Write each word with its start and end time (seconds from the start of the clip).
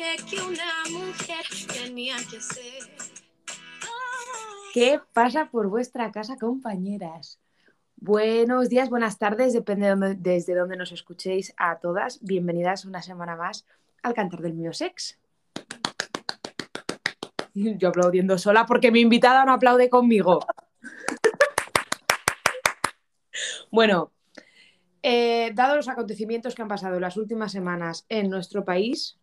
dije 0.00 0.16
que 0.30 0.42
una 0.42 0.98
mujer 0.98 1.44
tenía 1.72 2.16
que 2.30 2.40
ser. 2.40 2.88
¿Qué 4.72 5.00
pasa 5.12 5.50
por 5.50 5.68
vuestra 5.68 6.10
casa, 6.10 6.38
compañeras? 6.38 7.38
Buenos 7.96 8.70
días, 8.70 8.88
buenas 8.88 9.18
tardes, 9.18 9.52
depende 9.52 10.16
desde 10.18 10.54
donde 10.54 10.76
nos 10.76 10.92
escuchéis 10.92 11.52
a 11.58 11.78
todas. 11.80 12.18
Bienvenidas 12.22 12.86
una 12.86 13.02
semana 13.02 13.36
más 13.36 13.66
al 14.02 14.14
Cantar 14.14 14.40
del 14.40 14.54
Mío 14.54 14.72
Sex. 14.72 15.18
Yo 17.52 17.88
aplaudiendo 17.88 18.38
sola 18.38 18.64
porque 18.64 18.90
mi 18.90 19.00
invitada 19.00 19.44
no 19.44 19.52
aplaude 19.52 19.90
conmigo. 19.90 20.40
bueno, 23.70 24.12
eh, 25.02 25.50
dado 25.54 25.76
los 25.76 25.88
acontecimientos 25.88 26.54
que 26.54 26.62
han 26.62 26.68
pasado 26.68 26.98
las 27.00 27.18
últimas 27.18 27.52
semanas 27.52 28.06
en 28.08 28.30
nuestro 28.30 28.64
país, 28.64 29.20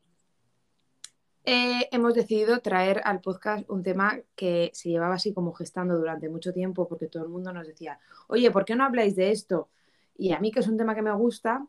eh, 1.49 1.87
hemos 1.93 2.13
decidido 2.13 2.59
traer 2.59 3.01
al 3.05 3.21
podcast 3.21 3.69
un 3.69 3.81
tema 3.81 4.19
que 4.35 4.69
se 4.73 4.89
llevaba 4.89 5.15
así 5.15 5.33
como 5.33 5.53
gestando 5.53 5.97
durante 5.97 6.27
mucho 6.27 6.51
tiempo 6.51 6.89
porque 6.89 7.07
todo 7.07 7.23
el 7.23 7.29
mundo 7.29 7.53
nos 7.53 7.65
decía, 7.65 7.99
oye, 8.27 8.51
¿por 8.51 8.65
qué 8.65 8.75
no 8.75 8.83
habláis 8.83 9.15
de 9.15 9.31
esto? 9.31 9.69
Y 10.17 10.33
a 10.33 10.39
mí, 10.41 10.51
que 10.51 10.59
es 10.59 10.67
un 10.67 10.75
tema 10.75 10.93
que 10.93 11.01
me 11.01 11.13
gusta, 11.13 11.65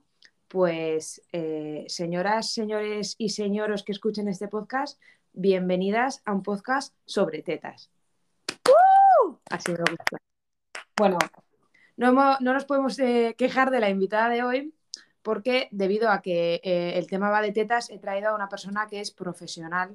pues 0.49 1.23
eh, 1.31 1.85
señoras, 1.87 2.53
señores 2.53 3.15
y 3.19 3.29
señoros 3.29 3.85
que 3.85 3.93
escuchen 3.93 4.27
este 4.27 4.49
podcast, 4.49 5.01
bienvenidas 5.33 6.23
a 6.25 6.33
un 6.33 6.43
podcast 6.43 6.93
sobre 7.05 7.45
tetas. 7.45 7.89
Así 9.49 9.71
me 9.71 9.79
gusta. 9.79 10.19
Bueno, 10.97 11.19
no, 11.97 12.13
no 12.13 12.53
nos 12.53 12.65
podemos 12.65 12.99
eh, 12.99 13.37
quejar 13.39 13.71
de 13.71 13.79
la 13.79 13.91
invitada 13.91 14.29
de 14.29 14.43
hoy 14.43 14.75
porque 15.29 15.69
debido 15.73 16.09
a 16.09 16.23
que 16.23 16.59
eh, 16.65 16.95
el 16.97 17.07
tema 17.07 17.29
va 17.29 17.43
de 17.43 17.53
tetas, 17.53 17.91
he 17.91 17.99
traído 17.99 18.31
a 18.31 18.35
una 18.35 18.49
persona 18.49 18.87
que 18.89 18.99
es 18.99 19.11
profesional 19.11 19.95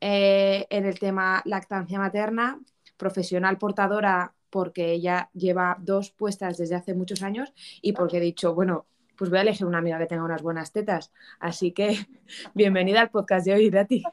eh, 0.00 0.64
en 0.70 0.86
el 0.86 0.96
tema 1.00 1.42
lactancia 1.44 1.98
materna, 1.98 2.60
profesional 2.96 3.58
portadora 3.58 4.32
porque 4.48 4.92
ella 4.92 5.28
lleva 5.34 5.76
dos 5.80 6.12
puestas 6.12 6.56
desde 6.56 6.76
hace 6.76 6.94
muchos 6.94 7.24
años 7.24 7.52
y 7.82 7.94
porque 7.94 8.18
he 8.18 8.20
dicho, 8.20 8.54
bueno, 8.54 8.86
pues 9.16 9.28
voy 9.28 9.40
a 9.40 9.42
elegir 9.42 9.66
una 9.66 9.78
amiga 9.78 9.98
que 9.98 10.06
tenga 10.06 10.22
unas 10.22 10.40
buenas 10.40 10.70
tetas. 10.70 11.10
Así 11.40 11.72
que 11.72 12.06
bienvenida 12.54 13.00
al 13.00 13.10
podcast 13.10 13.46
de 13.46 13.54
hoy, 13.54 13.64
Irati. 13.64 14.04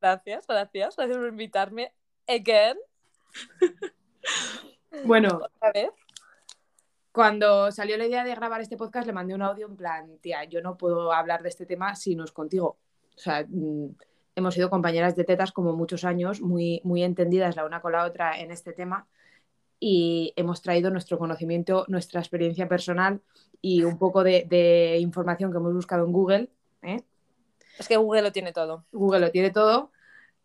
Gracias, 0.00 0.46
gracias, 0.46 0.96
gracias 0.96 1.18
por 1.18 1.28
invitarme 1.28 1.92
again. 2.28 2.78
Bueno, 5.04 5.40
A 5.60 5.72
ver. 5.72 5.90
Cuando 7.14 7.70
salió 7.70 7.96
la 7.96 8.06
idea 8.06 8.24
de 8.24 8.34
grabar 8.34 8.60
este 8.60 8.76
podcast, 8.76 9.06
le 9.06 9.12
mandé 9.12 9.36
un 9.36 9.42
audio 9.42 9.68
en 9.68 9.76
plan, 9.76 10.18
tía, 10.20 10.42
yo 10.46 10.60
no 10.60 10.76
puedo 10.76 11.12
hablar 11.12 11.44
de 11.44 11.48
este 11.48 11.64
tema 11.64 11.94
si 11.94 12.16
no 12.16 12.24
es 12.24 12.32
contigo. 12.32 12.76
O 13.16 13.18
sea, 13.20 13.46
mm, 13.48 13.94
hemos 14.34 14.52
sido 14.52 14.68
compañeras 14.68 15.14
de 15.14 15.22
tetas 15.22 15.52
como 15.52 15.76
muchos 15.76 16.04
años, 16.04 16.40
muy, 16.40 16.80
muy 16.82 17.04
entendidas 17.04 17.54
la 17.54 17.66
una 17.66 17.80
con 17.80 17.92
la 17.92 18.04
otra 18.04 18.40
en 18.40 18.50
este 18.50 18.72
tema 18.72 19.06
y 19.78 20.32
hemos 20.34 20.60
traído 20.60 20.90
nuestro 20.90 21.16
conocimiento, 21.16 21.84
nuestra 21.86 22.18
experiencia 22.18 22.66
personal 22.66 23.20
y 23.60 23.84
un 23.84 23.96
poco 23.96 24.24
de, 24.24 24.44
de 24.48 24.98
información 24.98 25.52
que 25.52 25.58
hemos 25.58 25.72
buscado 25.72 26.04
en 26.04 26.12
Google. 26.12 26.50
¿eh? 26.82 27.00
Es 27.78 27.86
que 27.86 27.96
Google 27.96 28.22
lo 28.22 28.32
tiene 28.32 28.52
todo. 28.52 28.86
Google 28.90 29.20
lo 29.20 29.30
tiene 29.30 29.52
todo. 29.52 29.92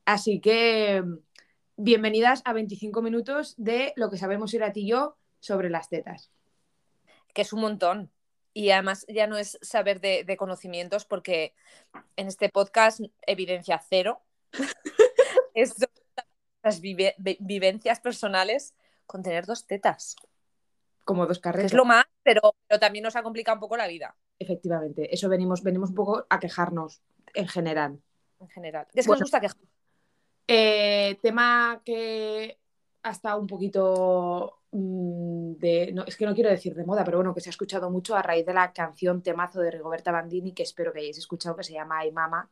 Así 0.05 0.39
que 0.39 1.01
mm, 1.01 1.17
bienvenidas 1.77 2.43
a 2.45 2.53
25 2.53 3.01
minutos 3.01 3.55
de 3.57 3.91
lo 3.95 4.11
que 4.11 4.17
sabemos 4.19 4.53
ir 4.53 4.63
a 4.63 4.71
ti 4.71 4.81
y 4.81 4.89
yo 4.89 5.15
sobre 5.39 5.71
las 5.71 5.89
tetas. 5.89 6.29
Que 7.33 7.41
es 7.44 7.53
un 7.53 7.61
montón. 7.61 8.11
Y 8.53 8.71
además 8.71 9.05
ya 9.08 9.27
no 9.27 9.37
es 9.37 9.58
saber 9.61 10.02
de, 10.02 10.23
de 10.23 10.37
conocimientos 10.37 11.05
porque 11.05 11.53
en 12.15 12.27
este 12.27 12.49
podcast 12.49 12.99
evidencia 13.26 13.80
cero. 13.89 14.21
es 15.53 15.76
las 16.64 16.81
vive- 16.81 17.15
vi- 17.17 17.37
vivencias 17.39 17.99
personales 17.99 18.73
con 19.05 19.23
tener 19.23 19.45
dos 19.45 19.65
tetas. 19.65 20.15
Como 21.05 21.26
dos 21.26 21.39
carreras. 21.39 21.67
es 21.71 21.73
lo 21.73 21.86
más, 21.86 22.05
pero, 22.23 22.55
pero 22.67 22.80
también 22.80 23.03
nos 23.03 23.15
ha 23.15 23.23
complicado 23.23 23.55
un 23.55 23.61
poco 23.61 23.77
la 23.77 23.87
vida 23.87 24.15
Efectivamente, 24.37 25.14
eso 25.14 25.27
venimos, 25.27 25.64
venimos 25.64 25.89
un 25.89 25.95
poco 25.95 26.26
a 26.30 26.39
quejarnos 26.39 27.02
en 27.33 27.48
general. 27.48 27.99
en 28.39 28.48
general. 28.49 28.87
Es 28.93 29.05
que 29.05 29.09
Bueno. 29.09 29.20
nos 29.20 29.32
gusta 29.32 29.42
quejar. 29.42 29.58
Eh, 30.48 31.17
tema 31.21 31.82
que 31.83 32.58
ha 33.04 33.11
estado 33.11 33.39
un 33.39 33.48
poquito 33.48 34.60
mm, 34.71 35.54
de. 35.54 35.92
No, 35.93 36.04
es 36.05 36.15
que 36.17 36.26
no 36.26 36.33
quiero 36.36 36.49
decir 36.49 36.76
de 36.76 36.86
moda, 36.86 37.04
pero 37.04 37.17
bueno, 37.17 37.33
que 37.33 37.42
se 37.42 37.49
ha 37.49 37.52
escuchado 37.52 37.89
mucho 37.89 38.15
a 38.15 38.21
raíz 38.21 38.45
de 38.45 38.54
la 38.54 38.73
canción 38.73 39.21
temazo 39.21 39.61
de 39.61 39.71
Rigoberta 39.71 40.11
Bandini, 40.11 40.54
que 40.54 40.64
espero 40.64 40.92
que 40.93 40.99
hayáis 40.99 41.17
escuchado, 41.17 41.55
que 41.55 41.64
se 41.64 41.73
llama 41.73 41.99
Ay 41.99 42.11
Mama. 42.11 42.49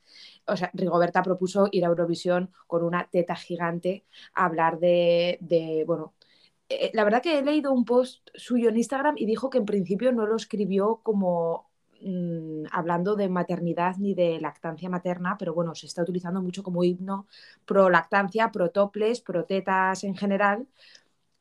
O 0.47 0.55
sea, 0.57 0.71
Rigoberta 0.73 1.21
propuso 1.23 1.67
ir 1.71 1.85
a 1.85 1.89
Eurovisión 1.89 2.51
con 2.67 2.83
una 2.83 3.07
teta 3.09 3.35
gigante 3.35 4.05
a 4.33 4.45
hablar 4.45 4.79
de. 4.79 5.37
de, 5.41 5.83
bueno. 5.85 6.13
eh, 6.69 6.91
la 6.93 7.03
verdad 7.03 7.21
que 7.21 7.39
he 7.39 7.43
leído 7.43 7.71
un 7.73 7.85
post 7.85 8.29
suyo 8.35 8.69
en 8.69 8.77
Instagram 8.77 9.15
y 9.17 9.25
dijo 9.25 9.49
que 9.49 9.57
en 9.59 9.65
principio 9.65 10.11
no 10.11 10.25
lo 10.25 10.35
escribió 10.35 11.01
como 11.03 11.69
mm, 12.01 12.65
hablando 12.71 13.15
de 13.15 13.29
maternidad 13.29 13.97
ni 13.97 14.13
de 14.13 14.39
lactancia 14.39 14.89
materna, 14.89 15.37
pero 15.37 15.53
bueno, 15.53 15.75
se 15.75 15.85
está 15.87 16.01
utilizando 16.03 16.41
mucho 16.41 16.63
como 16.63 16.83
himno 16.83 17.27
pro 17.65 17.89
lactancia, 17.89 18.51
pro 18.51 18.71
toples, 18.71 19.21
pro 19.21 19.45
tetas 19.45 20.03
en 20.03 20.15
general. 20.15 20.67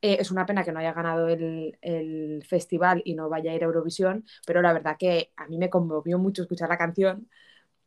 Eh, 0.03 0.19
es 0.21 0.31
una 0.31 0.47
pena 0.47 0.65
que 0.65 0.72
no 0.72 0.81
haya 0.81 0.93
ganado 0.93 1.28
el, 1.28 2.45
festival 2.49 3.03
y 3.05 3.15
no 3.15 3.28
vaya 3.28 3.53
a 3.53 3.55
ir 3.55 3.62
a 3.62 3.66
Eurovisión, 3.66 4.25
pero 4.47 4.62
la 4.62 4.72
verdad 4.72 4.97
que 4.99 5.33
a 5.37 5.47
mí 5.49 5.59
me 5.59 5.71
conmovió 5.71 6.19
mucho 6.19 6.43
escuchar 6.43 6.69
la 6.69 6.78
canción 6.78 7.28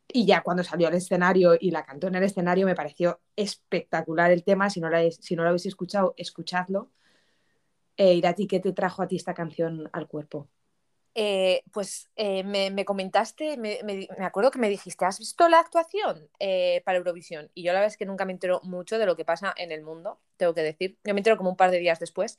y 0.08 0.26
ya 0.26 0.42
cuando 0.42 0.64
salió 0.64 0.88
al 0.88 0.94
escenario 0.94 1.56
y 1.60 1.70
la 1.70 1.84
cantó 1.84 2.08
en 2.08 2.16
el 2.16 2.24
escenario 2.24 2.66
me 2.66 2.74
pareció 2.74 3.20
espectacular 3.36 4.30
el 4.32 4.44
tema. 4.44 4.70
Si 4.70 4.80
no, 4.80 4.90
la, 4.90 5.10
si 5.10 5.36
no 5.36 5.42
lo 5.42 5.50
habéis 5.50 5.66
escuchado, 5.66 6.14
escuchadlo. 6.16 6.90
Eh, 7.96 8.14
Irati, 8.14 8.46
¿qué 8.46 8.60
te 8.60 8.72
trajo 8.72 9.02
a 9.02 9.08
ti 9.08 9.16
esta 9.16 9.34
canción 9.34 9.88
al 9.92 10.08
cuerpo? 10.08 10.48
Eh, 11.14 11.62
pues 11.72 12.08
eh, 12.16 12.44
me, 12.44 12.70
me 12.70 12.84
comentaste, 12.84 13.56
me, 13.56 13.80
me- 13.84 14.06
me 14.16 14.24
acuerdo 14.24 14.50
que 14.52 14.60
me 14.60 14.68
dijiste, 14.68 15.04
¿has 15.04 15.18
visto 15.18 15.48
la 15.48 15.58
actuación 15.58 16.28
eh, 16.38 16.82
para 16.84 16.98
Eurovisión? 16.98 17.50
Y 17.54 17.64
yo 17.64 17.72
la 17.72 17.80
verdad 17.80 17.92
es 17.92 17.96
que 17.96 18.06
nunca 18.06 18.24
me 18.24 18.32
entero 18.32 18.60
mucho 18.62 18.96
de 18.98 19.06
lo 19.06 19.16
que 19.16 19.24
pasa 19.24 19.52
en 19.56 19.72
el 19.72 19.82
mundo, 19.82 20.20
tengo 20.36 20.54
que 20.54 20.62
decir. 20.62 20.98
Yo 21.04 21.12
me 21.14 21.20
entero 21.20 21.36
como 21.36 21.50
un 21.50 21.56
par 21.56 21.70
de 21.72 21.78
días 21.80 21.98
después 21.98 22.38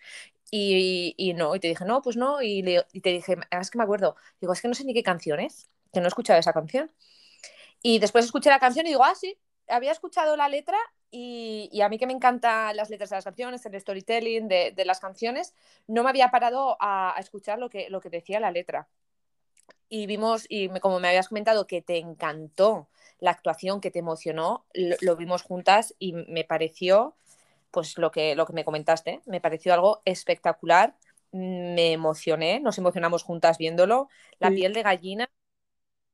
y, 0.51 1.13
y 1.17 1.33
no, 1.33 1.53
y 1.55 1.59
te 1.59 1.67
dije, 1.67 1.83
no, 1.85 2.01
pues 2.01 2.15
no, 2.17 2.41
y, 2.41 2.61
le- 2.61 2.83
te 3.03 3.09
dije, 3.11 3.35
"Ah, 3.51 3.59
es 3.59 3.71
que 3.71 3.77
me 3.77 3.83
acuerdo, 3.83 4.15
digo, 4.39 4.53
es 4.53 4.61
que 4.61 4.67
no 4.69 4.73
sé 4.73 4.85
ni 4.85 4.93
qué 4.93 5.03
canción 5.03 5.39
es, 5.41 5.69
que 5.93 5.99
no 5.99 6.05
he 6.05 6.09
escuchado 6.09 6.39
esa 6.39 6.53
canción. 6.53 6.91
Y 7.81 7.99
después 7.99 8.25
escuché 8.25 8.49
la 8.49 8.59
canción 8.59 8.85
y 8.85 8.89
digo, 8.89 9.03
ah, 9.03 9.15
sí, 9.15 9.37
había 9.67 9.91
escuchado 9.91 10.35
la 10.37 10.49
letra 10.49 10.77
y, 11.11 11.69
y 11.71 11.81
a 11.81 11.89
mí 11.89 11.97
que 11.99 12.07
me 12.07 12.13
encantan 12.13 12.75
las 12.77 12.89
letras 12.89 13.09
de 13.11 13.17
las 13.17 13.25
canciones, 13.25 13.65
el 13.65 13.79
storytelling 13.79 14.47
de, 14.47 14.71
de 14.71 14.85
las 14.85 14.99
canciones, 14.99 15.53
no 15.87 16.03
me 16.03 16.09
había 16.09 16.31
parado 16.31 16.77
a, 16.79 17.15
a 17.17 17.19
escuchar 17.19 17.59
lo 17.59 17.69
que, 17.69 17.89
lo 17.89 18.01
que 18.01 18.09
decía 18.09 18.39
la 18.39 18.51
letra. 18.51 18.87
Y 19.89 20.05
vimos, 20.07 20.45
y 20.49 20.69
me- 20.69 20.79
como 20.79 20.99
me 20.99 21.09
habías 21.09 21.27
comentado 21.29 21.67
que 21.67 21.81
te 21.81 21.97
encantó 21.97 22.87
la 23.19 23.31
actuación, 23.31 23.81
que 23.81 23.91
te 23.91 23.99
emocionó, 23.99 24.65
lo, 24.73 24.95
lo 25.01 25.15
vimos 25.17 25.43
juntas 25.43 25.95
y 25.99 26.13
me 26.13 26.43
pareció, 26.45 27.15
pues 27.71 27.97
lo 27.97 28.11
que, 28.11 28.35
lo 28.35 28.45
que 28.45 28.53
me 28.53 28.65
comentaste, 28.65 29.21
me 29.25 29.41
pareció 29.41 29.73
algo 29.73 30.01
espectacular, 30.05 30.95
me 31.31 31.93
emocioné, 31.93 32.59
nos 32.61 32.77
emocionamos 32.77 33.23
juntas 33.23 33.57
viéndolo, 33.57 34.09
la 34.39 34.49
Sí. 34.49 34.55
piel 34.55 34.73
de 34.73 34.83
gallina, 34.83 35.29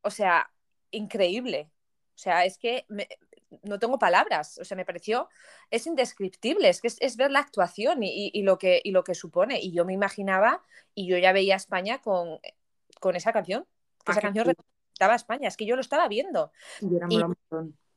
o 0.02 0.10
sea, 0.12 0.52
increíble. 0.92 1.70
O 2.16 2.20
sea, 2.20 2.46
es 2.46 2.58
que 2.58 2.86
me- 2.90 3.08
no 3.64 3.80
tengo 3.80 3.98
palabras, 4.00 4.58
o 4.60 4.66
sea, 4.66 4.76
me 4.78 4.86
pareció, 4.86 5.30
es 5.72 5.88
indescriptible, 5.88 6.70
es 6.70 6.82
que 6.82 6.88
es, 6.88 6.98
es 7.00 7.16
ver 7.18 7.32
la 7.32 7.40
actuación 7.40 8.04
y, 8.04 8.10
y- 8.28 8.32
y 8.34 8.44
lo 8.44 8.58
que, 8.58 8.82
y 8.84 8.92
lo 8.92 9.04
que 9.04 9.16
supone. 9.16 9.60
Y 9.62 9.72
yo 9.72 9.86
me 9.86 9.94
imaginaba, 9.94 10.64
y 10.94 11.08
yo 11.08 11.18
ya 11.18 11.32
veía 11.34 11.54
a 11.56 11.58
España 11.58 12.00
con, 12.02 12.40
con 13.00 13.16
esa 13.16 13.32
canción, 13.34 13.64
que 14.04 14.12
Ah, 14.12 14.12
esa 14.14 14.22
canción 14.22 14.46
representaba 14.46 15.14
a 15.14 15.16
España, 15.16 15.48
es 15.48 15.58
que 15.58 15.66
yo 15.66 15.76
lo 15.76 15.82
estaba 15.82 16.08
viendo. 16.08 16.52
Y-. 17.10 17.18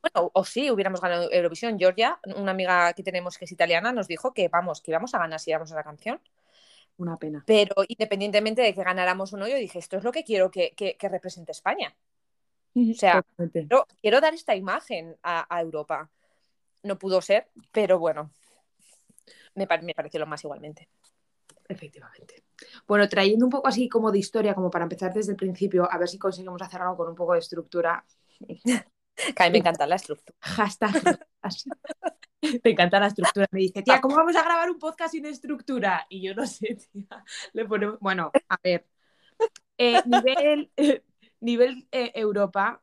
Bueno, 0.01 0.31
o 0.33 0.45
sí, 0.45 0.71
hubiéramos 0.71 0.99
ganado 0.99 1.31
Eurovisión. 1.31 1.77
Georgia, 1.77 2.19
una 2.35 2.51
amiga 2.51 2.91
que 2.93 3.03
tenemos 3.03 3.37
que 3.37 3.45
es 3.45 3.51
italiana, 3.51 3.91
nos 3.91 4.07
dijo 4.07 4.33
que 4.33 4.47
vamos, 4.47 4.81
que 4.81 4.91
íbamos 4.91 5.13
a 5.13 5.19
ganar 5.19 5.39
si 5.39 5.51
íbamos 5.51 5.71
a 5.71 5.75
la 5.75 5.83
canción. 5.83 6.19
Una 6.97 7.17
pena. 7.17 7.43
Pero 7.45 7.75
independientemente 7.87 8.61
de 8.61 8.73
que 8.73 8.83
ganáramos 8.83 9.33
o 9.33 9.37
no, 9.37 9.47
yo 9.47 9.55
dije, 9.57 9.79
esto 9.79 9.97
es 9.97 10.03
lo 10.03 10.11
que 10.11 10.23
quiero 10.23 10.49
que, 10.51 10.71
que- 10.75 10.95
que 10.97 11.09
represente 11.09 11.51
España. 11.51 11.95
O 12.73 12.93
sea, 12.93 13.23
quiero, 13.51 13.85
quiero 14.01 14.21
dar 14.21 14.33
esta 14.33 14.55
imagen 14.55 15.17
a, 15.23 15.45
a 15.53 15.61
Europa. 15.61 16.09
No 16.83 16.97
pudo 16.97 17.21
ser, 17.21 17.47
pero 17.71 17.99
bueno, 17.99 18.31
me, 19.55 19.67
me 19.81 19.93
pareció 19.93 20.19
lo 20.19 20.25
más 20.25 20.43
igualmente. 20.43 20.87
Efectivamente. 21.67 22.43
Bueno, 22.87 23.07
trayendo 23.07 23.45
un 23.45 23.51
poco 23.51 23.67
así 23.67 23.87
como 23.87 24.11
de 24.11 24.19
historia, 24.19 24.53
como 24.53 24.69
para 24.69 24.83
empezar 24.83 25.13
desde 25.13 25.31
el 25.31 25.37
principio, 25.37 25.89
a 25.89 25.97
ver 25.97 26.07
si 26.07 26.17
conseguimos 26.17 26.61
hacer 26.61 26.81
algo 26.81 26.97
con 26.97 27.09
un 27.09 27.15
poco 27.15 27.33
de 27.33 27.39
estructura. 27.39 28.03
Que 29.13 29.43
a 29.43 29.45
mí 29.47 29.51
me 29.51 29.57
encanta 29.59 29.85
la 29.85 29.97
estructura. 29.97 30.35
Hashtag. 30.39 31.27
Te 32.63 32.69
encanta 32.71 32.99
la 32.99 33.07
estructura. 33.07 33.45
Me 33.51 33.59
dice, 33.59 33.83
tía, 33.83 34.01
¿cómo 34.01 34.15
vamos 34.15 34.35
a 34.35 34.41
grabar 34.41 34.71
un 34.71 34.79
podcast 34.79 35.11
sin 35.11 35.25
estructura? 35.25 36.07
Y 36.09 36.21
yo 36.23 36.33
no 36.33 36.47
sé, 36.47 36.77
tía. 36.91 37.23
Le 37.53 37.65
ponemos... 37.65 37.99
Bueno, 37.99 38.31
a 38.49 38.57
ver. 38.63 38.87
Eh, 39.77 40.01
nivel 40.05 40.71
nivel 41.41 41.87
eh, 41.91 42.11
Europa, 42.15 42.81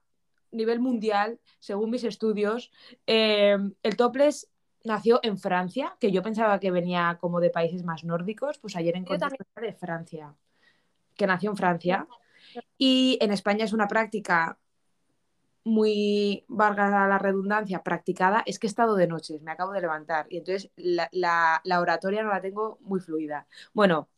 nivel 0.50 0.80
mundial, 0.80 1.40
según 1.58 1.90
mis 1.90 2.04
estudios, 2.04 2.70
eh, 3.06 3.56
el 3.82 3.96
topless 3.96 4.50
nació 4.84 5.20
en 5.22 5.38
Francia, 5.38 5.96
que 6.00 6.12
yo 6.12 6.22
pensaba 6.22 6.60
que 6.60 6.70
venía 6.70 7.18
como 7.20 7.40
de 7.40 7.50
países 7.50 7.84
más 7.84 8.04
nórdicos, 8.04 8.58
pues 8.58 8.76
ayer 8.76 8.96
encontré 8.96 9.28
de 9.60 9.72
Francia, 9.72 10.34
que 11.16 11.26
nació 11.26 11.50
en 11.50 11.56
Francia. 11.56 12.06
Y 12.78 13.18
en 13.20 13.32
España 13.32 13.64
es 13.64 13.72
una 13.72 13.88
práctica 13.88 14.58
muy, 15.64 16.44
valga 16.48 17.06
la 17.06 17.18
redundancia, 17.18 17.82
practicada. 17.82 18.42
Es 18.46 18.58
que 18.58 18.66
he 18.66 18.70
estado 18.70 18.94
de 18.94 19.06
noches, 19.06 19.42
me 19.42 19.50
acabo 19.50 19.72
de 19.72 19.80
levantar 19.80 20.26
y 20.30 20.38
entonces 20.38 20.70
la, 20.76 21.08
la 21.62 21.80
oratoria 21.80 22.22
no 22.22 22.30
la 22.30 22.40
tengo 22.40 22.78
muy 22.80 23.00
fluida. 23.00 23.46
Bueno. 23.72 24.08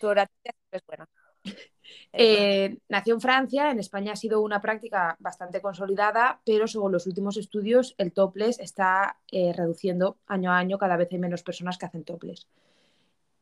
Tu 0.00 0.06
oratoria 0.06 0.54
es 0.72 0.86
buena. 0.86 1.08
Eh, 2.12 2.78
nació 2.88 3.14
en 3.14 3.20
Francia, 3.20 3.70
en 3.70 3.78
España 3.78 4.12
ha 4.12 4.16
sido 4.16 4.40
una 4.40 4.60
práctica 4.60 5.16
bastante 5.20 5.60
consolidada, 5.60 6.40
pero 6.44 6.66
según 6.66 6.92
los 6.92 7.06
últimos 7.06 7.36
estudios 7.36 7.94
el 7.98 8.12
topless 8.12 8.58
está 8.58 9.18
eh, 9.30 9.52
reduciendo 9.52 10.18
año 10.26 10.52
a 10.52 10.58
año, 10.58 10.78
cada 10.78 10.96
vez 10.96 11.08
hay 11.12 11.18
menos 11.18 11.42
personas 11.42 11.78
que 11.78 11.86
hacen 11.86 12.04
topless. 12.04 12.48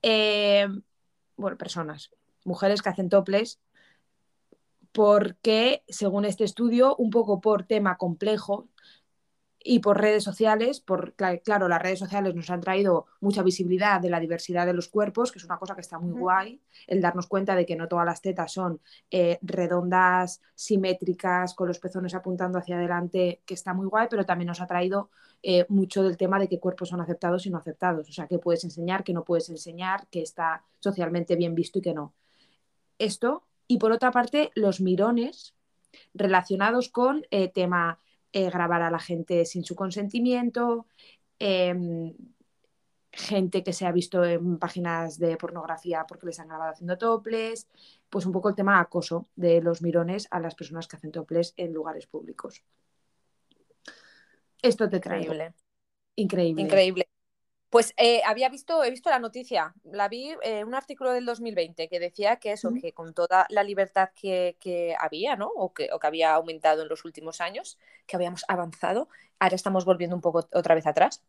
Eh, 0.03 0.67
bueno, 1.37 1.57
personas, 1.57 2.11
mujeres 2.45 2.83
que 2.83 2.89
hacen 2.89 3.09
topless, 3.09 3.59
porque 4.93 5.83
según 5.89 6.25
este 6.25 6.45
estudio, 6.45 6.97
un 6.97 7.11
poco 7.11 7.41
por 7.41 7.65
tema 7.65 7.97
complejo, 7.97 8.69
y 9.63 9.81
por 9.81 10.01
redes 10.01 10.23
sociales, 10.23 10.81
por, 10.81 11.15
claro, 11.15 11.69
las 11.69 11.83
redes 11.83 11.99
sociales 11.99 12.35
nos 12.35 12.49
han 12.51 12.61
traído 12.61 13.07
mucha 13.21 13.43
visibilidad 13.43 14.01
de 14.01 14.11
la 14.11 14.21
diversidad 14.21 14.67
de 14.67 14.73
los 14.73 14.89
cuerpos, 14.89 15.33
que 15.33 15.39
es 15.39 15.45
una 15.45 15.59
cosa 15.59 15.75
que 15.75 15.81
está 15.81 15.99
muy 15.99 16.13
guay, 16.13 16.61
el 16.87 17.01
darnos 17.01 17.27
cuenta 17.27 17.57
de 17.57 17.67
que 17.67 17.75
no 17.75 17.89
todas 17.89 18.07
las 18.07 18.23
tetas 18.23 18.53
son 18.53 18.81
eh, 19.11 19.39
redondas, 19.43 20.41
simétricas, 20.55 21.55
con 21.55 21.69
los 21.69 21.81
pezones 21.81 22.15
apuntando 22.15 22.59
hacia 22.59 22.77
adelante, 22.77 23.43
que 23.45 23.55
está 23.55 23.75
muy 23.75 23.87
guay, 23.87 24.07
pero 24.09 24.25
también 24.25 24.47
nos 24.47 24.61
ha 24.61 24.67
traído 24.67 25.11
eh, 25.43 25.67
mucho 25.69 26.03
del 26.03 26.17
tema 26.17 26.39
de 26.39 26.49
qué 26.49 26.61
cuerpos 26.61 26.91
son 26.91 27.01
aceptados 27.01 27.47
y 27.47 27.51
no 27.51 27.59
aceptados, 27.59 28.09
o 28.09 28.13
sea, 28.13 28.27
qué 28.27 28.39
puedes 28.39 28.63
enseñar, 28.65 29.03
qué 29.03 29.13
no 29.13 29.25
puedes 29.25 29.49
enseñar, 29.51 30.07
qué 30.11 30.23
está 30.23 30.63
socialmente 30.79 31.35
bien 31.35 31.55
visto 31.55 31.81
y 31.81 31.83
qué 31.83 31.95
no. 31.95 32.15
Esto, 32.99 33.45
y 33.67 33.79
por 33.79 33.93
otra 33.93 34.13
parte, 34.13 34.51
los 34.55 34.81
mirones 34.81 35.55
relacionados 36.15 36.89
con 36.89 37.25
eh, 37.31 37.49
tema 37.49 37.99
eh, 38.33 38.51
grabar 38.51 38.83
a 38.83 38.91
la 38.91 38.99
gente 38.99 39.45
sin 39.45 39.65
su 39.65 39.75
consentimiento, 39.75 40.87
em, 41.39 42.15
gente 43.11 43.63
que 43.63 43.73
se 43.73 43.87
ha 43.87 43.93
visto 43.93 44.25
en 44.25 44.59
páginas 44.59 45.19
de 45.19 45.37
pornografía 45.37 46.05
porque 46.07 46.27
les 46.27 46.39
han 46.41 46.49
grabado 46.49 46.73
haciendo 46.73 46.99
toples, 46.99 47.67
pues 48.11 48.27
un 48.27 48.33
poco 48.33 48.49
el 48.49 48.55
tema 48.55 48.81
acoso 48.81 49.27
de 49.35 49.61
los 49.61 49.83
mirones 49.83 50.29
a 50.31 50.41
las 50.41 50.55
personas 50.55 50.87
que 50.87 50.97
hacen 50.97 51.13
toples 51.13 51.55
en 51.57 51.73
lugares 51.73 52.07
públicos. 52.07 52.63
Esto 54.63 54.89
te 54.89 55.01
trae. 55.01 55.23
Increíble. 55.23 55.55
Increíble. 56.17 56.63
Increíble. 56.63 57.09
Pues 57.71 57.93
eh, 57.99 58.23
había 58.25 58.49
visto, 58.49 58.83
he 58.83 58.91
visto 58.91 59.11
la 59.11 59.19
noticia, 59.19 59.75
la 59.85 60.09
vi 60.09 60.31
en 60.31 60.39
eh, 60.43 60.65
un 60.65 60.75
artículo 60.75 61.13
del 61.13 61.27
2020 61.27 61.89
que 61.89 62.01
decía 62.01 62.37
que 62.37 62.53
eso, 62.53 62.71
que 62.81 62.95
con 62.95 63.13
toda 63.13 63.47
la 63.51 63.63
libertad 63.63 64.09
que, 64.15 64.97
había, 64.99 65.37
¿no? 65.37 65.49
O 65.49 65.75
que, 65.75 65.91
o 65.93 65.99
que, 65.99 66.07
había 66.07 66.33
aumentado 66.33 66.83
en 66.83 66.89
los 66.89 67.05
últimos 67.05 67.43
años, 67.43 67.79
que 68.07 68.17
habíamos 68.17 68.45
avanzado, 68.49 69.09
ahora 69.39 69.55
estamos 69.55 69.85
volviendo 69.85 70.17
un 70.17 70.23
poco 70.23 70.49
otra 70.53 70.75
vez 70.75 70.87
atrás, 70.87 71.23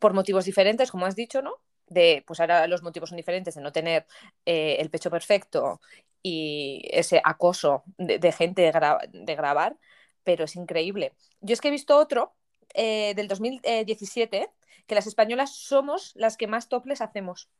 por 0.00 0.14
motivos 0.14 0.44
diferentes, 0.44 0.90
como 0.90 1.06
has 1.06 1.16
dicho, 1.16 1.42
¿no? 1.42 1.56
De, 1.88 2.24
pues 2.26 2.40
ahora 2.40 2.66
los 2.66 2.82
motivos 2.82 3.10
son 3.10 3.16
diferentes 3.16 3.54
de 3.54 3.60
no 3.60 3.70
tener 3.70 4.06
eh, 4.44 4.76
el 4.80 4.90
pecho 4.90 5.10
perfecto 5.10 5.80
y 6.22 6.82
ese 6.90 7.20
acoso 7.22 7.84
de, 7.98 8.32
gente 8.32 8.62
de, 8.62 9.34
grabar, 9.36 9.76
pero 10.24 10.44
es 10.44 10.56
increíble. 10.56 11.12
Yo 11.40 11.52
es 11.52 11.60
que 11.60 11.68
he 11.68 11.70
visto 11.70 11.96
otro 11.96 12.34
del 12.74 13.28
2017 13.28 14.50
que 14.86 14.94
las 14.94 15.06
españolas 15.06 15.54
somos 15.54 16.12
las 16.14 16.36
que 16.36 16.46
más 16.46 16.68
toples 16.68 17.00
hacemos. 17.00 17.50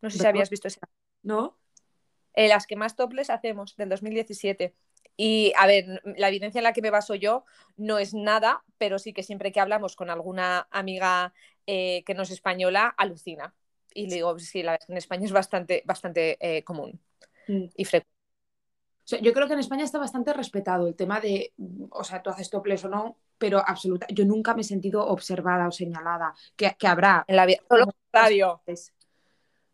No 0.00 0.10
sé 0.10 0.18
si 0.18 0.26
habías 0.26 0.50
visto 0.50 0.68
ese. 0.68 0.80
¿No? 1.22 1.58
Eh, 2.34 2.48
las 2.48 2.66
que 2.66 2.76
más 2.76 2.96
toples 2.96 3.30
hacemos 3.30 3.76
del 3.76 3.88
2017. 3.88 4.74
Y 5.16 5.52
a 5.56 5.66
ver, 5.66 6.02
la 6.04 6.28
evidencia 6.28 6.58
en 6.58 6.64
la 6.64 6.74
que 6.74 6.82
me 6.82 6.90
baso 6.90 7.14
yo 7.14 7.44
no 7.76 7.98
es 7.98 8.12
nada, 8.12 8.62
pero 8.78 8.98
sí 8.98 9.12
que 9.12 9.22
siempre 9.22 9.50
que 9.50 9.60
hablamos 9.60 9.96
con 9.96 10.10
alguna 10.10 10.68
amiga 10.70 11.32
eh, 11.66 12.04
que 12.04 12.14
no 12.14 12.22
es 12.22 12.30
española, 12.30 12.94
alucina. 12.96 13.54
Y 13.94 14.08
le 14.08 14.16
digo, 14.16 14.38
sí, 14.38 14.62
la 14.62 14.78
en 14.86 14.96
España 14.98 15.24
es 15.24 15.32
bastante, 15.32 15.82
bastante 15.86 16.36
eh, 16.40 16.62
común 16.62 17.00
mm. 17.48 17.64
y 17.74 17.84
frecuente. 17.86 18.10
yo 19.22 19.32
creo 19.32 19.46
que 19.46 19.54
en 19.54 19.60
España 19.60 19.84
está 19.84 19.98
bastante 19.98 20.34
respetado 20.34 20.86
el 20.86 20.94
tema 20.94 21.18
de, 21.18 21.54
o 21.90 22.04
sea, 22.04 22.22
tú 22.22 22.28
haces 22.28 22.50
toples 22.50 22.84
o 22.84 22.90
no, 22.90 23.16
pero 23.38 23.62
absoluta. 23.66 24.06
Yo 24.10 24.24
nunca 24.24 24.54
me 24.54 24.62
he 24.62 24.64
sentido 24.64 25.06
observada 25.06 25.68
o 25.68 25.72
señalada. 25.72 26.34
Que, 26.56 26.74
habrá. 26.86 27.24
En 27.28 27.36
la 27.36 27.46
vida. 27.46 27.58
Todo 27.68 27.78
lo 27.78 27.86
contrario. 27.86 28.62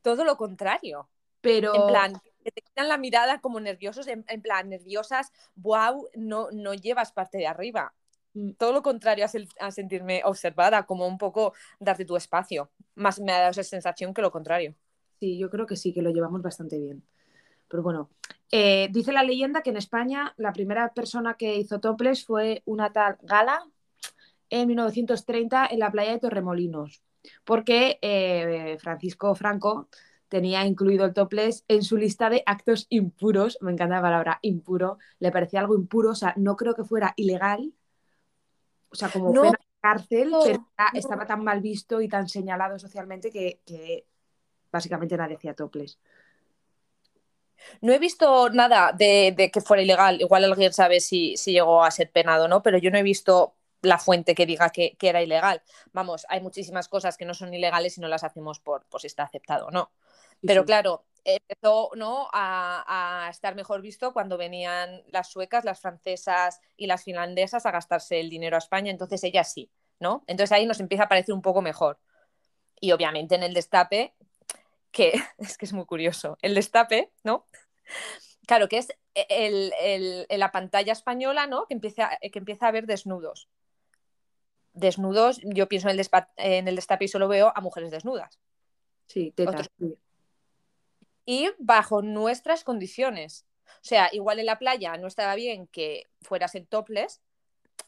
Todo 0.03 0.25
lo 0.25 0.37
contrario. 0.37 1.09
Pero. 1.41 1.75
En 1.75 1.87
plan, 1.87 2.23
que 2.43 2.51
te 2.51 2.63
quitan 2.63 2.89
la 2.89 2.99
mirada 2.99 3.41
como 3.41 3.61
nerviosos, 3.61 4.07
en, 4.09 4.25
plan, 4.43 4.69
nerviosas, 4.69 5.33
wow, 5.55 6.09
no, 6.15 6.51
no 6.51 6.75
llevas 6.75 7.13
parte 7.13 7.39
de 7.39 7.47
arriba. 7.47 7.95
Mm. 8.35 8.53
Todo 8.53 8.73
lo 8.73 8.83
contrario 8.83 9.27
a, 9.61 9.71
sentirme 9.71 10.23
observada, 10.25 10.85
como 10.85 11.07
un 11.07 11.19
poco 11.19 11.55
darte 11.79 12.05
tu 12.05 12.17
espacio. 12.17 12.71
Más 12.95 13.21
me 13.21 13.33
ha 13.33 13.39
dado 13.39 13.51
esa 13.51 13.63
sensación 13.63 14.13
que 14.15 14.23
lo 14.23 14.31
contrario. 14.31 14.75
Sí, 15.21 15.39
yo 15.39 15.51
creo 15.51 15.67
que 15.67 15.77
sí, 15.77 15.93
que 15.93 16.03
lo 16.03 16.11
llevamos 16.11 16.43
bastante 16.43 16.79
bien. 16.79 17.05
Pero 17.69 17.83
bueno, 17.83 18.11
eh, 18.55 18.89
dice 18.93 19.13
la 19.13 19.23
leyenda 19.23 19.63
que 19.63 19.71
en 19.71 19.79
España 19.79 20.35
la 20.37 20.53
primera 20.53 20.93
persona 20.93 21.35
que 21.35 21.57
hizo 21.57 21.81
toples 21.81 22.27
fue 22.27 22.63
una 22.67 22.93
tal 22.93 23.17
Gala 23.23 23.65
en 24.51 24.69
1930 24.69 25.69
en 25.71 25.79
la 25.79 25.91
playa 25.91 26.13
de 26.13 26.19
Torremolinos, 26.19 27.03
porque 27.45 27.99
eh, 28.03 28.77
Francisco 28.79 29.35
Franco 29.35 29.89
tenía 30.29 30.67
incluido 30.67 31.07
el 31.07 31.15
toples 31.15 31.65
en 31.67 31.83
su 31.83 31.97
lista 31.97 32.29
de 32.29 32.43
actos 32.45 32.87
impuros, 32.91 33.57
me 33.63 33.73
encanta 33.73 33.97
la 33.97 34.03
palabra 34.03 34.39
impuro, 34.43 34.99
le 35.19 35.33
parecía 35.33 35.61
algo 35.61 35.75
impuro, 35.75 36.11
o 36.11 36.15
sea, 36.15 36.35
no 36.37 36.55
creo 36.55 36.75
que 36.75 36.85
fuera 36.85 37.15
ilegal, 37.17 37.73
o 38.91 38.95
sea, 38.95 39.09
como 39.09 39.33
no, 39.33 39.51
cárcel, 39.81 40.31
pero 40.45 40.69
estaba 40.93 41.27
tan 41.27 41.43
mal 41.43 41.63
visto 41.63 42.03
y 42.03 42.09
tan 42.09 42.29
señalado 42.29 42.79
socialmente 42.79 43.31
que, 43.31 43.63
que 43.65 44.07
básicamente 44.71 45.17
nadie 45.17 45.37
hacía 45.37 45.55
toples. 45.55 45.99
No 47.81 47.93
he 47.93 47.99
visto 47.99 48.51
nada 48.51 48.93
de, 48.93 49.51
que 49.53 49.61
fuera 49.61 49.83
ilegal. 49.83 50.21
Igual 50.21 50.45
alguien 50.45 50.73
sabe 50.73 51.01
si, 51.01 51.37
llegó 51.37 51.85
a 51.85 51.91
ser 51.91 52.11
penado 52.11 52.45
o 52.45 52.49
no, 52.49 52.63
pero 52.63 52.79
yo 52.79 52.91
no 52.91 52.99
he 52.99 53.03
visto 53.03 53.57
la 53.83 53.99
fuente 53.99 54.35
que 54.35 54.47
diga 54.47 54.71
que, 54.71 54.97
era 55.01 55.23
ilegal. 55.23 55.63
Vamos, 55.93 56.27
hay 56.29 56.41
muchísimas 56.41 56.89
cosas 56.89 57.17
que 57.17 57.25
no 57.25 57.35
son 57.35 57.53
ilegales 57.53 57.99
y 57.99 58.01
no 58.01 58.09
las 58.09 58.25
hacemos 58.25 58.61
por 58.61 58.85
si 58.99 59.07
está 59.07 59.25
aceptado 59.25 59.67
o 59.67 59.71
no. 59.71 59.91
Pero 60.43 60.65
claro, 60.65 61.05
empezó 61.25 61.91
¿no? 61.95 62.29
A, 62.33 63.27
a, 63.27 63.31
estar 63.31 63.55
mejor 63.55 63.81
visto 63.81 64.13
cuando 64.13 64.37
venían 64.37 65.03
las 65.09 65.31
suecas, 65.31 65.65
las 65.65 65.81
francesas 65.81 66.61
y 66.77 66.87
las 66.87 67.05
finlandesas 67.05 67.67
a 67.67 67.71
gastarse 67.71 68.21
el 68.21 68.31
dinero 68.31 68.57
a 68.57 68.59
España, 68.59 68.91
entonces 68.91 69.23
ellas 69.25 69.53
sí, 69.53 69.71
¿no? 70.01 70.25
Entonces 70.27 70.53
ahí 70.53 70.67
nos 70.67 70.81
empieza 70.81 71.05
a 71.05 71.09
parecer 71.09 71.35
un 71.35 71.43
poco 71.43 71.63
mejor. 71.63 71.99
Y 72.81 72.93
obviamente 72.93 73.37
en 73.37 73.45
el 73.45 73.55
destape 73.55 74.15
que 74.93 75.13
es 75.39 75.59
que 75.59 75.65
es 75.65 75.73
muy 75.73 75.85
curioso. 75.87 76.39
El 76.43 76.55
destape, 76.55 77.11
¿no? 77.25 77.47
Claro, 78.47 78.69
que 78.69 78.79
es 78.79 78.89
el, 79.15 80.27
la 80.29 80.53
pantalla 80.53 80.93
española, 80.93 81.47
¿no? 81.47 81.67
Que 81.67 81.75
empieza, 81.75 82.11
que 82.21 82.39
empieza 82.39 82.69
a 82.69 82.73
ver 82.73 82.87
desnudos. 82.87 83.49
Desnudos, 84.75 85.41
yo 85.43 85.69
pienso 85.69 85.89
en 85.89 85.99
el, 85.99 86.09
en 86.37 86.69
el 86.69 86.77
destape 86.77 87.05
y 87.05 87.09
solo 87.09 87.29
veo 87.29 87.53
a 87.55 87.61
mujeres 87.61 87.91
desnudas. 87.91 88.41
Sí, 89.07 89.33
tetas. 89.33 89.69
Y 91.25 91.51
bajo 91.59 92.03
nuestras 92.03 92.65
condiciones. 92.65 93.47
O 93.67 93.85
sea, 93.85 94.09
igual 94.13 94.39
en 94.39 94.47
la 94.47 94.59
playa 94.59 94.97
no 94.97 95.07
estaba 95.07 95.35
bien 95.35 95.67
que 95.69 96.09
fueras 96.21 96.55
en 96.55 96.67
topless, 96.67 97.21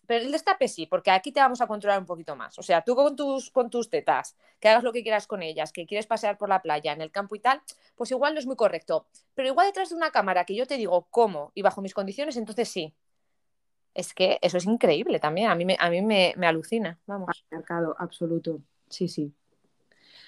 pero 0.07 0.25
el 0.25 0.33
destape 0.33 0.69
sí, 0.69 0.87
porque 0.87 1.11
aquí 1.11 1.33
te 1.33 1.41
vamos 1.41 1.61
a 1.61 1.67
controlar 1.67 1.99
un 1.99 2.07
poquito 2.07 2.37
más. 2.37 2.59
O 2.59 2.63
sea, 2.63 2.83
tú 2.83 2.95
con 2.95 3.17
tus, 3.17 3.51
con 3.51 3.71
tus 3.71 3.89
tetas, 3.91 4.37
que 4.61 4.69
hagas 4.69 4.85
lo 4.85 4.93
que 4.93 5.03
quieras 5.03 5.27
con 5.27 5.43
ellas, 5.43 5.73
que 5.73 5.87
quieres 5.87 6.07
pasear 6.07 6.39
por 6.39 6.49
la 6.49 6.63
playa, 6.63 6.93
en 6.93 7.01
el 7.01 7.11
campo 7.11 7.35
y 7.35 7.41
tal, 7.41 7.61
pues 7.95 8.11
igual 8.11 8.35
no 8.35 8.41
es 8.41 8.47
muy 8.47 8.57
correcto. 8.57 9.07
Pero 9.35 9.49
igual 9.49 9.67
detrás 9.67 9.91
de 9.91 9.97
una 9.97 10.11
cámara 10.11 10.45
que 10.45 10.55
yo 10.55 10.67
te 10.67 10.77
digo 10.77 11.07
cómo 11.11 11.53
y 11.55 11.63
bajo 11.63 11.83
mis 11.83 11.95
condiciones, 11.95 12.37
entonces 12.37 12.69
sí. 12.69 12.95
Es 13.95 14.13
que 14.13 14.39
eso 14.43 14.57
es 14.59 14.67
increíble 14.67 15.21
también, 15.21 15.51
a 15.51 15.55
mí 15.55 15.65
me, 15.65 15.77
a 15.79 15.89
mí 15.89 16.03
me, 16.03 16.35
alucina. 16.47 16.99
Vamos. 17.07 17.45
Mercado 17.51 17.95
absoluto, 17.99 18.61
sí, 18.89 19.09
sí. 19.09 19.33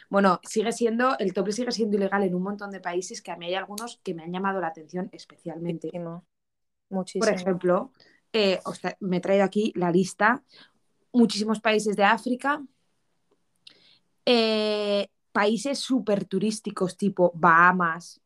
Bueno, 0.09 0.41
sigue 0.45 0.71
siendo, 0.71 1.19
el 1.19 1.33
tople 1.33 1.53
sigue 1.53 1.73
siendo 1.73 1.97
ilegal 1.97 2.23
en 2.23 2.35
un 2.35 2.43
montón 2.43 2.71
de 2.71 2.79
países 2.79 3.21
que 3.21 3.33
a 3.33 3.37
mí 3.37 3.47
hay 3.47 3.55
algunos 3.55 3.99
que 4.05 4.15
me 4.15 4.23
han 4.23 4.33
llamado 4.33 4.61
la 4.61 4.69
atención 4.69 5.09
especialmente. 5.11 5.91
Muchísimo. 6.89 7.27
Por 7.27 7.35
ejemplo, 7.35 7.91
eh, 8.33 8.61
me 9.01 9.19
he 9.19 9.21
traído 9.21 9.45
aquí 9.45 9.73
la 9.77 9.91
lista, 9.91 10.43
muchísimos 11.13 11.61
países 11.61 11.97
de 11.97 12.05
África, 12.05 12.63
eh, 14.25 15.09
países 15.33 15.79
súper 15.79 16.25
turísticos 16.25 16.97
tipo 16.97 17.33
Bahamas, 17.35 18.21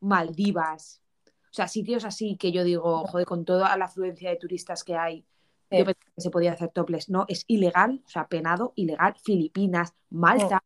Maldivas, 0.00 1.02
o 1.50 1.54
sea, 1.54 1.66
sitios 1.66 2.04
así 2.04 2.36
que 2.36 2.52
yo 2.52 2.62
digo, 2.62 3.06
joder, 3.06 3.26
con 3.26 3.44
toda 3.44 3.76
la 3.76 3.86
afluencia 3.86 4.30
de 4.30 4.36
turistas 4.36 4.84
que 4.84 4.94
hay, 4.94 5.24
Yo 5.70 5.84
pensé 5.84 6.00
que 6.14 6.20
se 6.20 6.30
podía 6.30 6.52
hacer 6.52 6.70
topless. 6.70 7.08
No, 7.10 7.24
es 7.28 7.44
ilegal, 7.46 8.02
o 8.06 8.08
sea, 8.08 8.26
penado, 8.28 8.72
ilegal. 8.76 9.16
Filipinas, 9.22 9.92
Malta, 10.10 10.62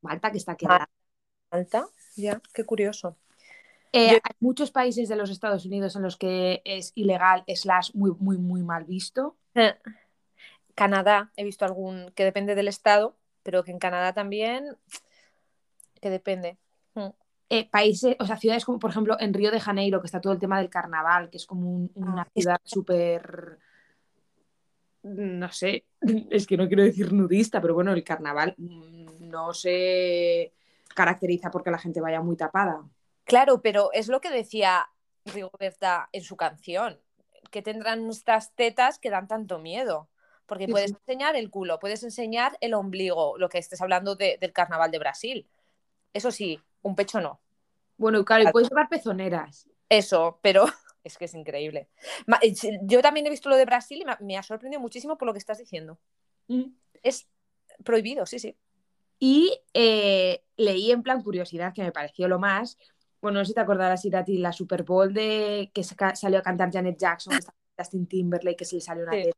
Malta 0.00 0.30
que 0.30 0.38
está 0.38 0.56
quedada. 0.56 0.88
Alta, 1.50 1.86
ya, 2.16 2.40
qué 2.54 2.64
curioso. 2.64 3.16
Eh, 3.92 4.12
Yo- 4.12 4.18
Hay 4.22 4.36
muchos 4.40 4.70
países 4.70 5.08
de 5.08 5.16
los 5.16 5.30
Estados 5.30 5.64
Unidos 5.64 5.96
en 5.96 6.02
los 6.02 6.16
que 6.16 6.62
es 6.64 6.92
ilegal, 6.94 7.44
slash 7.46 7.90
muy, 7.94 8.12
muy, 8.18 8.36
muy 8.38 8.62
mal 8.62 8.84
visto. 8.84 9.36
Eh, 9.54 9.74
Canadá, 10.74 11.30
he 11.36 11.44
visto 11.44 11.64
algún 11.64 12.10
que 12.14 12.24
depende 12.24 12.54
del 12.54 12.68
estado, 12.68 13.16
pero 13.42 13.64
que 13.64 13.70
en 13.70 13.78
Canadá 13.78 14.12
también, 14.12 14.76
que 16.00 16.10
depende. 16.10 16.58
Mm. 16.94 17.06
Eh, 17.48 17.68
países, 17.70 18.16
o 18.18 18.26
sea, 18.26 18.36
ciudades 18.36 18.64
como, 18.64 18.78
por 18.78 18.90
ejemplo, 18.90 19.16
en 19.20 19.32
Río 19.32 19.50
de 19.50 19.60
Janeiro, 19.60 20.00
que 20.00 20.06
está 20.06 20.20
todo 20.20 20.32
el 20.32 20.38
tema 20.40 20.58
del 20.58 20.68
carnaval, 20.68 21.30
que 21.30 21.36
es 21.38 21.46
como 21.46 21.70
un- 21.70 21.90
una 21.94 22.22
Ah, 22.22 22.28
es- 22.34 22.42
ciudad 22.42 22.60
súper. 22.64 23.58
No 25.02 25.50
sé, 25.52 25.84
es 26.30 26.46
que 26.46 26.56
no 26.56 26.66
quiero 26.66 26.82
decir 26.82 27.12
nudista, 27.12 27.60
pero 27.60 27.74
bueno, 27.74 27.92
el 27.92 28.02
carnaval 28.02 28.54
mm, 28.58 29.28
no 29.30 29.54
se 29.54 30.52
caracteriza 30.94 31.50
porque 31.50 31.70
la 31.70 31.78
gente 31.78 32.00
vaya 32.00 32.20
muy 32.20 32.36
tapada. 32.36 32.82
Claro, 33.26 33.60
pero 33.60 33.90
es 33.92 34.08
lo 34.08 34.20
que 34.20 34.30
decía 34.30 34.88
Rigoberta 35.26 36.08
en 36.12 36.22
su 36.22 36.36
canción, 36.36 37.00
que 37.50 37.60
tendrán 37.60 38.08
estas 38.08 38.54
tetas 38.54 38.98
que 38.98 39.10
dan 39.10 39.28
tanto 39.28 39.58
miedo. 39.58 40.08
Porque 40.46 40.68
puedes 40.68 40.92
enseñar 40.92 41.34
el 41.34 41.50
culo, 41.50 41.80
puedes 41.80 42.04
enseñar 42.04 42.56
el 42.60 42.72
ombligo, 42.74 43.36
lo 43.36 43.48
que 43.48 43.58
estés 43.58 43.80
hablando 43.80 44.14
de- 44.14 44.38
del 44.40 44.52
carnaval 44.52 44.92
de 44.92 45.00
Brasil. 45.00 45.48
Eso 46.14 46.30
sí, 46.30 46.60
un 46.82 46.94
pecho 46.94 47.20
no. 47.20 47.40
Bueno, 47.96 48.24
claro, 48.24 48.44
y 48.44 48.52
puedes 48.52 48.68
llevar 48.68 48.88
pezoneras. 48.88 49.68
Eso, 49.88 50.38
pero 50.42 50.64
es 51.02 51.18
que 51.18 51.24
es 51.24 51.34
increíble. 51.34 51.88
Yo 52.82 53.02
también 53.02 53.26
he 53.26 53.30
visto 53.30 53.48
lo 53.48 53.56
de 53.56 53.64
Brasil 53.64 54.00
y 54.02 54.04
me 54.04 54.12
ha- 54.12 54.18
me 54.20 54.36
ha 54.38 54.42
sorprendido 54.44 54.80
muchísimo 54.80 55.18
por 55.18 55.26
lo 55.26 55.32
que 55.32 55.40
estás 55.40 55.58
diciendo. 55.58 55.98
Mm. 56.46 56.66
Es 57.02 57.26
prohibido, 57.82 58.24
sí, 58.24 58.38
sí. 58.38 58.56
Y 59.18 59.60
eh, 59.74 60.44
leí 60.56 60.92
en 60.92 61.02
plan 61.02 61.22
curiosidad, 61.24 61.72
que 61.74 61.82
me 61.82 61.90
pareció 61.90 62.28
lo 62.28 62.38
más. 62.38 62.78
Bueno, 63.20 63.38
no 63.38 63.44
sé 63.44 63.48
si 63.50 63.54
te 63.54 63.60
acordarás, 63.60 64.04
Irati, 64.04 64.38
la 64.38 64.52
Super 64.52 64.82
Bowl 64.84 65.12
de 65.12 65.70
que 65.74 65.82
sa- 65.82 66.14
salió 66.14 66.38
a 66.38 66.42
cantar 66.42 66.70
Janet 66.72 66.98
Jackson, 66.98 67.32
que 67.32 67.38
estaba 67.38 67.56
Justin 67.78 68.06
Timberlake, 68.06 68.56
que 68.56 68.64
se 68.64 68.76
le 68.76 68.80
salió 68.80 69.04
una 69.04 69.12
Sí. 69.12 69.22
teta. 69.24 69.36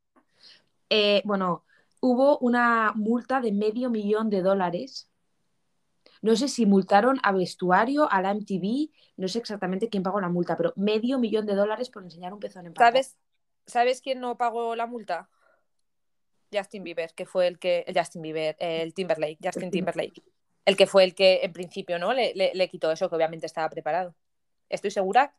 Eh, 0.90 1.22
bueno, 1.24 1.64
hubo 2.00 2.38
una 2.38 2.92
multa 2.94 3.40
de 3.40 3.52
medio 3.52 3.90
millón 3.90 4.30
de 4.30 4.42
dólares. 4.42 5.08
No 6.22 6.34
sé 6.34 6.48
si 6.48 6.66
multaron 6.66 7.18
a 7.22 7.30
vestuario, 7.32 8.10
a 8.10 8.20
la 8.20 8.32
MTV, 8.32 8.90
no 9.16 9.28
sé 9.28 9.38
exactamente 9.38 9.88
quién 9.88 10.02
pagó 10.02 10.20
la 10.20 10.28
multa, 10.28 10.56
pero 10.56 10.72
medio 10.76 11.18
millón 11.18 11.46
de 11.46 11.54
dólares 11.54 11.90
por 11.90 12.02
enseñar 12.02 12.32
un 12.32 12.40
pezón 12.40 12.66
en 12.66 12.74
pantalla. 12.74 12.90
¿Sabes, 13.02 13.16
¿Sabes 13.66 14.00
quién 14.00 14.18
no 14.20 14.36
pagó 14.36 14.74
la 14.74 14.86
multa? 14.86 15.28
Justin 16.52 16.82
Bieber, 16.82 17.12
que 17.14 17.26
fue 17.26 17.46
el 17.46 17.58
que. 17.58 17.84
El 17.86 17.96
Justin 17.98 18.22
Bieber, 18.22 18.56
el 18.58 18.94
Timberlake, 18.94 19.36
Justin 19.42 19.70
Timberlake. 19.70 20.22
El 20.68 20.76
que 20.76 20.86
fue 20.86 21.02
el 21.04 21.14
que 21.14 21.40
en 21.44 21.52
principio 21.54 21.98
no 21.98 22.12
le, 22.12 22.34
le- 22.34 22.52
le 22.54 22.68
quitó 22.68 22.92
eso, 22.92 23.08
que 23.08 23.16
obviamente 23.16 23.46
estaba 23.46 23.70
preparado. 23.70 24.14
Estoy 24.68 24.90
segura, 24.90 25.34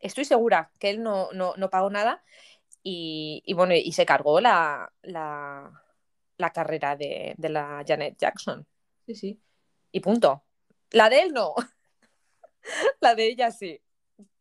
estoy 0.00 0.24
segura 0.24 0.72
que 0.80 0.90
él 0.90 1.02
no, 1.04 1.28
no, 1.32 1.54
no 1.56 1.70
pagó 1.70 1.88
nada 1.88 2.24
y, 2.82 3.42
y 3.46 3.54
bueno, 3.54 3.74
y 3.74 3.92
se 3.92 4.04
cargó 4.04 4.40
la, 4.40 4.92
la, 5.02 5.70
la 6.36 6.50
carrera 6.50 6.96
de, 6.96 7.34
de 7.36 7.48
la 7.48 7.84
Janet 7.86 8.16
Jackson. 8.18 8.66
Sí, 9.06 9.14
sí. 9.14 9.40
Y 9.92 10.00
punto. 10.00 10.42
La 10.90 11.08
de 11.08 11.22
él 11.22 11.32
no. 11.32 11.54
la 13.00 13.14
de 13.14 13.26
ella 13.28 13.52
sí. 13.52 13.80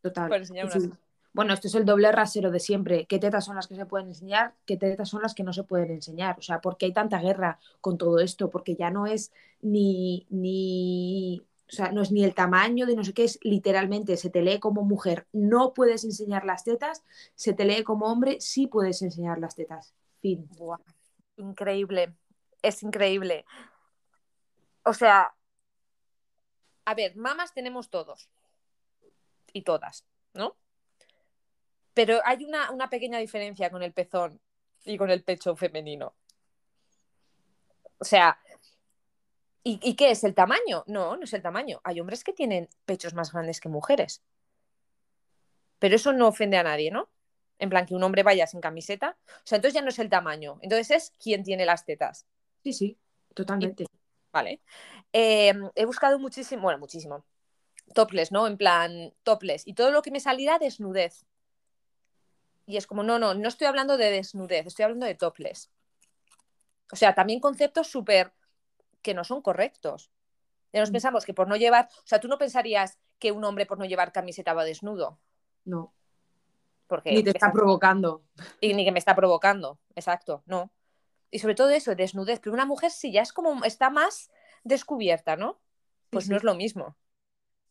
Total. 0.01 0.27
Por 0.27 0.37
enseñar 0.37 0.71
Sí. 0.71 0.89
Bueno, 1.33 1.53
esto 1.53 1.67
es 1.67 1.75
el 1.75 1.85
doble 1.85 2.11
rasero 2.11 2.51
de 2.51 2.59
siempre. 2.59 3.05
¿Qué 3.05 3.17
tetas 3.17 3.45
son 3.45 3.55
las 3.55 3.67
que 3.67 3.75
se 3.75 3.85
pueden 3.85 4.07
enseñar? 4.07 4.53
¿Qué 4.65 4.75
tetas 4.75 5.09
son 5.09 5.21
las 5.21 5.33
que 5.33 5.43
no 5.43 5.53
se 5.53 5.63
pueden 5.63 5.91
enseñar? 5.91 6.37
O 6.37 6.41
sea, 6.41 6.59
¿por 6.59 6.77
qué 6.77 6.87
hay 6.87 6.93
tanta 6.93 7.19
guerra 7.19 7.59
con 7.79 7.97
todo 7.97 8.19
esto? 8.19 8.49
Porque 8.49 8.75
ya 8.75 8.89
no 8.91 9.07
es 9.07 9.31
ni, 9.61 10.27
ni, 10.29 11.41
o 11.71 11.73
sea, 11.73 11.93
no 11.93 12.01
es 12.01 12.11
ni 12.11 12.25
el 12.25 12.35
tamaño 12.35 12.85
de 12.85 12.97
no 12.97 13.03
sé 13.05 13.13
qué, 13.13 13.23
es 13.23 13.39
literalmente, 13.43 14.17
se 14.17 14.29
te 14.29 14.41
lee 14.41 14.59
como 14.59 14.83
mujer, 14.83 15.25
no 15.31 15.73
puedes 15.73 16.03
enseñar 16.03 16.43
las 16.43 16.65
tetas, 16.65 17.05
se 17.35 17.53
te 17.53 17.63
lee 17.63 17.83
como 17.83 18.07
hombre, 18.07 18.41
sí 18.41 18.67
puedes 18.67 19.01
enseñar 19.01 19.39
las 19.39 19.55
tetas. 19.55 19.93
Fin. 20.19 20.49
Increíble, 21.37 22.13
es 22.61 22.83
increíble. 22.83 23.45
O 24.83 24.93
sea, 24.93 25.33
a 26.83 26.93
ver, 26.93 27.15
mamas 27.15 27.53
tenemos 27.53 27.89
todos 27.89 28.29
y 29.53 29.61
todas, 29.61 30.05
¿no? 30.33 30.57
Pero 31.93 32.21
hay 32.23 32.45
una, 32.45 32.71
una 32.71 32.89
pequeña 32.89 33.17
diferencia 33.19 33.69
con 33.69 33.83
el 33.83 33.93
pezón 33.93 34.39
y 34.85 34.97
con 34.97 35.09
el 35.09 35.23
pecho 35.23 35.55
femenino. 35.55 36.15
O 37.97 38.05
sea, 38.05 38.39
¿y, 39.63 39.79
y 39.83 39.95
qué 39.95 40.11
es 40.11 40.23
el 40.23 40.33
tamaño? 40.33 40.83
No, 40.87 41.17
no 41.17 41.23
es 41.23 41.33
el 41.33 41.41
tamaño. 41.41 41.81
Hay 41.83 41.99
hombres 41.99 42.23
que 42.23 42.33
tienen 42.33 42.69
pechos 42.85 43.13
más 43.13 43.31
grandes 43.31 43.59
que 43.59 43.69
mujeres. 43.69 44.23
Pero 45.79 45.95
eso 45.95 46.13
no 46.13 46.27
ofende 46.27 46.57
a 46.57 46.63
nadie, 46.63 46.91
¿no? 46.91 47.09
En 47.59 47.69
plan, 47.69 47.85
que 47.85 47.93
un 47.93 48.03
hombre 48.03 48.23
vaya 48.23 48.47
sin 48.47 48.61
camiseta. 48.61 49.17
O 49.27 49.41
sea, 49.43 49.57
entonces 49.57 49.75
ya 49.75 49.81
no 49.81 49.89
es 49.89 49.99
el 49.99 50.09
tamaño. 50.09 50.59
Entonces 50.61 50.91
es 50.91 51.13
quién 51.19 51.43
tiene 51.43 51.65
las 51.65 51.85
tetas. 51.85 52.25
Sí, 52.63 52.73
sí, 52.73 52.97
totalmente. 53.33 53.85
¿Vale? 54.31 54.61
Eh, 55.13 55.53
he 55.75 55.85
buscado 55.85 56.17
muchísimo, 56.19 56.63
bueno, 56.63 56.79
muchísimo. 56.79 57.25
Topless, 57.93 58.31
¿no? 58.31 58.47
En 58.47 58.57
plan, 58.57 59.13
topless. 59.23 59.67
Y 59.67 59.73
todo 59.73 59.91
lo 59.91 60.01
que 60.01 60.11
me 60.11 60.19
saliera 60.19 60.57
desnudez. 60.57 61.25
Y 62.71 62.77
es 62.77 62.87
como, 62.87 63.03
no, 63.03 63.19
no, 63.19 63.33
no 63.33 63.47
estoy 63.49 63.67
hablando 63.67 63.97
de 63.97 64.09
desnudez, 64.11 64.65
estoy 64.65 64.83
hablando 64.83 65.05
de 65.05 65.15
topless. 65.15 65.69
O 66.89 66.95
sea, 66.95 67.13
también 67.13 67.41
conceptos 67.41 67.87
súper 67.87 68.31
que 69.01 69.13
no 69.13 69.25
son 69.25 69.41
correctos. 69.41 70.09
Ya 70.71 70.79
nos 70.79 70.89
Mm. 70.89 70.93
pensamos 70.93 71.25
que 71.25 71.33
por 71.33 71.49
no 71.49 71.57
llevar, 71.57 71.89
o 71.97 72.07
sea, 72.07 72.21
tú 72.21 72.29
no 72.29 72.37
pensarías 72.37 72.97
que 73.19 73.33
un 73.33 73.43
hombre 73.43 73.65
por 73.65 73.77
no 73.77 73.83
llevar 73.83 74.13
camiseta 74.13 74.53
va 74.53 74.63
desnudo. 74.63 75.19
No, 75.65 75.93
Porque 76.87 77.11
ni 77.11 77.23
te 77.23 77.31
está 77.31 77.51
provocando. 77.51 78.23
y 78.61 78.73
ni 78.73 78.85
que 78.85 78.91
me 78.93 78.99
está 78.99 79.15
provocando. 79.15 79.79
Exacto, 79.95 80.43
no. 80.45 80.71
Y 81.29 81.39
sobre 81.39 81.55
todo 81.55 81.69
eso, 81.71 81.93
desnudez. 81.93 82.39
Pero 82.39 82.53
una 82.53 82.65
mujer 82.65 82.91
sí 82.91 83.11
ya 83.11 83.21
es 83.21 83.33
como, 83.33 83.65
está 83.65 83.89
más 83.89 84.31
descubierta, 84.63 85.35
¿no? 85.35 85.59
Pues 86.09 86.25
Sí, 86.25 86.29
no 86.31 86.35
sí. 86.35 86.37
es 86.37 86.43
lo 86.43 86.55
mismo. 86.55 86.95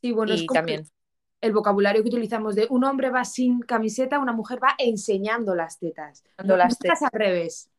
Sí, 0.02 0.12
bueno, 0.12 0.34
es 0.34 0.42
y 0.42 0.46
como 0.46 0.58
también. 0.60 0.90
El 1.40 1.52
vocabulario 1.52 2.02
que 2.02 2.08
utilizamos 2.08 2.54
de 2.54 2.66
un 2.70 2.84
hombre 2.84 3.10
va 3.10 3.24
sin 3.24 3.60
camiseta, 3.60 4.18
una 4.18 4.32
mujer 4.32 4.62
va 4.62 4.74
enseñando 4.78 5.54
las 5.54 5.78
tetas. 5.78 6.24
No, 6.44 6.56
las 6.56 6.78
tetas. 6.78 7.02
al 7.02 7.10
revés. 7.12 7.70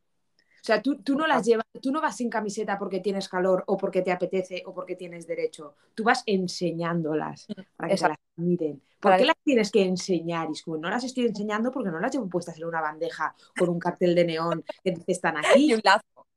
O 0.62 0.64
sea, 0.64 0.80
tú, 0.82 0.98
tú 1.02 1.16
no 1.16 1.26
las 1.26 1.44
llevas, 1.44 1.66
tú 1.82 1.92
no 1.92 2.02
vas 2.02 2.16
sin 2.18 2.30
camiseta 2.30 2.78
porque 2.78 3.00
tienes 3.00 3.28
calor 3.28 3.64
o 3.66 3.78
porque 3.78 4.04
te 4.04 4.12
apetece 4.12 4.62
o 4.68 4.74
porque 4.76 4.96
tienes 4.96 5.26
derecho. 5.26 5.76
Tú 5.96 6.04
vas 6.04 6.22
enseñándolas 6.28 7.48
para 7.76 7.88
que 7.88 7.94
Exacto. 7.96 8.16
las 8.38 8.46
miren. 8.46 8.82
¿Por 9.00 9.18
qué 9.18 9.26
las 9.26 9.38
tienes 9.44 9.72
que 9.72 9.84
enseñar? 9.84 10.50
Y 10.50 10.52
es 10.52 10.62
como, 10.62 10.78
no 10.78 10.90
las 10.92 11.04
estoy 11.04 11.26
enseñando 11.26 11.72
porque 11.72 11.90
no 11.90 12.00
las 12.00 12.12
llevo 12.12 12.30
puestas 12.30 12.58
en 12.58 12.66
una 12.66 12.80
bandeja 12.80 13.34
con 13.58 13.70
un 13.70 13.80
cartel 13.80 14.14
de 14.14 14.26
neón 14.26 14.64
que 14.84 14.92
dice 14.92 15.12
están 15.14 15.38
aquí 15.38 15.72
Y 15.72 15.74
un 15.74 15.82
lazo. 15.84 16.28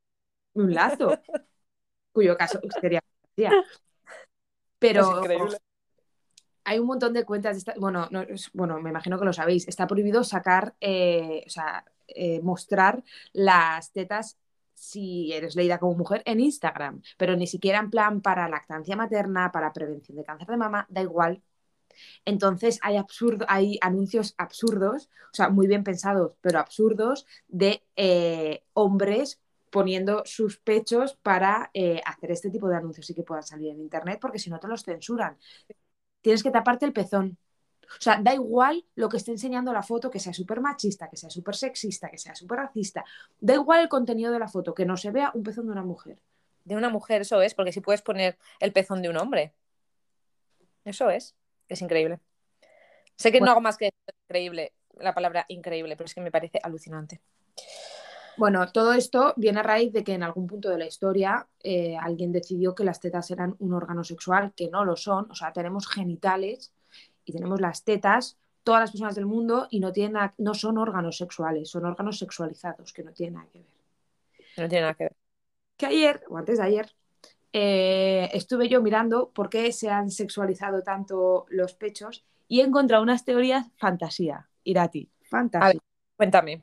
un 0.54 0.74
lazo. 0.74 1.10
Cuyo 2.12 2.36
caso 2.36 2.60
sería. 2.80 3.02
Pero 4.78 5.00
Es 5.02 5.18
increíble. 5.18 5.58
Hay 6.64 6.78
un 6.78 6.86
montón 6.86 7.12
de 7.12 7.24
cuentas 7.24 7.64
bueno, 7.78 8.08
no, 8.10 8.24
bueno, 8.52 8.80
me 8.80 8.90
imagino 8.90 9.18
que 9.18 9.24
lo 9.24 9.32
sabéis, 9.32 9.68
está 9.68 9.86
prohibido 9.86 10.24
sacar, 10.24 10.74
eh, 10.80 11.44
o 11.46 11.50
sea, 11.50 11.84
eh, 12.08 12.40
mostrar 12.42 13.02
las 13.32 13.92
tetas 13.92 14.38
si 14.74 15.32
eres 15.32 15.56
leída 15.56 15.78
como 15.78 15.94
mujer 15.94 16.22
en 16.26 16.40
Instagram, 16.40 17.02
pero 17.16 17.36
ni 17.36 17.46
siquiera 17.46 17.78
en 17.78 17.90
plan 17.90 18.20
para 18.20 18.48
lactancia 18.48 18.96
materna, 18.96 19.52
para 19.52 19.72
prevención 19.72 20.16
de 20.16 20.24
cáncer 20.24 20.48
de 20.48 20.56
mama, 20.56 20.86
da 20.90 21.02
igual. 21.02 21.42
Entonces 22.24 22.78
hay 22.82 22.96
absurdo, 22.96 23.46
hay 23.48 23.78
anuncios 23.80 24.34
absurdos, 24.36 25.08
o 25.32 25.34
sea, 25.34 25.48
muy 25.48 25.66
bien 25.66 25.84
pensados, 25.84 26.32
pero 26.40 26.58
absurdos, 26.58 27.26
de 27.48 27.82
eh, 27.96 28.64
hombres 28.72 29.40
poniendo 29.70 30.22
sus 30.24 30.58
pechos 30.58 31.16
para 31.16 31.70
eh, 31.74 32.00
hacer 32.06 32.30
este 32.30 32.50
tipo 32.50 32.68
de 32.68 32.76
anuncios 32.76 33.10
y 33.10 33.14
que 33.14 33.24
puedan 33.24 33.42
salir 33.42 33.70
en 33.70 33.80
internet, 33.80 34.18
porque 34.20 34.38
si 34.38 34.50
no 34.50 34.60
te 34.60 34.68
los 34.68 34.84
censuran. 34.84 35.36
Tienes 36.24 36.42
que 36.42 36.50
taparte 36.50 36.86
el 36.86 36.94
pezón. 36.94 37.36
O 37.82 38.00
sea, 38.00 38.18
da 38.18 38.32
igual 38.32 38.82
lo 38.94 39.10
que 39.10 39.18
esté 39.18 39.30
enseñando 39.30 39.74
la 39.74 39.82
foto, 39.82 40.10
que 40.10 40.18
sea 40.18 40.32
súper 40.32 40.58
machista, 40.62 41.10
que 41.10 41.18
sea 41.18 41.28
súper 41.28 41.54
sexista, 41.54 42.08
que 42.10 42.16
sea 42.16 42.34
súper 42.34 42.60
racista. 42.60 43.04
Da 43.40 43.52
igual 43.52 43.82
el 43.82 43.90
contenido 43.90 44.32
de 44.32 44.38
la 44.38 44.48
foto, 44.48 44.72
que 44.72 44.86
no 44.86 44.96
se 44.96 45.10
vea 45.10 45.30
un 45.34 45.42
pezón 45.42 45.66
de 45.66 45.72
una 45.72 45.82
mujer. 45.82 46.18
De 46.64 46.76
una 46.76 46.88
mujer, 46.88 47.20
eso 47.20 47.42
es, 47.42 47.52
porque 47.52 47.72
si 47.72 47.82
puedes 47.82 48.00
poner 48.00 48.38
el 48.58 48.72
pezón 48.72 49.02
de 49.02 49.10
un 49.10 49.18
hombre. 49.18 49.52
Eso 50.86 51.10
es. 51.10 51.34
Es 51.68 51.82
increíble. 51.82 52.20
Sé 53.16 53.30
que 53.30 53.38
Bueno. 53.38 53.48
no 53.48 53.52
hago 53.52 53.60
más 53.60 53.76
que 53.76 53.84
decir 53.84 54.14
increíble, 54.26 54.72
la 54.98 55.12
palabra 55.12 55.44
increíble, 55.48 55.94
pero 55.94 56.06
es 56.06 56.14
que 56.14 56.22
me 56.22 56.30
parece 56.30 56.58
alucinante. 56.62 57.20
Bueno, 58.36 58.66
todo 58.72 58.92
esto 58.94 59.32
viene 59.36 59.60
a 59.60 59.62
raíz 59.62 59.92
de 59.92 60.02
que 60.02 60.14
en 60.14 60.22
algún 60.24 60.46
punto 60.46 60.68
de 60.68 60.78
la 60.78 60.86
historia 60.86 61.46
eh, 61.62 61.96
alguien 61.96 62.32
decidió 62.32 62.74
que 62.74 62.84
las 62.84 63.00
tetas 63.00 63.30
eran 63.30 63.54
un 63.60 63.72
órgano 63.74 64.02
sexual, 64.02 64.52
que 64.56 64.68
no 64.70 64.84
lo 64.84 64.96
son. 64.96 65.30
O 65.30 65.34
sea, 65.34 65.52
tenemos 65.52 65.86
genitales 65.88 66.72
y 67.24 67.32
tenemos 67.32 67.60
las 67.60 67.84
tetas 67.84 68.36
todas 68.64 68.80
las 68.80 68.90
personas 68.92 69.14
del 69.14 69.26
mundo 69.26 69.68
y 69.70 69.78
no, 69.80 69.92
tienen 69.92 70.14
nada- 70.14 70.34
no 70.38 70.54
son 70.54 70.78
órganos 70.78 71.16
sexuales, 71.18 71.68
son 71.70 71.84
órganos 71.84 72.18
sexualizados, 72.18 72.92
que 72.92 73.04
no 73.04 73.12
tienen 73.12 73.34
nada 73.34 73.48
que 73.52 73.58
ver. 73.58 73.68
No 74.56 74.68
tiene 74.68 74.82
nada 74.82 74.94
que 74.94 75.04
ver. 75.04 75.16
Que 75.76 75.86
ayer, 75.86 76.22
o 76.30 76.36
antes 76.38 76.58
de 76.58 76.64
ayer, 76.64 76.94
eh, 77.52 78.30
estuve 78.34 78.68
yo 78.68 78.82
mirando 78.82 79.30
por 79.30 79.50
qué 79.50 79.72
se 79.72 79.90
han 79.90 80.10
sexualizado 80.10 80.82
tanto 80.82 81.46
los 81.50 81.74
pechos 81.74 82.24
y 82.48 82.60
he 82.60 82.64
encontrado 82.64 83.02
unas 83.02 83.24
teorías 83.24 83.66
fantasía, 83.76 84.48
Irati, 84.64 85.10
fantasía. 85.30 85.64
A 85.66 85.72
ver. 85.74 85.78
Cuéntame. 86.16 86.62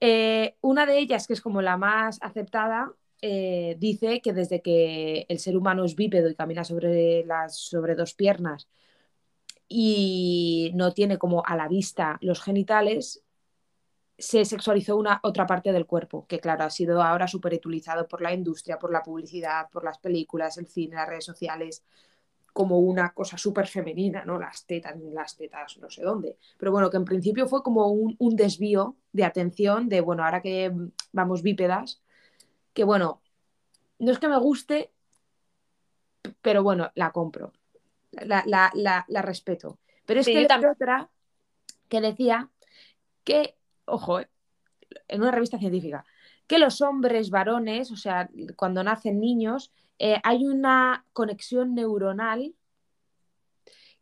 Eh, 0.00 0.56
una 0.62 0.86
de 0.86 0.98
ellas, 0.98 1.26
que 1.26 1.34
es 1.34 1.40
como 1.40 1.62
la 1.62 1.76
más 1.76 2.18
aceptada, 2.22 2.92
eh, 3.22 3.76
dice 3.78 4.22
que 4.22 4.32
desde 4.32 4.62
que 4.62 5.26
el 5.28 5.38
ser 5.38 5.56
humano 5.56 5.84
es 5.84 5.94
bípedo 5.94 6.28
y 6.30 6.34
camina 6.34 6.64
sobre, 6.64 7.24
las, 7.26 7.58
sobre 7.58 7.94
dos 7.94 8.14
piernas 8.14 8.68
y 9.68 10.72
no 10.74 10.92
tiene 10.92 11.18
como 11.18 11.44
a 11.46 11.56
la 11.56 11.68
vista 11.68 12.18
los 12.22 12.42
genitales, 12.42 13.22
se 14.18 14.44
sexualizó 14.44 14.96
una 14.96 15.20
otra 15.22 15.46
parte 15.46 15.72
del 15.72 15.86
cuerpo, 15.86 16.26
que 16.26 16.40
claro, 16.40 16.64
ha 16.64 16.70
sido 16.70 17.02
ahora 17.02 17.26
súper 17.28 17.54
utilizado 17.54 18.06
por 18.08 18.20
la 18.20 18.34
industria, 18.34 18.78
por 18.78 18.92
la 18.92 19.02
publicidad, 19.02 19.70
por 19.70 19.84
las 19.84 19.98
películas, 19.98 20.58
el 20.58 20.66
cine, 20.66 20.96
las 20.96 21.08
redes 21.08 21.24
sociales, 21.24 21.84
como 22.60 22.78
una 22.78 23.12
cosa 23.14 23.36
súper 23.38 23.66
femenina, 23.66 24.24
¿no? 24.24 24.38
Las 24.38 24.66
tetas, 24.66 24.96
las 25.00 25.36
tetas, 25.36 25.78
no 25.78 25.88
sé 25.90 26.02
dónde. 26.02 26.36
Pero 26.58 26.72
bueno, 26.72 26.90
que 26.90 26.98
en 26.98 27.04
principio 27.04 27.46
fue 27.48 27.62
como 27.62 27.86
un, 27.88 28.16
un 28.18 28.36
desvío 28.36 28.96
de 29.12 29.24
atención 29.24 29.88
de, 29.88 30.00
bueno, 30.02 30.24
ahora 30.24 30.42
que 30.42 30.72
vamos 31.12 31.42
bípedas, 31.42 32.02
que 32.74 32.84
bueno, 32.84 33.22
no 33.98 34.12
es 34.12 34.18
que 34.18 34.28
me 34.28 34.38
guste, 34.38 34.92
pero 36.42 36.62
bueno, 36.62 36.90
la 36.94 37.12
compro, 37.12 37.52
la, 38.12 38.42
la, 38.46 38.70
la, 38.74 39.04
la 39.08 39.22
respeto. 39.22 39.78
Pero 40.06 40.20
es 40.20 40.26
Sí, 40.26 40.32
que 40.34 40.46
también. 40.46 40.72
otra 40.72 41.10
que 41.88 42.00
decía 42.00 42.50
que, 43.24 43.56
ojo, 43.86 44.20
eh, 44.20 44.28
en 45.08 45.22
una 45.22 45.30
revista 45.32 45.58
científica, 45.58 46.04
que 46.46 46.58
los 46.58 46.80
hombres 46.82 47.30
varones, 47.30 47.90
o 47.92 47.96
sea, 47.96 48.28
cuando 48.56 48.82
nacen 48.84 49.20
niños, 49.20 49.72
eh, 50.02 50.18
hay 50.24 50.46
una 50.46 51.04
conexión 51.12 51.74
neuronal 51.74 52.54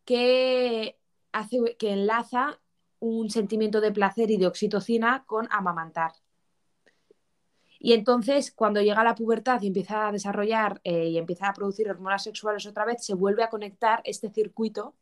que 0.04 0.96
hace 1.32 1.76
que 1.76 1.90
enlaza 1.90 2.60
un 3.00 3.30
sentimiento 3.30 3.80
de 3.80 3.90
placer 3.90 4.30
y 4.30 4.36
de 4.36 4.46
oxitocina 4.46 5.24
con 5.26 5.48
amamantar. 5.50 6.12
Y 7.80 7.94
entonces, 7.94 8.52
cuando 8.52 8.80
llega 8.80 9.02
la 9.02 9.16
pubertad 9.16 9.60
y 9.60 9.66
empieza 9.66 10.06
a 10.06 10.12
desarrollar 10.12 10.80
eh, 10.84 11.08
y 11.08 11.18
empieza 11.18 11.48
a 11.48 11.52
producir 11.52 11.90
hormonas 11.90 12.22
sexuales 12.22 12.64
otra 12.66 12.84
vez, 12.84 13.04
se 13.04 13.14
vuelve 13.14 13.42
a 13.42 13.50
conectar 13.50 14.00
este 14.04 14.30
circuito 14.30 14.94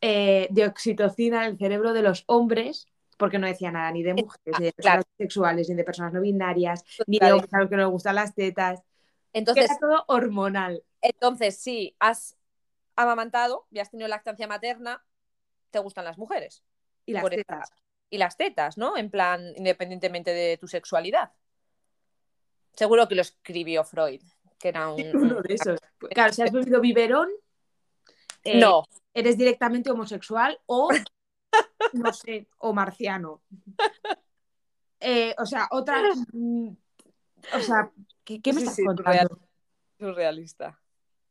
eh, 0.00 0.48
de 0.50 0.66
oxitocina 0.66 1.44
en 1.44 1.52
el 1.52 1.58
cerebro 1.58 1.92
de 1.92 2.02
los 2.02 2.24
hombres, 2.26 2.86
porque 3.18 3.38
no 3.38 3.46
decía 3.46 3.70
nada 3.70 3.92
ni 3.92 4.02
de 4.02 4.14
mujeres, 4.14 4.58
ni 4.58 4.64
de 4.64 4.72
claro. 4.72 5.02
personas 5.02 5.18
sexuales, 5.18 5.68
ni 5.68 5.74
de 5.74 5.84
personas 5.84 6.12
no 6.14 6.22
binarias, 6.22 6.84
ni 7.06 7.18
de 7.18 7.32
hombres 7.32 7.52
a 7.52 7.60
los 7.60 7.68
que 7.68 7.76
no 7.76 7.82
les 7.82 7.92
gustan 7.92 8.14
las 8.14 8.34
tetas. 8.34 8.82
Entonces, 9.34 9.64
era 9.64 9.78
todo 9.78 10.04
hormonal. 10.08 10.82
entonces, 11.02 11.58
si 11.58 11.94
has 11.98 12.36
amamantado 12.96 13.66
y 13.70 13.80
has 13.80 13.90
tenido 13.90 14.08
lactancia 14.08 14.46
materna, 14.46 15.04
te 15.70 15.80
gustan 15.80 16.04
las 16.04 16.16
mujeres. 16.16 16.62
Y 17.04 17.12
las 17.12 17.28
tetas. 17.28 17.70
Y 18.08 18.18
las 18.18 18.36
tetas, 18.36 18.78
¿no? 18.78 18.96
En 18.96 19.10
plan, 19.10 19.52
independientemente 19.56 20.32
de 20.32 20.56
tu 20.56 20.68
sexualidad. 20.68 21.32
Seguro 22.72 23.08
que 23.08 23.16
lo 23.16 23.22
escribió 23.22 23.84
Freud, 23.84 24.22
que 24.58 24.68
era 24.68 24.90
un... 24.90 25.02
Uno 25.14 25.36
un- 25.36 25.42
de 25.42 25.54
esos. 25.54 25.78
Claro, 26.14 26.32
si 26.32 26.42
has 26.42 26.52
bebido 26.52 26.80
biberón, 26.80 27.28
eh, 28.44 28.60
No, 28.60 28.84
eres 29.14 29.36
directamente 29.36 29.90
homosexual 29.90 30.60
o, 30.66 30.90
no 31.92 32.12
sé, 32.12 32.46
o 32.58 32.72
marciano. 32.72 33.42
Eh, 35.06 35.34
o 35.36 35.44
sea, 35.44 35.68
otra. 35.70 36.02
O 37.52 37.60
sea, 37.60 37.90
¿qué, 38.24 38.40
qué 38.42 38.52
me 38.52 38.60
Sí, 38.60 38.66
estás 38.66 38.76
sí, 38.76 38.84
contando? 38.84 39.10
real. 39.10 39.28
surrealista. 39.98 40.80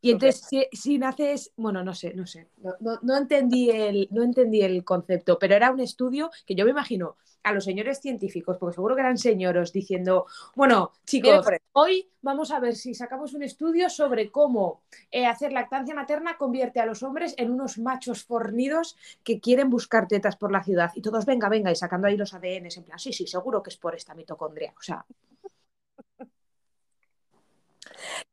Y 0.02 0.12
entonces, 0.12 0.42
si, 0.50 0.68
si 0.74 0.98
naces, 0.98 1.54
bueno, 1.56 1.82
no 1.82 1.94
sé, 1.96 2.14
no 2.14 2.28
sé, 2.28 2.50
no, 2.58 2.74
no- 2.82 3.00
no 3.04 3.18
entendí 3.18 3.70
el, 3.70 4.10
no 4.12 4.24
entendí 4.24 4.62
el 4.62 4.84
concepto, 4.84 5.40
pero 5.40 5.56
era 5.56 5.72
un 5.72 5.80
estudio 5.80 6.30
que 6.46 6.56
yo 6.56 6.66
me 6.66 6.72
imagino 6.72 7.16
a 7.44 7.54
los 7.54 7.64
señores 7.64 8.00
científicos, 8.02 8.58
porque 8.58 8.76
seguro 8.76 8.96
que 8.96 9.02
eran 9.02 9.18
señoros, 9.18 9.72
diciendo, 9.72 10.26
bueno, 10.56 10.92
chicos, 11.06 11.54
hoy 11.72 12.10
vamos 12.22 12.52
a 12.52 12.60
ver 12.60 12.76
si 12.76 12.94
sacamos 12.94 13.34
un 13.34 13.44
estudio 13.44 13.90
sobre 13.90 14.30
cómo 14.30 14.82
eh, 15.10 15.26
hacer 15.26 15.54
lactancia 15.54 15.96
materna 15.96 16.38
convierte 16.38 16.80
a 16.82 16.86
los 16.86 17.02
hombres 17.04 17.34
en 17.38 17.52
unos 17.52 17.78
machos 17.78 18.24
fornidos 18.26 18.98
que 19.24 19.40
quieren 19.40 19.70
buscar 19.70 20.08
tetas 20.10 20.36
por 20.36 20.52
la 20.52 20.64
ciudad. 20.64 20.92
Y 20.96 21.02
todos, 21.02 21.26
venga, 21.26 21.48
venga, 21.50 21.72
y 21.72 21.76
sacando 21.76 22.08
ahí 22.08 22.18
los 22.18 22.34
ADNs, 22.34 22.78
en 22.78 22.84
plan, 22.84 23.00
sí, 23.00 23.14
sí, 23.14 23.26
seguro 23.28 23.64
que 23.64 23.70
es 23.70 23.78
por 23.78 23.96
esta 23.96 24.14
mitocondria. 24.16 24.74
O 24.78 24.82
sea, 24.82 25.06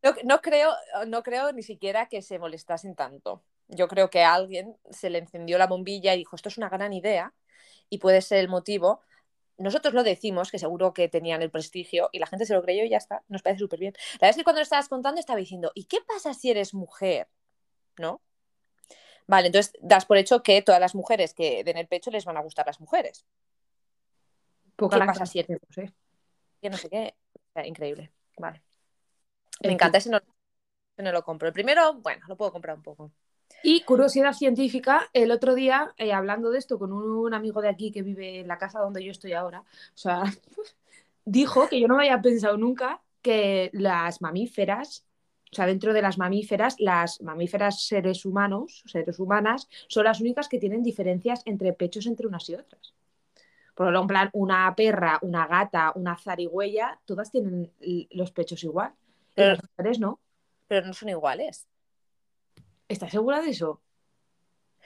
No, 0.02 0.14
no 0.24 0.40
creo, 0.40 0.72
no 1.06 1.22
creo 1.22 1.52
ni 1.52 1.62
siquiera 1.62 2.06
que 2.06 2.22
se 2.22 2.38
molestasen 2.38 2.94
tanto. 2.94 3.42
Yo 3.68 3.88
creo 3.88 4.10
que 4.10 4.22
a 4.22 4.34
alguien 4.34 4.76
se 4.90 5.10
le 5.10 5.18
encendió 5.18 5.58
la 5.58 5.66
bombilla 5.66 6.14
y 6.14 6.18
dijo, 6.18 6.36
esto 6.36 6.48
es 6.48 6.58
una 6.58 6.68
gran 6.68 6.92
idea 6.92 7.32
y 7.88 7.98
puede 7.98 8.20
ser 8.22 8.38
el 8.38 8.48
motivo. 8.48 9.00
Nosotros 9.58 9.94
lo 9.94 10.02
decimos, 10.02 10.50
que 10.50 10.58
seguro 10.58 10.94
que 10.94 11.08
tenían 11.08 11.42
el 11.42 11.50
prestigio 11.50 12.08
y 12.12 12.18
la 12.18 12.26
gente 12.26 12.46
se 12.46 12.54
lo 12.54 12.62
creyó 12.62 12.84
y 12.84 12.88
ya 12.90 12.96
está, 12.96 13.22
nos 13.28 13.42
parece 13.42 13.60
súper 13.60 13.78
bien. 13.78 13.92
La 14.14 14.26
verdad 14.26 14.30
es 14.30 14.36
que 14.36 14.44
cuando 14.44 14.60
lo 14.60 14.64
estabas 14.64 14.88
contando 14.88 15.20
estaba 15.20 15.38
diciendo, 15.38 15.70
¿y 15.74 15.84
qué 15.84 15.98
pasa 16.06 16.34
si 16.34 16.50
eres 16.50 16.74
mujer? 16.74 17.28
¿No? 17.98 18.20
Vale, 19.26 19.46
entonces 19.46 19.72
das 19.80 20.06
por 20.06 20.16
hecho 20.16 20.42
que 20.42 20.62
todas 20.62 20.80
las 20.80 20.94
mujeres 20.94 21.34
que 21.34 21.62
den 21.62 21.76
el 21.76 21.86
pecho 21.86 22.10
les 22.10 22.24
van 22.24 22.36
a 22.36 22.42
gustar 22.42 22.66
las 22.66 22.80
mujeres. 22.80 23.26
poca 24.74 24.98
¿Qué 24.98 25.06
pasa 25.06 25.26
si 25.26 25.40
hacemos, 25.40 25.78
¿eh? 25.78 25.92
Que 26.60 26.70
no 26.70 26.76
sé 26.76 26.88
qué. 26.88 27.14
O 27.34 27.52
sea, 27.52 27.66
increíble. 27.66 28.10
Vale. 28.38 28.62
Me 29.62 29.72
encanta, 29.72 29.98
ese 29.98 30.10
no, 30.10 30.20
no 30.96 31.12
lo 31.12 31.22
compro. 31.22 31.48
El 31.48 31.54
primero, 31.54 31.94
bueno, 31.94 32.24
lo 32.28 32.36
puedo 32.36 32.52
comprar 32.52 32.76
un 32.76 32.82
poco. 32.82 33.12
Y 33.62 33.82
curiosidad 33.82 34.32
científica, 34.32 35.10
el 35.12 35.30
otro 35.30 35.54
día, 35.54 35.94
eh, 35.98 36.12
hablando 36.12 36.50
de 36.50 36.58
esto 36.58 36.78
con 36.78 36.92
un, 36.92 37.04
un 37.10 37.34
amigo 37.34 37.60
de 37.60 37.68
aquí 37.68 37.90
que 37.92 38.02
vive 38.02 38.40
en 38.40 38.48
la 38.48 38.58
casa 38.58 38.80
donde 38.80 39.04
yo 39.04 39.10
estoy 39.10 39.32
ahora, 39.34 39.60
o 39.60 39.98
sea, 39.98 40.22
dijo 41.24 41.68
que 41.68 41.80
yo 41.80 41.88
no 41.88 41.96
me 41.96 42.04
había 42.04 42.22
pensado 42.22 42.56
nunca 42.56 43.02
que 43.22 43.70
las 43.74 44.22
mamíferas, 44.22 45.04
o 45.52 45.54
sea, 45.54 45.66
dentro 45.66 45.92
de 45.92 46.02
las 46.02 46.16
mamíferas, 46.16 46.76
las 46.78 47.20
mamíferas 47.20 47.82
seres 47.86 48.24
humanos, 48.24 48.82
seres 48.86 49.18
humanas, 49.18 49.68
son 49.88 50.04
las 50.04 50.20
únicas 50.20 50.48
que 50.48 50.58
tienen 50.58 50.82
diferencias 50.82 51.42
entre 51.44 51.72
pechos 51.74 52.06
entre 52.06 52.26
unas 52.26 52.48
y 52.48 52.54
otras. 52.54 52.94
Por 53.74 53.86
ejemplo, 53.86 54.00
en 54.02 54.06
plan, 54.08 54.30
una 54.32 54.74
perra, 54.76 55.18
una 55.22 55.46
gata, 55.46 55.92
una 55.94 56.16
zarigüeya, 56.16 57.00
todas 57.04 57.30
tienen 57.30 57.72
los 58.10 58.30
pechos 58.32 58.62
igual. 58.64 58.92
Y 59.40 59.44
Pero- 59.46 59.54
las 59.54 59.62
mujeres 59.70 59.98
no. 60.00 60.20
Pero 60.68 60.86
no 60.86 60.92
son 60.92 61.08
iguales. 61.08 61.66
¿Estás 62.88 63.10
segura 63.10 63.40
de 63.40 63.50
eso? 63.50 63.82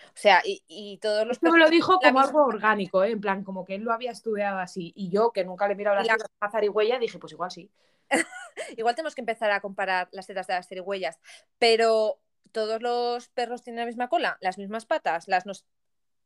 O 0.07 0.17
sea, 0.17 0.43
y, 0.45 0.63
y 0.67 0.99
todos 0.99 1.27
los 1.27 1.37
Esto 1.37 1.51
me 1.53 1.59
lo 1.59 1.71
dijo 1.71 1.99
como 1.99 2.21
misma- 2.21 2.23
algo 2.23 2.45
orgánico, 2.45 3.05
¿eh? 3.05 3.11
en 3.13 3.21
plan, 3.21 3.45
como 3.45 3.65
que 3.65 3.75
él 3.77 3.83
lo 3.83 3.93
había 3.93 4.11
estudiado 4.11 4.59
así. 4.59 4.93
Y 4.97 5.09
yo, 5.11 5.33
que 5.33 5.45
nunca 5.45 5.67
le 5.67 5.75
he 5.75 5.77
mirado 5.77 5.97
las 5.97 6.05
Y 6.05 6.09
la- 6.09 6.17
tetas 6.17 6.31
a 6.41 6.51
zarigüeya, 6.51 6.99
dije, 6.99 7.19
pues 7.19 7.33
igual 7.33 7.51
sí. 7.51 7.71
Igual 8.77 8.95
tenemos 8.95 9.15
que 9.15 9.23
empezar 9.23 9.51
a 9.51 9.61
comparar 9.61 10.09
las 10.13 10.27
tetas 10.27 10.47
de 10.47 10.55
las 10.55 10.69
zarigüeyas, 10.69 11.19
pero 11.59 12.21
todos 12.53 12.81
los 12.83 13.29
perros 13.31 13.63
tienen 13.63 13.81
la 13.81 13.87
misma 13.87 14.09
cola, 14.09 14.37
las 14.41 14.59
mismas 14.59 14.87
patas, 14.87 15.27
las 15.29 15.47
nos... 15.47 15.65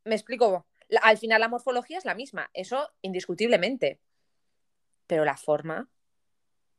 Me 0.04 0.14
explico. 0.14 0.66
La- 0.88 1.00
Al 1.00 1.18
final 1.18 1.40
la 1.40 1.48
morfología 1.48 1.98
es 1.98 2.04
la 2.04 2.14
misma, 2.14 2.50
eso 2.54 2.90
indiscutiblemente. 3.02 4.00
Pero 5.06 5.24
la 5.24 5.36
forma. 5.36 5.88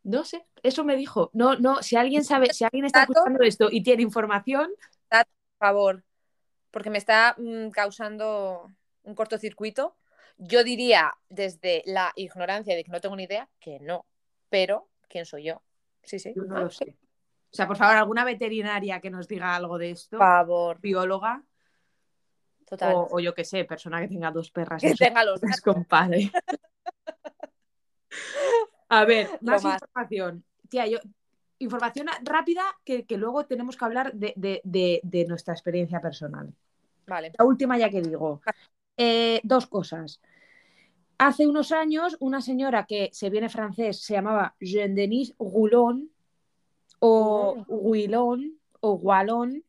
No 0.03 0.23
sé, 0.23 0.45
eso 0.63 0.83
me 0.83 0.95
dijo. 0.95 1.29
No, 1.33 1.55
no, 1.55 1.81
si 1.83 1.95
alguien 1.95 2.23
sabe, 2.23 2.53
si 2.53 2.63
alguien 2.63 2.85
está 2.85 3.01
escuchando 3.01 3.43
esto 3.43 3.67
y 3.71 3.83
tiene 3.83 4.01
información, 4.03 4.71
Por 5.09 5.25
favor, 5.59 6.03
porque 6.71 6.89
me 6.89 6.97
está 6.97 7.35
mm, 7.38 7.69
causando 7.69 8.71
un 9.03 9.15
cortocircuito. 9.15 9.95
Yo 10.38 10.63
diría 10.63 11.13
desde 11.27 11.83
la 11.85 12.13
ignorancia 12.15 12.75
de 12.75 12.83
que 12.85 12.91
no 12.91 13.01
tengo 13.01 13.15
ni 13.17 13.23
idea 13.23 13.49
que 13.59 13.79
no, 13.81 14.05
pero 14.49 14.88
¿quién 15.09 15.25
soy 15.25 15.43
yo? 15.43 15.62
Sí, 16.01 16.17
sí. 16.17 16.33
yo 16.33 16.43
no 16.43 16.55
Ah, 16.57 16.62
lo 16.62 16.69
sé. 16.69 16.95
O 17.51 17.55
sea, 17.55 17.67
por 17.67 17.75
favor, 17.75 17.97
alguna 17.97 18.23
veterinaria 18.23 19.01
que 19.01 19.09
nos 19.09 19.27
diga 19.27 19.55
algo 19.55 19.77
de 19.77 19.91
esto, 19.91 20.17
Por 20.17 20.27
favor, 20.27 20.79
bióloga, 20.79 21.43
total. 22.65 22.93
o, 22.95 23.07
o 23.12 23.19
yo 23.19 23.33
que 23.33 23.43
sé, 23.43 23.65
persona 23.65 23.99
que 23.99 24.07
tenga 24.07 24.31
dos 24.31 24.49
perras 24.51 24.81
que 24.81 24.93
tenga 24.95 25.23
los 25.25 25.41
compadre. 25.63 26.31
A 28.89 29.06
ver, 29.06 29.28
más, 29.41 29.63
más. 29.63 29.82
información. 29.82 30.43
Tía, 30.69 30.88
yo, 30.88 30.99
información 31.60 32.08
rápida 32.23 32.63
que, 32.84 33.06
que 33.06 33.17
luego 33.17 33.45
tenemos 33.45 33.78
que 33.78 33.86
hablar 33.86 34.13
de, 34.13 34.34
de- 34.36 34.62
de- 34.63 34.99
de 35.04 35.25
nuestra 35.25 35.54
experiencia 35.54 35.99
personal. 36.02 36.54
Vale. 37.08 37.32
La 37.38 37.45
última 37.45 37.78
ya 37.78 37.89
que 37.89 38.02
digo. 38.02 38.41
Eh, 38.97 39.39
dos 39.43 39.67
cosas. 39.67 40.19
Hace 41.17 41.47
unos 41.47 41.71
años, 41.71 42.15
una 42.19 42.41
señora 42.41 42.86
que 42.86 43.10
se 43.12 43.30
viene 43.30 43.49
francés 43.49 44.02
se 44.02 44.13
llamaba 44.13 44.56
Jean-Denis 44.60 45.34
Roulon 45.39 46.10
o 46.99 47.65
Oh. 47.67 47.91
Guilon 47.91 48.58
o 48.82 48.97
Gualon. 48.97 49.63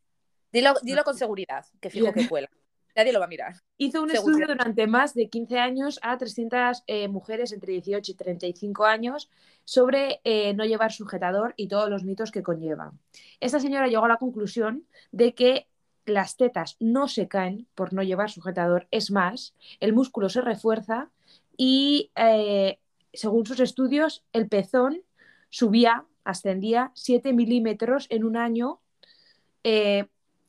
Dilo, 0.53 0.75
dilo 0.83 1.03
con 1.05 1.17
seguridad, 1.17 1.65
que 1.81 1.91
fijo 1.91 2.13
que 2.13 2.29
cuela. 2.29 2.49
Nadie 2.97 3.13
lo 3.13 3.19
va 3.19 3.27
a 3.27 3.29
mirar. 3.29 3.55
Hizo 3.77 4.03
un 4.03 4.11
estudio 4.11 4.47
durante 4.47 4.87
más 4.87 5.15
de 5.15 5.29
15 5.29 5.59
años 5.59 5.99
a 6.03 6.17
300 6.19 6.85
eh, 6.87 7.09
mujeres 7.09 7.53
entre 7.53 7.73
18 7.73 8.13
y 8.13 8.15
35 8.15 8.85
años 8.85 9.31
sobre 9.65 10.21
eh, 10.25 10.55
no 10.55 10.65
llevar 10.65 10.93
sujetador 10.93 11.55
y 11.57 11.69
todos 11.69 11.89
los 11.89 12.05
mitos 12.05 12.31
que 12.31 12.43
conlleva. 12.43 12.93
Esta 13.41 13.61
señora 13.61 13.89
llegó 13.89 14.05
a 14.05 14.09
la 14.09 14.17
conclusión 14.17 14.85
de 15.13 15.35
que 15.35 15.69
las 16.07 16.37
tetas 16.37 16.77
no 16.81 17.09
se 17.09 17.29
caen 17.29 17.67
por 17.75 17.93
no 17.93 18.03
llevar 18.03 18.31
sujetador, 18.31 18.89
es 18.91 19.11
más, 19.11 19.55
el 19.79 19.93
músculo 19.93 20.29
se 20.29 20.41
refuerza 20.41 21.11
y 21.57 22.11
eh, 22.17 22.79
según 23.13 23.47
sus 23.47 23.61
estudios 23.61 24.25
el 24.33 24.49
pezón 24.49 25.03
subía, 25.51 26.05
ascendía 26.25 26.91
7 26.95 27.33
milímetros 27.33 28.07
en 28.11 28.25
un 28.25 28.37
año 28.37 28.81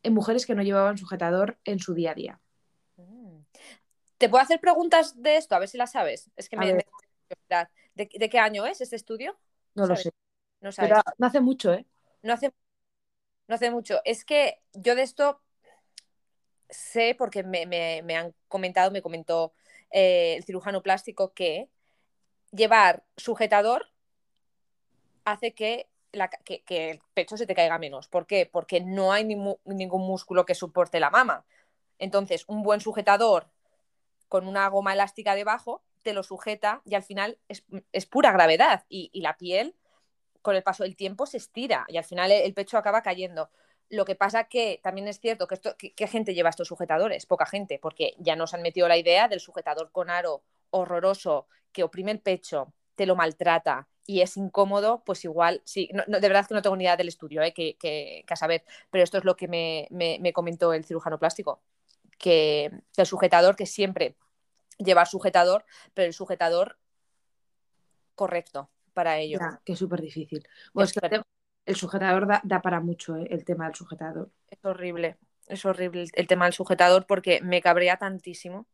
en 0.04 0.14
mujeres 0.14 0.46
que 0.46 0.56
no 0.56 0.64
llevaban 0.64 0.98
sujetador 0.98 1.58
en 1.64 1.80
su 1.80 1.94
día 1.94 2.12
a 2.12 2.16
día. 2.16 2.40
Mm. 2.98 3.40
¿Te 4.18 4.30
puedo 4.30 4.44
hacer 4.44 4.60
preguntas 4.60 5.22
de 5.22 5.38
esto? 5.38 5.56
A 5.56 5.60
ver 5.60 5.68
si 5.68 5.78
las 5.78 5.92
sabes. 5.92 6.30
Es 6.36 6.50
que 6.50 6.58
me, 6.58 6.74
me-. 6.74 6.86
¿De, 7.96 8.10
de 8.14 8.30
qué 8.30 8.40
año 8.40 8.66
es 8.66 8.82
este 8.82 8.96
estudio? 8.96 9.38
No 9.76 9.88
lo 9.88 9.96
sé. 9.96 10.12
No 10.62 10.72
sabes. 10.72 10.92
Pero 10.92 11.02
no 11.18 11.28
hace 11.28 11.42
mucho, 11.42 11.74
¿eh? 11.74 11.86
No 12.22 12.34
hace, 12.34 12.54
no 13.48 13.56
hace 13.56 13.72
mucho. 13.72 14.00
Es 14.06 14.24
que 14.26 14.62
yo 14.74 14.96
de 14.96 15.02
esto 15.04 15.42
sé 16.70 17.16
porque 17.18 17.44
me, 17.44 17.66
me- 17.66 18.02
me 18.04 18.16
han 18.16 18.34
comentado, 18.48 18.92
me 18.92 19.02
comentó 19.02 19.54
eh, 19.92 20.36
el 20.38 20.44
cirujano 20.44 20.82
plástico 20.82 21.34
que 21.34 21.70
llevar 22.52 23.04
sujetador 23.18 23.88
hace 25.26 25.54
que, 25.54 25.90
que- 26.44 26.92
el 26.92 27.02
pecho 27.14 27.38
se 27.38 27.46
te 27.46 27.56
caiga 27.56 27.78
menos. 27.80 28.08
¿Por 28.08 28.26
qué? 28.28 28.50
Porque 28.52 28.82
no 28.82 29.12
hay 29.14 29.24
ningún 29.26 30.02
músculo 30.02 30.46
que 30.46 30.56
soporte 30.56 31.00
la 31.00 31.10
mama. 31.10 31.46
Entonces, 32.00 32.46
un 32.48 32.64
buen 32.64 32.82
sujetador 32.82 33.48
con 34.28 34.48
una 34.48 34.68
goma 34.70 34.94
elástica 34.94 35.36
debajo 35.36 35.84
te 36.04 36.14
lo 36.14 36.24
sujeta 36.24 36.82
y 36.86 36.96
al 36.96 37.04
final 37.04 37.38
es, 37.48 38.06
pura 38.08 38.32
gravedad 38.32 38.86
y, 38.90 39.12
la 39.22 39.38
piel 39.38 39.76
con 40.42 40.56
el 40.56 40.64
paso 40.64 40.84
del 40.84 40.96
tiempo 40.96 41.26
se 41.26 41.38
estira 41.38 41.86
y 41.88 41.98
al 41.98 42.04
final 42.04 42.32
el, 42.32 42.54
pecho 42.54 42.78
acaba 42.78 43.04
cayendo. 43.04 43.52
Lo 43.90 44.06
que 44.06 44.16
pasa 44.16 44.46
que 44.46 44.80
también 44.82 45.08
es 45.08 45.20
cierto 45.20 45.48
que 45.48 45.56
esto, 45.56 45.76
¿qué, 45.78 45.94
qué 45.94 46.08
gente 46.08 46.34
lleva 46.34 46.50
estos 46.50 46.70
sujetadores? 46.70 47.26
Poca 47.26 47.46
gente, 47.46 47.78
porque 47.80 48.16
ya 48.18 48.36
nos 48.36 48.54
han 48.54 48.62
metido 48.62 48.88
la 48.88 48.98
idea 48.98 49.28
del 49.28 49.42
sujetador 49.42 49.92
con 49.92 50.10
aro 50.10 50.44
horroroso 50.72 51.48
que 51.72 51.84
oprime 51.84 52.12
el 52.12 52.22
pecho, 52.22 52.74
te 52.96 53.06
lo 53.06 53.16
maltrata 53.16 53.88
y 54.06 54.22
es 54.22 54.38
incómodo, 54.38 55.04
pues 55.06 55.24
igual, 55.26 55.62
sí, 55.64 55.90
no, 55.94 56.04
no, 56.08 56.20
de 56.20 56.28
verdad 56.28 56.48
que 56.48 56.54
no 56.54 56.62
tengo 56.62 56.76
ni 56.76 56.84
idea 56.84 56.98
del 56.98 57.08
estudio, 57.08 57.42
¿eh? 57.42 57.54
que, 57.54 57.78
que, 57.78 58.24
que 58.26 58.34
a 58.34 58.38
saber, 58.38 58.64
pero 58.90 59.04
esto 59.04 59.18
es 59.18 59.24
lo 59.24 59.36
que 59.36 59.48
me, 59.48 59.88
me, 59.92 60.18
me 60.22 60.34
comentó 60.34 60.74
el 60.74 60.86
cirujano 60.86 61.20
plástico, 61.20 61.62
que, 62.18 62.72
que 62.94 63.02
el 63.02 63.08
sujetador, 63.08 63.56
que 63.56 63.66
siempre 63.66 64.16
llevar 64.78 65.08
sujetador, 65.08 65.66
pero 65.94 66.08
el 66.08 66.14
sujetador 66.14 66.78
correcto 68.16 68.70
para 68.94 69.18
ello. 69.18 69.40
Ya, 69.40 69.62
que 69.64 69.74
es 69.74 69.80
súper 69.80 70.02
difícil. 70.02 70.48
El, 71.66 71.76
sujetador 71.76 72.28
da, 72.28 72.42
da 72.44 72.62
para 72.62 72.80
mucho, 72.80 73.16
¿eh? 73.18 73.28
el 73.30 73.46
tema 73.46 73.66
del 73.66 73.76
sujetador. 73.76 74.32
Es 74.50 74.64
horrible, 74.64 75.18
es 75.48 75.64
horrible 75.66 76.04
el, 76.04 76.10
el 76.14 76.28
tema 76.28 76.46
del 76.46 76.54
sujetador 76.54 77.06
porque 77.06 77.42
me 77.42 77.62
cabrea 77.62 77.98
tantísimo. 77.98 78.68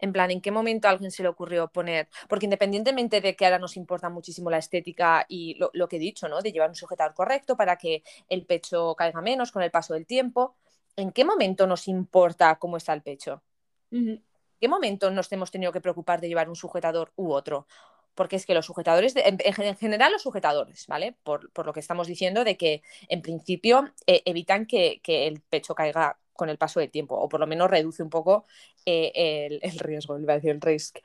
En 0.00 0.12
plan, 0.12 0.30
¿en 0.30 0.40
qué 0.40 0.50
momento 0.50 0.88
a 0.88 0.90
alguien 0.92 1.10
se 1.10 1.22
le 1.22 1.28
ocurrió 1.28 1.68
poner? 1.68 2.08
Porque 2.28 2.46
independientemente 2.46 3.20
de 3.20 3.36
que 3.36 3.44
ahora 3.44 3.58
nos 3.58 3.76
importa 3.76 4.08
muchísimo 4.08 4.50
la 4.50 4.58
estética 4.58 5.26
y 5.28 5.54
lo, 5.54 5.70
lo 5.74 5.88
que 5.88 5.96
he 5.96 5.98
dicho, 5.98 6.28
¿no? 6.28 6.40
De 6.40 6.52
llevar 6.52 6.68
un 6.70 6.74
sujetador 6.76 7.14
correcto 7.14 7.56
para 7.56 7.76
que 7.76 8.02
el 8.28 8.46
pecho 8.46 8.94
caiga 8.96 9.20
menos 9.20 9.52
con 9.52 9.62
el 9.62 9.70
paso 9.70 9.94
del 9.94 10.06
tiempo, 10.06 10.56
¿en 10.96 11.12
qué 11.12 11.24
momento 11.24 11.66
nos 11.66 11.86
importa 11.88 12.56
cómo 12.58 12.76
está 12.76 12.92
el 12.92 13.02
pecho? 13.02 13.42
¿En 13.90 14.24
qué 14.60 14.68
momento 14.68 15.10
nos 15.10 15.30
hemos 15.32 15.50
tenido 15.50 15.72
que 15.72 15.80
preocupar 15.80 16.20
de 16.20 16.28
llevar 16.28 16.48
un 16.48 16.56
sujetador 16.56 17.12
u 17.16 17.32
otro? 17.32 17.66
Porque 18.14 18.36
es 18.36 18.44
que 18.44 18.54
los 18.54 18.66
sujetadores, 18.66 19.14
de- 19.14 19.22
en, 19.22 19.38
en 19.44 19.76
general 19.76 20.12
los 20.12 20.22
sujetadores, 20.22 20.86
¿vale? 20.88 21.16
Por, 21.22 21.50
por 21.52 21.64
lo 21.66 21.72
que 21.72 21.80
estamos 21.80 22.06
diciendo 22.06 22.44
de 22.44 22.56
que 22.56 22.82
en 23.08 23.22
principio 23.22 23.92
eh, 24.06 24.22
evitan 24.26 24.66
que, 24.66 25.00
que 25.02 25.26
el 25.28 25.40
pecho 25.40 25.74
caiga 25.74 26.18
con 26.40 26.48
el 26.48 26.56
paso 26.56 26.80
del 26.80 26.90
tiempo, 26.90 27.14
o 27.16 27.28
por 27.28 27.38
lo 27.38 27.46
menos 27.46 27.68
reduce 27.70 28.02
un 28.02 28.08
poco 28.08 28.46
eh, 28.86 29.12
el, 29.14 29.60
el 29.62 29.78
riesgo, 29.78 30.18
decir 30.18 30.50
el 30.52 30.60
risk. 30.62 30.96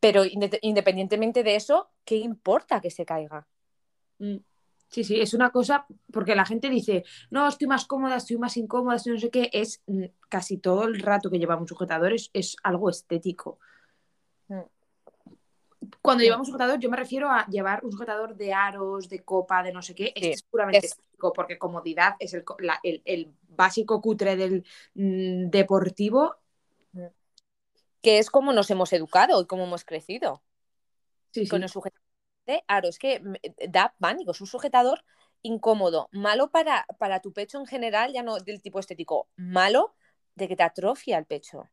Pero 0.00 0.24
inde- 0.24 0.58
independientemente 0.62 1.44
de 1.44 1.54
eso, 1.54 1.90
¿qué 2.04 2.16
importa 2.16 2.80
que 2.80 2.90
se 2.90 3.04
caiga? 3.06 3.46
Mm. 4.18 4.38
Sí, 4.88 5.04
sí, 5.04 5.20
es 5.20 5.32
una 5.32 5.50
cosa, 5.50 5.86
porque 6.12 6.34
la 6.34 6.44
gente 6.44 6.68
dice, 6.70 7.04
no, 7.30 7.46
estoy 7.46 7.68
más 7.68 7.84
cómoda, 7.86 8.16
estoy 8.16 8.36
más 8.36 8.56
incómoda, 8.56 8.96
estoy 8.96 9.12
no 9.12 9.20
sé 9.20 9.30
qué, 9.30 9.48
es 9.52 9.80
mm, 9.86 10.04
casi 10.28 10.58
todo 10.58 10.84
el 10.88 10.98
rato 11.00 11.30
que 11.30 11.38
llevamos 11.38 11.68
sujetadores, 11.68 12.30
es 12.32 12.56
algo 12.64 12.90
estético. 12.90 13.58
Mm. 14.48 14.60
Cuando 16.02 16.22
Mm. 16.22 16.24
llevamos 16.24 16.46
sujetador, 16.48 16.80
yo 16.80 16.90
me 16.90 16.96
refiero 16.96 17.30
a 17.30 17.46
llevar 17.46 17.84
un 17.84 17.92
sujetador 17.92 18.34
de 18.36 18.52
aros, 18.52 19.08
de 19.08 19.20
copa, 19.22 19.62
de 19.62 19.72
no 19.72 19.82
sé 19.82 19.94
qué, 19.94 20.06
este 20.16 20.20
Sí, 20.20 20.30
es 20.32 20.42
puramente 20.42 20.78
es- 20.78 20.92
estético, 20.92 21.32
porque 21.32 21.58
comodidad 21.58 22.14
es 22.18 22.34
el, 22.34 22.42
la- 22.58 22.80
el- 22.82 23.00
el 23.04 23.32
básico 23.56 24.00
cutre 24.00 24.36
del 24.36 24.64
mm, 24.94 25.50
deportivo. 25.50 26.36
Que 28.02 28.18
es 28.18 28.30
como 28.30 28.52
nos 28.52 28.70
hemos 28.70 28.92
educado 28.92 29.40
y 29.40 29.46
cómo 29.46 29.64
hemos 29.64 29.84
crecido. 29.84 30.42
Sí, 31.32 31.44
sí. 31.44 31.50
con 31.50 31.62
el 31.62 31.68
sujetador 31.68 32.02
de 32.46 32.64
aro. 32.68 32.88
Es 32.88 32.98
que 32.98 33.20
me- 33.20 33.40
da 33.68 33.94
pánico, 33.98 34.32
es 34.32 34.40
un 34.40 34.46
sujetador 34.46 35.04
incómodo, 35.42 36.08
malo 36.12 36.50
para, 36.50 36.86
para 36.98 37.20
tu 37.20 37.32
pecho 37.32 37.58
en 37.58 37.66
general, 37.66 38.12
ya 38.12 38.22
no 38.22 38.38
del 38.38 38.62
tipo 38.62 38.78
estético, 38.80 39.28
malo 39.36 39.94
de 40.36 40.48
que 40.48 40.56
te 40.56 40.62
atrofia 40.62 41.18
el 41.18 41.26
pecho, 41.26 41.68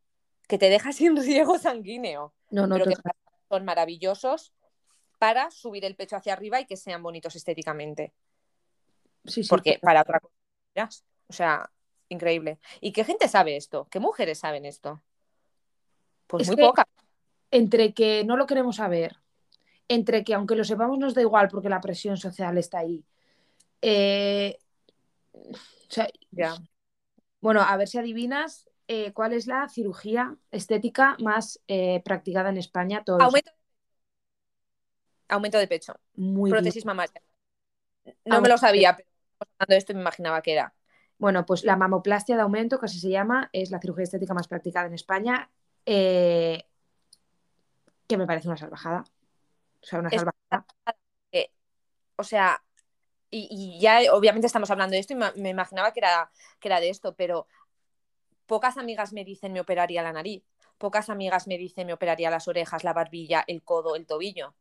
que 0.47 0.57
te 0.57 0.69
deja 0.69 0.91
sin 0.93 1.15
riego 1.15 1.57
sanguíneo, 1.57 2.33
No, 2.51 2.67
no, 2.67 2.75
pero 2.75 2.85
que 2.87 2.95
total. 2.95 3.13
son 3.49 3.65
maravillosos 3.65 4.53
para 5.19 5.51
subir 5.51 5.85
el 5.85 5.95
pecho 5.95 6.17
hacia 6.17 6.33
arriba 6.33 6.59
y 6.59 6.65
que 6.65 6.77
sean 6.77 7.03
bonitos 7.03 7.35
estéticamente, 7.35 8.13
Sí, 9.25 9.43
sí, 9.43 9.49
porque 9.49 9.79
para 9.81 10.01
otra 10.01 10.19
cosa. 10.19 10.33
O 11.31 11.33
sea, 11.33 11.71
increíble. 12.09 12.59
¿Y 12.81 12.91
qué 12.91 13.05
gente 13.05 13.29
sabe 13.29 13.55
esto? 13.55 13.87
¿Qué 13.89 13.99
mujeres 14.01 14.39
saben 14.39 14.65
esto? 14.65 15.01
Pues 16.27 16.43
Es 16.43 16.55
muy 16.55 16.57
poca. 16.67 16.85
entre 17.49 17.93
que 17.93 18.23
no 18.25 18.35
lo 18.35 18.45
queremos 18.47 18.75
saber, 18.75 19.15
entre 19.87 20.23
que 20.25 20.33
aunque 20.33 20.55
lo 20.55 20.63
sepamos 20.65 20.97
nos 20.99 21.13
da 21.13 21.21
igual 21.21 21.47
porque 21.49 21.69
la 21.69 21.79
presión 21.79 22.17
social 22.17 22.57
está 22.57 22.79
ahí. 22.79 23.03
Eh, 23.81 24.57
o 25.33 25.53
sea, 25.89 26.07
Ya. 26.31 26.55
bueno, 27.39 27.61
a 27.61 27.75
ver 27.77 27.87
si 27.87 27.97
adivinas 27.97 28.69
eh, 28.89 29.13
cuál 29.13 29.31
es 29.31 29.47
la 29.47 29.69
cirugía 29.69 30.35
estética 30.51 31.15
más 31.19 31.61
eh, 31.67 32.01
practicada 32.03 32.49
en 32.49 32.57
España. 32.57 33.03
Todos 33.05 33.21
Aumento, 33.21 33.51
aumento 35.29 35.57
de 35.57 35.67
pecho. 35.67 35.93
muy 36.15 36.51
prótesis 36.51 36.85
mamaria. 36.85 37.21
No 38.25 38.41
me 38.41 38.49
lo 38.49 38.57
sabía, 38.57 38.95
pero 38.97 39.07
hablando 39.39 39.73
de 39.73 39.77
esto 39.77 39.93
me 39.93 40.01
imaginaba 40.01 40.41
que 40.41 40.53
era. 40.53 40.73
Bueno, 41.21 41.45
pues 41.45 41.63
la 41.63 41.77
mamoplastia 41.77 42.35
de 42.35 42.41
aumento, 42.41 42.79
que 42.79 42.87
así 42.87 42.99
se 42.99 43.09
llama, 43.09 43.49
es 43.53 43.69
la 43.69 43.79
cirugía 43.79 44.05
estética 44.05 44.33
más 44.33 44.47
practicada 44.47 44.87
en 44.87 44.95
España, 44.95 45.51
eh, 45.85 46.65
que 48.07 48.17
me 48.17 48.25
parece 48.25 48.47
una 48.47 48.57
salvajada. 48.57 49.03
O 49.81 49.85
sea, 49.85 49.99
una 49.99 50.09
Es- 50.09 50.15
salvajada. 50.17 50.65
O 52.17 52.23
sea, 52.23 52.63
y, 53.29 53.47
y 53.51 53.79
ya 53.79 53.99
obviamente 54.13 54.47
estamos 54.47 54.71
hablando 54.71 54.93
de 54.93 54.99
esto 54.99 55.13
y 55.13 55.41
me 55.41 55.49
imaginaba 55.49 55.93
que 55.93 55.99
era, 55.99 56.31
que 56.59 56.67
era 56.67 56.79
de 56.79 56.89
esto, 56.89 57.15
pero 57.15 57.47
pocas 58.47 58.77
amigas 58.77 59.13
me 59.13 59.23
dicen 59.23 59.53
me 59.53 59.61
operaría 59.61 60.03
la 60.03 60.13
nariz, 60.13 60.43
pocas 60.77 61.09
amigas 61.09 61.47
me 61.47 61.57
dicen 61.57 61.87
me 61.87 61.93
operaría 61.93 62.29
las 62.31 62.47
orejas, 62.47 62.83
la 62.83 62.93
barbilla, 62.93 63.43
el 63.47 63.63
codo, 63.63 63.95
el 63.95 64.05
tobillo. 64.07 64.55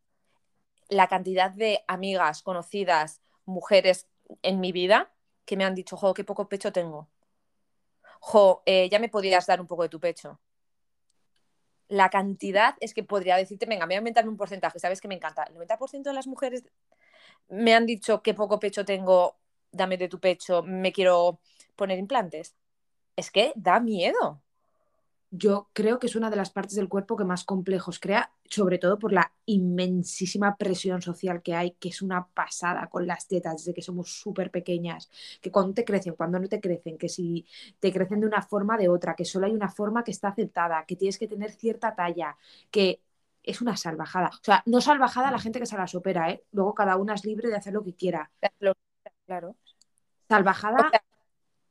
La 0.89 1.09
cantidad 1.09 1.51
de 1.51 1.85
amigas, 1.89 2.43
conocidas, 2.43 3.23
mujeres 3.47 4.09
en 4.43 4.61
mi 4.61 4.73
vida 4.73 5.13
que 5.45 5.57
me 5.57 5.65
han 5.65 5.75
dicho, 5.75 5.97
jo, 5.97 6.15
qué 6.15 6.25
poco 6.25 6.49
pecho 6.49 6.73
tengo. 6.73 7.09
Jo, 8.21 8.63
eh, 8.67 8.89
ya 8.91 8.99
me 8.99 9.09
podrías 9.09 9.47
dar 9.47 9.61
un 9.61 9.67
poco 9.67 9.83
de 9.83 9.89
tu 9.89 10.01
pecho. 10.01 10.39
La 11.89 12.09
cantidad 12.09 12.77
es 12.81 12.95
que 12.95 13.03
podría 13.03 13.37
decirte, 13.37 13.67
venga, 13.67 13.87
me 13.87 13.95
voy 13.95 13.97
a 13.97 13.99
inventarme 13.99 14.31
un 14.31 14.37
porcentaje, 14.37 14.79
sabes 14.79 15.01
que 15.01 15.09
me 15.09 15.17
encanta. 15.17 15.45
El 15.45 15.55
90% 15.55 16.11
de 16.11 16.15
las 16.15 16.27
mujeres 16.27 16.65
me 17.49 17.75
han 17.75 17.87
dicho 17.87 18.23
qué 18.23 18.35
poco 18.35 18.61
pecho 18.61 18.85
tengo, 18.85 19.37
dame 19.73 19.97
de 19.97 20.09
tu 20.09 20.21
pecho, 20.21 20.63
me 20.63 20.93
quiero 20.93 21.41
poner 21.77 21.99
implantes. 21.99 22.55
Es 23.17 23.31
que 23.31 23.53
da 23.57 23.81
miedo. 23.81 24.41
Yo 25.31 25.69
creo 25.73 25.99
que 25.99 26.07
es 26.07 26.17
una 26.17 26.31
de 26.31 26.37
las 26.37 26.51
partes 26.51 26.77
del 26.77 26.89
cuerpo 26.89 27.17
que 27.17 27.25
más 27.25 27.45
complejos 27.45 27.99
crea, 27.99 28.33
sobre 28.51 28.79
todo 28.79 28.99
por 28.99 29.13
la 29.13 29.33
inmensísima 29.47 30.57
presión 30.57 31.01
social 31.03 31.41
que 31.41 31.55
hay, 31.55 31.71
que 31.73 31.89
es 31.89 32.03
una 32.03 32.27
pasada 32.27 32.89
con 32.89 33.07
las 33.07 33.29
tetas 33.29 33.59
desde 33.59 33.73
que 33.73 33.81
somos 33.83 34.11
súper 34.13 34.51
pequeñas, 34.51 35.09
que 35.41 35.53
cuando 35.53 35.73
te 35.75 35.85
crecen, 35.85 36.15
cuando 36.15 36.41
no 36.41 36.49
te 36.49 36.61
crecen, 36.61 36.99
que 36.99 37.09
si 37.09 37.47
te 37.79 37.93
crecen 37.93 38.21
de 38.21 38.27
una 38.27 38.43
forma 38.43 38.77
de 38.77 38.89
otra, 38.89 39.15
que 39.15 39.25
solo 39.25 39.47
hay 39.47 39.53
una 39.53 39.71
forma 39.71 40.03
que 40.03 40.11
está 40.11 40.29
aceptada, 40.29 40.85
que 40.85 40.97
tienes 40.97 41.17
que 41.17 41.29
tener 41.29 41.53
cierta 41.53 41.95
talla, 41.95 42.37
que 42.73 43.01
es 43.43 43.63
una 43.63 43.77
salvajada. 43.77 44.29
O 44.29 44.45
sea, 44.45 44.63
no 44.67 44.81
salvajada 44.81 45.31
la 45.31 45.39
gente 45.39 45.61
que 45.61 45.67
se 45.67 45.77
las 45.77 45.95
opera, 45.95 46.31
¿eh? 46.31 46.45
Luego 46.53 46.75
cada 46.75 46.97
una 46.97 47.15
es 47.15 47.25
libre 47.25 47.49
de 47.49 47.57
hacer 47.57 47.73
lo 47.73 47.85
que 47.85 47.95
quiera. 47.95 48.31
Claro. 49.27 49.57
Salvajada 50.29 50.77
O 50.77 50.91
sea, 50.91 51.03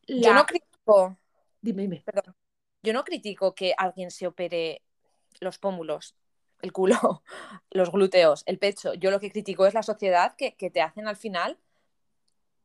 la... 0.08 0.22
Yo 0.22 0.34
no 0.34 0.46
critico, 0.46 1.18
Dime, 1.62 1.82
dime. 1.84 2.04
perdón. 2.06 2.36
yo 2.84 2.94
no 2.94 3.04
critico 3.04 3.54
que 3.54 3.74
alguien 3.78 4.12
se 4.12 4.28
opere 4.28 4.82
los 5.42 5.60
pómulos, 5.60 6.16
el 6.62 6.72
culo, 6.72 7.24
los 7.72 7.92
glúteos, 7.92 8.44
el 8.46 8.60
pecho. 8.60 8.94
Yo 8.94 9.12
lo 9.12 9.20
que 9.20 9.32
critico 9.32 9.66
es 9.66 9.74
la 9.74 9.84
sociedad 9.84 10.36
que, 10.36 10.56
que 10.56 10.70
te 10.70 10.82
hacen 10.82 11.08
al 11.08 11.16
final 11.16 11.58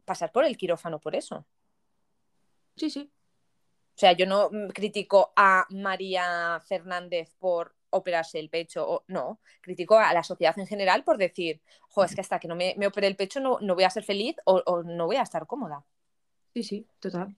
pasar 0.04 0.32
por 0.32 0.44
el 0.44 0.56
quirófano 0.56 0.98
por 1.00 1.14
eso. 1.14 1.44
Sí, 2.76 2.90
sí. 2.90 3.10
O 3.94 3.98
sea, 3.98 4.12
yo 4.12 4.26
no 4.26 4.50
critico 4.74 5.32
a 5.36 5.66
María 5.70 6.60
Fernández 6.66 7.32
por 7.38 7.74
operarse 7.90 8.40
el 8.40 8.50
pecho, 8.50 8.84
o 8.88 9.04
no, 9.06 9.38
critico 9.60 9.96
a 9.96 10.12
la 10.12 10.24
sociedad 10.24 10.58
en 10.58 10.66
general 10.66 11.04
por 11.04 11.16
decir, 11.16 11.62
jo, 11.88 12.02
es 12.02 12.12
que 12.14 12.20
hasta 12.20 12.40
que 12.40 12.48
no 12.48 12.56
me, 12.56 12.74
me 12.76 12.88
opere 12.88 13.06
el 13.06 13.14
pecho 13.14 13.38
no, 13.38 13.58
no 13.60 13.76
voy 13.76 13.84
a 13.84 13.90
ser 13.90 14.02
feliz 14.02 14.34
o, 14.44 14.60
o 14.66 14.82
no 14.82 15.06
voy 15.06 15.16
a 15.16 15.22
estar 15.22 15.46
cómoda. 15.46 15.84
Sí, 16.52 16.64
sí, 16.64 16.86
total. 16.98 17.36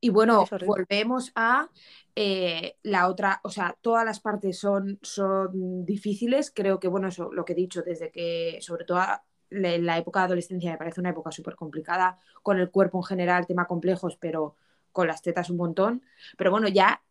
Y- 0.00 0.10
bueno, 0.10 0.44
volvemos 0.66 1.32
a 1.34 1.68
eh, 2.14 2.76
la 2.82 3.08
otra, 3.08 3.40
o 3.44 3.50
sea, 3.50 3.76
todas 3.80 4.04
las 4.04 4.20
partes 4.20 4.58
son, 4.58 4.98
son 5.02 5.84
difíciles. 5.84 6.52
Creo 6.54 6.78
que, 6.78 6.88
bueno, 6.88 7.08
eso, 7.08 7.32
lo 7.32 7.44
que 7.44 7.52
he 7.52 7.56
dicho, 7.56 7.82
desde 7.82 8.10
que, 8.10 8.58
sobre 8.60 8.84
todo 8.84 8.98
a- 8.98 9.24
la, 9.50 9.96
época 9.98 10.20
de 10.20 10.26
adolescencia 10.26 10.70
me 10.70 10.76
parece 10.78 11.00
una 11.00 11.10
época 11.10 11.30
súper 11.32 11.54
complicada, 11.56 12.18
con 12.42 12.58
el 12.58 12.70
cuerpo 12.70 12.98
en 12.98 13.04
general, 13.04 13.46
tema 13.46 13.66
complejos, 13.66 14.16
pero 14.20 14.56
con 14.92 15.06
las 15.08 15.22
tetas 15.22 15.50
un 15.50 15.56
montón. 15.56 16.02
Pero 16.36 16.50
bueno, 16.50 16.68
ya 16.68 17.02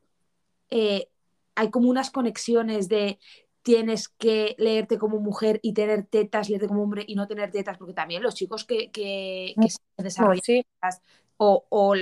eh, 0.69 1.10
hay 1.56 1.69
como 1.71 1.89
unas 1.89 2.12
conexiones 2.12 2.88
de 2.89 3.19
tienes 3.63 4.08
que 4.08 4.56
leerte 4.60 4.97
como 4.97 5.19
mujer 5.19 5.60
y 5.62 5.73
tener 5.73 6.06
tetas, 6.06 6.50
leerte 6.50 6.67
como 6.67 6.84
hombre 6.84 7.04
y 7.08 7.15
no 7.15 7.28
tener 7.28 7.52
tetas, 7.52 7.78
porque 7.78 7.93
también 7.93 8.23
los 8.23 8.36
chicos 8.36 8.63
que, 8.63 8.91
que, 8.91 9.56
que 9.60 9.69
se 9.69 9.80
desarrollan 9.97 10.41
sí. 10.43 10.65
o, 11.38 11.65
o 11.69 11.95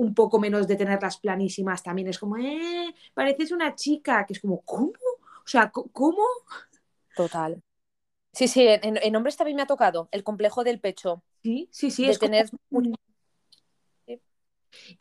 un 0.00 0.14
poco 0.14 0.38
menos 0.38 0.66
de 0.66 0.76
tenerlas 0.76 1.18
planísimas 1.18 1.82
también 1.82 2.08
es 2.08 2.18
como, 2.18 2.38
eh, 2.38 2.94
pareces 3.12 3.52
una 3.52 3.74
chica, 3.74 4.24
que 4.26 4.32
es 4.32 4.40
como, 4.40 4.62
¿cómo? 4.62 4.92
O 4.92 5.46
sea, 5.46 5.70
¿cómo? 5.70 6.22
Total. 7.14 7.62
Sí, 8.32 8.48
sí, 8.48 8.66
en, 8.66 8.96
en 9.02 9.16
hombres 9.16 9.36
también 9.36 9.56
me 9.56 9.62
ha 9.62 9.66
tocado 9.66 10.08
el 10.12 10.24
complejo 10.24 10.64
del 10.64 10.80
pecho, 10.80 11.22
Sí, 11.42 11.68
sí, 11.70 11.90
sí, 11.90 12.04
de 12.04 12.10
es 12.12 12.18
como- 12.18 12.30
tener 12.30 12.50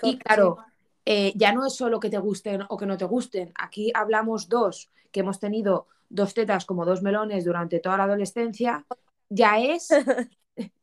Y 0.01 0.17
claro, 0.17 0.57
eh, 1.05 1.31
ya 1.35 1.53
no 1.53 1.65
es 1.65 1.75
solo 1.75 1.99
que 1.99 2.09
te 2.09 2.17
gusten 2.17 2.63
o 2.67 2.75
que 2.77 2.85
no 2.85 2.97
te 2.97 3.05
gusten. 3.05 3.53
Aquí 3.55 3.91
hablamos 3.93 4.49
dos, 4.49 4.89
que 5.12 5.21
hemos 5.21 5.39
tenido 5.39 5.88
dos 6.09 6.33
tetas 6.33 6.65
como 6.65 6.85
dos 6.85 7.01
melones 7.01 7.45
durante 7.45 7.79
toda 7.79 7.97
la 7.97 8.03
adolescencia. 8.03 8.85
Ya 9.29 9.59
es 9.59 9.89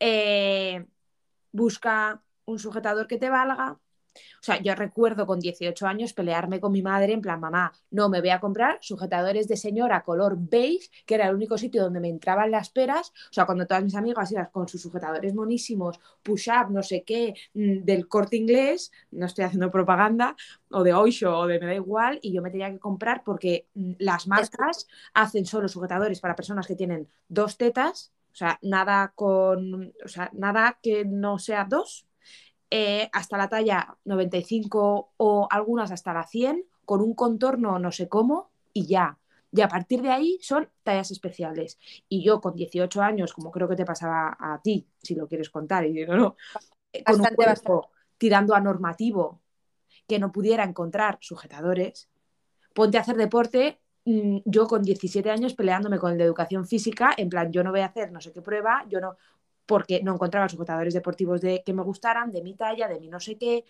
eh, 0.00 0.84
busca 1.52 2.22
un 2.46 2.58
sujetador 2.58 3.06
que 3.06 3.18
te 3.18 3.30
valga. 3.30 3.78
O 4.16 4.42
sea, 4.42 4.60
yo 4.60 4.74
recuerdo 4.74 5.26
con 5.26 5.40
18 5.40 5.86
años 5.86 6.12
pelearme 6.12 6.60
con 6.60 6.72
mi 6.72 6.82
madre 6.82 7.12
en 7.12 7.20
plan, 7.20 7.40
mamá, 7.40 7.72
no 7.90 8.08
me 8.08 8.20
voy 8.20 8.30
a 8.30 8.40
comprar 8.40 8.78
sujetadores 8.80 9.48
de 9.48 9.56
señora 9.56 10.04
color 10.04 10.36
beige, 10.38 10.88
que 11.04 11.14
era 11.14 11.28
el 11.28 11.34
único 11.34 11.58
sitio 11.58 11.82
donde 11.82 12.00
me 12.00 12.08
entraban 12.08 12.50
las 12.50 12.70
peras. 12.70 13.12
O 13.30 13.32
sea, 13.32 13.46
cuando 13.46 13.66
todas 13.66 13.84
mis 13.84 13.94
amigas 13.94 14.30
iban 14.32 14.48
con 14.52 14.68
sus 14.68 14.82
sujetadores 14.82 15.34
monísimos, 15.34 16.00
push-up, 16.22 16.70
no 16.70 16.82
sé 16.82 17.02
qué, 17.04 17.34
mm, 17.54 17.84
del 17.84 18.08
corte 18.08 18.36
inglés, 18.36 18.92
no 19.10 19.26
estoy 19.26 19.44
haciendo 19.44 19.70
propaganda, 19.70 20.36
o 20.70 20.82
de 20.82 20.94
Oisho 20.94 21.36
o 21.38 21.46
de 21.46 21.60
me 21.60 21.66
da 21.66 21.74
igual, 21.74 22.18
y 22.22 22.32
yo 22.32 22.42
me 22.42 22.50
tenía 22.50 22.70
que 22.70 22.78
comprar 22.78 23.22
porque 23.24 23.68
mm, 23.74 23.92
las 23.98 24.26
marcas 24.26 24.86
hacen 25.14 25.46
solo 25.46 25.68
sujetadores 25.68 26.20
para 26.20 26.36
personas 26.36 26.66
que 26.66 26.76
tienen 26.76 27.08
dos 27.28 27.56
tetas, 27.56 28.12
o 28.32 28.38
sea, 28.38 28.58
nada 28.60 29.12
con, 29.14 29.94
o 30.04 30.08
sea, 30.08 30.30
nada 30.34 30.78
que 30.82 31.06
no 31.06 31.38
sea 31.38 31.64
dos, 31.64 32.06
eh, 32.70 33.08
hasta 33.12 33.36
la 33.38 33.48
talla 33.48 33.96
95 34.04 35.12
o 35.16 35.48
algunas 35.50 35.90
hasta 35.92 36.12
la 36.12 36.24
100, 36.26 36.64
con 36.84 37.00
un 37.00 37.14
contorno 37.14 37.78
no 37.78 37.92
sé 37.92 38.08
cómo, 38.08 38.50
y 38.72 38.86
ya. 38.86 39.18
Y 39.52 39.60
a 39.62 39.68
partir 39.68 40.02
de 40.02 40.10
ahí 40.10 40.38
son 40.42 40.68
tallas 40.82 41.10
especiales. 41.10 41.78
Y 42.08 42.22
yo 42.24 42.40
con 42.40 42.54
18 42.56 43.02
años, 43.02 43.32
como 43.32 43.50
creo 43.50 43.68
que 43.68 43.76
te 43.76 43.84
pasaba 43.84 44.36
a 44.38 44.60
ti, 44.62 44.86
si 45.02 45.14
lo 45.14 45.26
quieres 45.28 45.50
contar, 45.50 45.86
y 45.86 45.94
si 45.94 46.04
no, 46.04 46.16
no, 46.16 46.36
eh, 46.92 47.04
con 47.04 47.20
un 47.20 47.28
Bastante, 47.28 47.34
cuerpo 47.34 47.90
tirando 48.18 48.54
a 48.54 48.60
normativo, 48.60 49.40
que 50.08 50.18
no 50.18 50.32
pudiera 50.32 50.64
encontrar 50.64 51.18
sujetadores, 51.20 52.08
ponte 52.74 52.98
a 52.98 53.00
hacer 53.02 53.16
deporte. 53.16 53.80
mm, 54.04 54.38
Yo 54.44 54.66
con 54.68 54.82
17 54.82 55.30
años 55.30 55.54
peleándome 55.54 55.98
con 55.98 56.12
el 56.12 56.18
de 56.18 56.24
educación 56.24 56.66
física, 56.66 57.14
en 57.16 57.28
plan, 57.28 57.52
yo 57.52 57.64
no 57.64 57.70
voy 57.72 57.80
a 57.80 57.86
hacer 57.86 58.12
no 58.12 58.20
sé 58.20 58.32
qué 58.32 58.42
prueba, 58.42 58.84
yo 58.88 59.00
no, 59.00 59.16
porque 59.66 60.02
no 60.02 60.14
encontraba 60.14 60.48
sujetadores 60.48 60.94
deportivos 60.94 61.40
de, 61.40 61.62
que 61.64 61.72
me 61.72 61.82
gustaran, 61.82 62.32
de 62.32 62.42
mi 62.42 62.54
talla, 62.54 62.88
de 62.88 63.00
mi 63.00 63.08
no 63.08 63.20
sé 63.20 63.36
qué. 63.36 63.64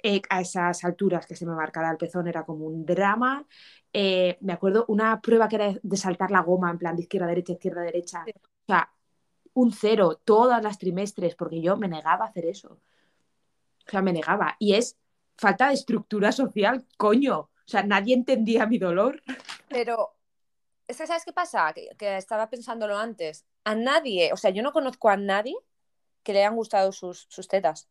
Eh, 0.00 0.22
a 0.30 0.40
esas 0.40 0.84
alturas 0.84 1.26
que 1.26 1.34
se 1.34 1.44
me 1.44 1.56
marcara 1.56 1.90
el 1.90 1.96
pezón 1.96 2.28
era 2.28 2.44
como 2.44 2.66
un 2.66 2.86
drama. 2.86 3.44
Eh, 3.92 4.38
me 4.42 4.52
acuerdo 4.52 4.84
una 4.88 5.20
prueba 5.20 5.48
que 5.48 5.56
era 5.56 5.74
de 5.82 5.96
saltar 5.96 6.30
la 6.30 6.40
goma, 6.40 6.70
en 6.70 6.78
plan 6.78 6.94
de 6.94 7.02
izquierda, 7.02 7.26
derecha, 7.26 7.54
izquierda, 7.54 7.82
derecha. 7.82 8.22
Sí. 8.24 8.32
O 8.36 8.66
sea, 8.66 8.92
un 9.54 9.72
cero 9.72 10.20
todas 10.24 10.62
las 10.62 10.78
trimestres, 10.78 11.34
porque 11.34 11.60
yo 11.60 11.76
me 11.76 11.88
negaba 11.88 12.26
a 12.26 12.28
hacer 12.28 12.46
eso. 12.46 12.80
O 13.86 13.90
sea, 13.90 14.02
me 14.02 14.12
negaba. 14.12 14.54
Y 14.58 14.74
es 14.74 14.96
falta 15.36 15.68
de 15.68 15.74
estructura 15.74 16.30
social, 16.30 16.86
coño. 16.96 17.38
O 17.38 17.50
sea, 17.70 17.82
nadie 17.82 18.14
entendía 18.14 18.66
mi 18.66 18.78
dolor. 18.78 19.22
Pero, 19.68 20.17
es 20.88 20.96
que, 20.96 21.06
¿sabes 21.06 21.24
qué 21.24 21.32
pasa? 21.32 21.72
Que, 21.74 22.16
estaba 22.16 22.48
pensándolo 22.50 22.96
antes. 22.96 23.44
A 23.64 23.74
nadie, 23.74 24.32
o 24.32 24.36
sea, 24.36 24.50
yo 24.50 24.62
no 24.62 24.72
conozco 24.72 25.10
a 25.10 25.16
nadie 25.16 25.54
que 26.22 26.32
le 26.32 26.40
hayan 26.40 26.56
gustado 26.56 26.92
sus, 26.92 27.28
tetas. 27.48 27.88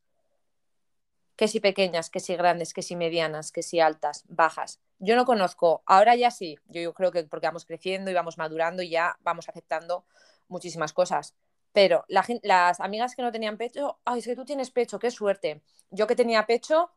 Que 1.36 1.48
si 1.48 1.60
pequeñas, 1.60 2.10
que 2.10 2.20
si 2.20 2.36
grandes, 2.36 2.74
que 2.74 2.82
si 2.82 2.96
medianas, 2.96 3.52
que 3.52 3.62
si 3.62 3.80
altas, 3.80 4.24
bajas. 4.28 4.82
Yo 4.98 5.16
no 5.16 5.26
conozco. 5.26 5.84
Ahora 5.86 6.16
ya 6.16 6.32
sí. 6.32 6.58
Yo, 6.66 6.82
yo 6.82 6.94
creo 6.96 7.12
que 7.12 7.24
porque 7.26 7.46
vamos 7.46 7.66
creciendo 7.66 8.10
y 8.10 8.16
vamos 8.16 8.40
madurando 8.40 8.82
y 8.82 8.90
ya 8.90 9.18
vamos 9.22 9.48
aceptando 9.48 10.06
muchísimas 10.48 10.94
cosas. 10.94 11.36
Pero 11.74 12.06
las 12.08 12.80
amigas 12.80 13.16
que 13.16 13.22
no 13.22 13.32
tenían 13.32 13.58
pecho, 13.58 14.00
ay, 14.06 14.20
es 14.20 14.26
que 14.26 14.36
tú 14.36 14.46
tienes 14.46 14.72
pecho, 14.72 14.98
qué 14.98 15.12
suerte. 15.12 15.62
Yo 15.92 16.08
que 16.08 16.16
tenía 16.16 16.48
pecho, 16.48 16.92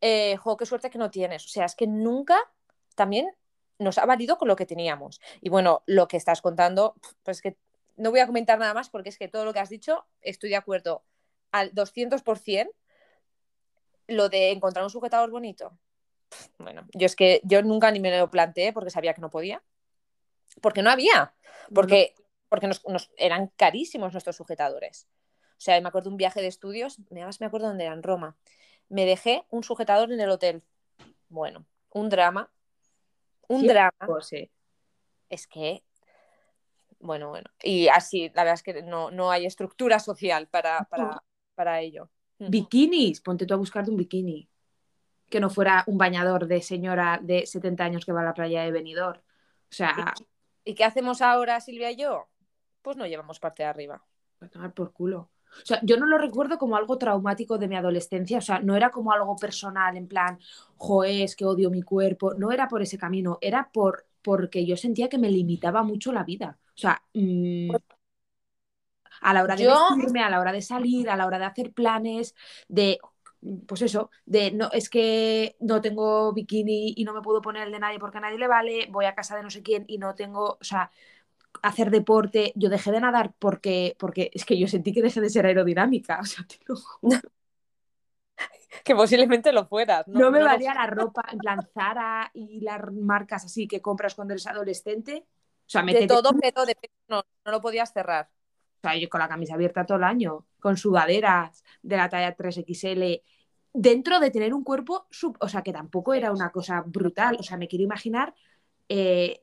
eh, 0.00 0.36
jo, 0.36 0.56
qué 0.56 0.66
suerte 0.66 0.90
que 0.90 0.98
no 0.98 1.10
tienes. 1.12 1.44
O 1.44 1.48
sea, 1.48 1.66
es 1.66 1.76
que 1.76 1.86
nunca 1.86 2.36
también 2.96 3.30
nos 3.78 3.98
ha 3.98 4.06
valido 4.06 4.38
con 4.38 4.48
lo 4.48 4.56
que 4.56 4.66
teníamos. 4.66 5.20
Y 5.40 5.48
bueno, 5.48 5.82
lo 5.86 6.08
que 6.08 6.16
estás 6.16 6.40
contando, 6.42 6.94
pues 7.22 7.40
que 7.42 7.56
no 7.96 8.10
voy 8.10 8.20
a 8.20 8.26
comentar 8.26 8.58
nada 8.58 8.74
más 8.74 8.90
porque 8.90 9.08
es 9.08 9.18
que 9.18 9.28
todo 9.28 9.44
lo 9.44 9.52
que 9.52 9.60
has 9.60 9.68
dicho 9.70 10.06
estoy 10.20 10.50
de 10.50 10.56
acuerdo 10.56 11.02
al 11.52 11.72
200%. 11.74 12.70
Lo 14.08 14.28
de 14.28 14.52
encontrar 14.52 14.84
un 14.84 14.90
sujetador 14.90 15.30
bonito. 15.30 15.76
Bueno, 16.58 16.86
yo 16.94 17.06
es 17.06 17.16
que 17.16 17.40
yo 17.44 17.62
nunca 17.62 17.90
ni 17.90 18.00
me 18.00 18.16
lo 18.16 18.30
planteé 18.30 18.72
porque 18.72 18.90
sabía 18.90 19.14
que 19.14 19.20
no 19.20 19.30
podía. 19.30 19.62
Porque 20.60 20.82
no 20.82 20.90
había. 20.90 21.34
Porque, 21.74 22.14
porque 22.48 22.66
nos, 22.68 22.86
nos- 22.86 23.10
eran 23.16 23.48
carísimos 23.56 24.12
nuestros 24.12 24.36
sujetadores. 24.36 25.08
O 25.52 25.60
sea, 25.60 25.80
me 25.80 25.88
acuerdo 25.88 26.10
de 26.10 26.14
un 26.14 26.16
viaje 26.18 26.40
de 26.40 26.46
estudios, 26.48 26.98
además 27.10 27.40
me 27.40 27.46
acuerdo 27.46 27.68
dónde 27.68 27.84
era, 27.84 27.94
en 27.94 28.02
Roma. 28.02 28.36
Me 28.88 29.04
dejé 29.06 29.44
un 29.50 29.64
sujetador 29.64 30.12
en 30.12 30.20
el 30.20 30.30
hotel. 30.30 30.62
Bueno, 31.28 31.66
un 31.90 32.08
drama. 32.08 32.50
Un 33.48 33.60
Sí, 33.60 33.68
drama. 33.68 33.92
Sí. 34.20 34.50
Es 35.28 35.46
que, 35.46 35.84
bueno, 36.98 37.28
bueno. 37.28 37.50
Y 37.62 37.88
así, 37.88 38.30
la 38.34 38.44
verdad 38.44 38.54
es 38.54 38.62
que 38.62 38.82
no, 38.82 39.10
no 39.10 39.30
hay 39.30 39.46
estructura 39.46 39.98
social 39.98 40.48
para, 40.48 40.84
para, 40.84 41.22
para 41.54 41.80
ello. 41.80 42.10
Bikinis, 42.38 43.20
ponte 43.20 43.46
tú 43.46 43.54
a 43.54 43.58
buscarte 43.58 43.90
un 43.90 43.96
bikini. 43.96 44.48
Que 45.28 45.40
no 45.40 45.50
fuera 45.50 45.82
un 45.86 45.98
bañador 45.98 46.46
de 46.46 46.62
señora 46.62 47.18
de 47.20 47.46
70 47.46 47.84
años 47.84 48.04
que 48.04 48.12
va 48.12 48.20
a 48.20 48.24
la 48.24 48.34
playa 48.34 48.62
de 48.62 48.70
Benidorm. 48.70 49.18
O 49.18 49.74
sea, 49.74 50.14
¿Y 50.64 50.74
qué 50.74 50.84
hacemos 50.84 51.20
ahora, 51.22 51.60
Silvia 51.60 51.90
y 51.90 51.96
yo? 51.96 52.28
Pues 52.82 52.96
no 52.96 53.06
llevamos 53.06 53.40
parte 53.40 53.62
de 53.62 53.68
arriba. 53.68 54.04
a 54.40 54.48
tomar 54.48 54.72
por 54.72 54.92
culo. 54.92 55.30
O 55.62 55.66
sea, 55.66 55.80
yo 55.82 55.96
no 55.96 56.06
lo 56.06 56.18
recuerdo 56.18 56.58
como 56.58 56.76
algo 56.76 56.98
traumático 56.98 57.58
de 57.58 57.68
mi 57.68 57.76
adolescencia, 57.76 58.38
o 58.38 58.40
sea, 58.40 58.60
no 58.60 58.76
era 58.76 58.90
como 58.90 59.12
algo 59.12 59.36
personal, 59.36 59.96
en 59.96 60.08
plan, 60.08 60.38
joder, 60.76 61.22
es 61.22 61.36
que 61.36 61.44
odio 61.44 61.70
mi 61.70 61.82
cuerpo, 61.82 62.34
no 62.34 62.52
era 62.52 62.68
por 62.68 62.82
ese 62.82 62.98
camino, 62.98 63.38
era 63.40 63.70
por 63.72 64.06
porque 64.22 64.66
yo 64.66 64.76
sentía 64.76 65.08
que 65.08 65.18
me 65.18 65.30
limitaba 65.30 65.82
mucho 65.84 66.12
la 66.12 66.24
vida. 66.24 66.58
O 66.74 66.78
sea, 66.78 67.00
mm, 67.14 67.76
a 69.20 69.32
la 69.34 69.42
hora 69.42 69.56
de 69.56 69.64
Yo- 69.64 69.72
vestirme, 69.72 70.22
a 70.22 70.30
la 70.30 70.40
hora 70.40 70.52
de 70.52 70.62
salir, 70.62 71.08
a 71.10 71.16
la 71.16 71.26
hora 71.26 71.38
de 71.38 71.44
hacer 71.46 71.72
planes, 71.72 72.34
de, 72.68 72.98
pues 73.66 73.82
eso, 73.82 74.10
de 74.26 74.50
no, 74.52 74.70
es 74.72 74.88
que 74.90 75.56
no 75.60 75.80
tengo 75.80 76.32
bikini 76.32 76.94
y 76.96 77.04
no 77.04 77.12
me 77.14 77.22
puedo 77.22 77.40
poner 77.42 77.64
el 77.66 77.72
de 77.72 77.78
nadie 77.80 77.98
porque 77.98 78.18
a 78.18 78.20
nadie 78.20 78.38
le 78.38 78.48
vale, 78.48 78.86
voy 78.90 79.04
a 79.06 79.14
casa 79.14 79.36
de 79.36 79.42
no 79.42 79.50
sé 79.50 79.62
quién 79.62 79.84
y 79.88 79.98
no 79.98 80.14
tengo, 80.14 80.58
o 80.60 80.64
sea, 80.64 80.90
hacer 81.62 81.90
deporte, 81.90 82.52
yo 82.56 82.68
dejé 82.68 82.92
de 82.92 83.00
nadar 83.00 83.34
porque, 83.38 83.96
porque 83.98 84.30
es 84.34 84.44
que 84.44 84.58
yo 84.58 84.68
sentí 84.68 84.92
que 84.92 85.02
dejé 85.02 85.20
de 85.20 85.30
ser 85.30 85.46
aerodinámica, 85.46 86.18
o 86.22 86.24
sea, 86.24 86.44
te 86.46 86.58
lo 86.66 86.76
juro. 86.76 87.18
Que 88.84 88.94
posiblemente 88.94 89.52
lo 89.52 89.66
fueras. 89.66 90.06
No, 90.08 90.30
me 90.30 90.38
lo- 90.40 90.46
valía 90.46 90.74
la 90.74 90.86
ropa, 90.86 91.22
en 91.32 91.38
plan 91.38 91.66
Zara 91.72 92.30
y 92.34 92.60
las 92.60 92.92
marcas 92.92 93.44
así 93.44 93.66
que 93.66 93.80
compras 93.80 94.14
cuando 94.14 94.34
eres 94.34 94.46
adolescente. 94.46 95.24
O 95.26 95.68
sea, 95.68 95.82
De 95.82 96.06
todo, 96.06 96.30
pero 96.40 96.64
de 96.64 96.76
no, 97.08 97.22
no 97.44 97.50
lo 97.50 97.60
podías 97.60 97.92
cerrar. 97.92 98.28
o 98.78 98.80
sea, 98.88 98.96
yo 98.96 99.08
con 99.08 99.20
la 99.20 99.28
camisa 99.28 99.54
abierta 99.54 99.84
todo 99.84 99.98
el 99.98 100.04
año, 100.04 100.46
con 100.60 100.76
sudaderas 100.76 101.64
de 101.82 101.96
la 101.96 102.08
talla 102.08 102.36
3XL, 102.36 103.22
dentro 103.72 104.20
de 104.20 104.30
tener 104.30 104.54
un 104.54 104.62
cuerpo, 104.62 105.06
sub- 105.10 105.36
o 105.40 105.48
sea, 105.48 105.62
que 105.62 105.72
tampoco 105.72 106.14
era 106.14 106.30
una 106.30 106.50
cosa 106.52 106.82
brutal. 106.86 107.36
O 107.40 107.42
sea, 107.42 107.56
me 107.56 107.66
quiero 107.66 107.82
imaginar 107.84 108.34
eh, 108.88 109.42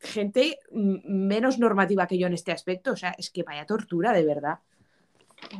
gente 0.00 0.58
menos 0.70 1.58
normativa 1.58 2.06
que 2.06 2.18
yo 2.18 2.26
en 2.26 2.34
este 2.34 2.52
aspecto. 2.52 2.92
O 2.92 2.96
sea, 2.96 3.14
es 3.18 3.30
que 3.30 3.42
vaya 3.42 3.66
tortura, 3.66 4.12
de 4.12 4.24
verdad. 4.24 4.58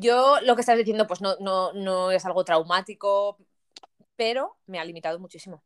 Yo 0.01 0.40
lo 0.42 0.55
que 0.55 0.61
estás 0.61 0.79
diciendo, 0.79 1.07
pues 1.07 1.21
no, 1.21 1.37
no, 1.40 1.73
no 1.73 2.11
es 2.11 2.25
algo 2.25 2.45
traumático, 2.45 3.37
pero 4.16 4.57
me 4.66 4.79
ha 4.79 4.85
limitado 4.85 5.18
muchísimo. 5.18 5.62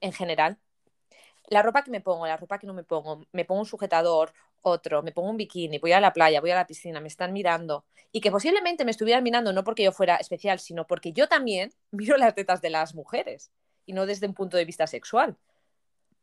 En 0.00 0.12
general. 0.12 0.58
La 1.48 1.62
ropa 1.62 1.84
que 1.84 1.90
me 1.90 2.00
pongo, 2.00 2.26
la 2.26 2.36
ropa 2.36 2.58
que 2.58 2.66
no 2.66 2.74
me 2.74 2.82
pongo, 2.82 3.24
me 3.32 3.44
pongo 3.44 3.60
un 3.60 3.66
sujetador, 3.66 4.32
otro, 4.62 5.02
me 5.02 5.12
pongo 5.12 5.30
un 5.30 5.36
bikini, 5.36 5.78
voy 5.78 5.92
a 5.92 6.00
la 6.00 6.12
playa, 6.12 6.40
voy 6.40 6.50
a 6.50 6.56
la 6.56 6.66
piscina, 6.66 7.00
me 7.00 7.06
están 7.06 7.32
mirando. 7.32 7.84
Y 8.10 8.20
que 8.20 8.32
posiblemente 8.32 8.84
me 8.84 8.90
estuvieran 8.90 9.22
mirando 9.22 9.52
no 9.52 9.62
porque 9.62 9.84
yo 9.84 9.92
fuera 9.92 10.16
especial, 10.16 10.58
sino 10.58 10.86
porque 10.86 11.12
yo 11.12 11.28
también 11.28 11.72
miro 11.92 12.16
las 12.16 12.34
tetas 12.34 12.60
de 12.60 12.70
las 12.70 12.94
mujeres 12.94 13.52
y 13.86 13.92
no 13.92 14.06
desde 14.06 14.26
un 14.26 14.34
punto 14.34 14.56
de 14.56 14.64
vista 14.64 14.86
sexual. 14.86 15.36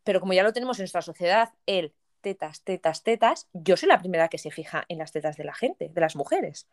Pero 0.04 0.20
como 0.20 0.34
ya 0.34 0.44
lo 0.44 0.54
tenemos 0.54 0.80
en 0.80 0.84
nuestra 0.84 1.02
sociedad, 1.02 1.54
el 1.66 1.94
tetas, 2.22 2.64
tetas, 2.64 3.04
tetas, 3.04 3.48
yo 3.54 3.78
soy 3.78 3.90
la 3.90 4.00
primera 4.00 4.30
que 4.30 4.38
se 4.38 4.52
fija 4.52 4.86
en 4.88 4.98
las 4.98 5.12
tetas 5.12 5.38
de 5.38 5.44
la 5.44 5.54
gente, 5.54 5.90
de 5.90 6.02
las 6.02 6.16
mujeres. 6.16 6.68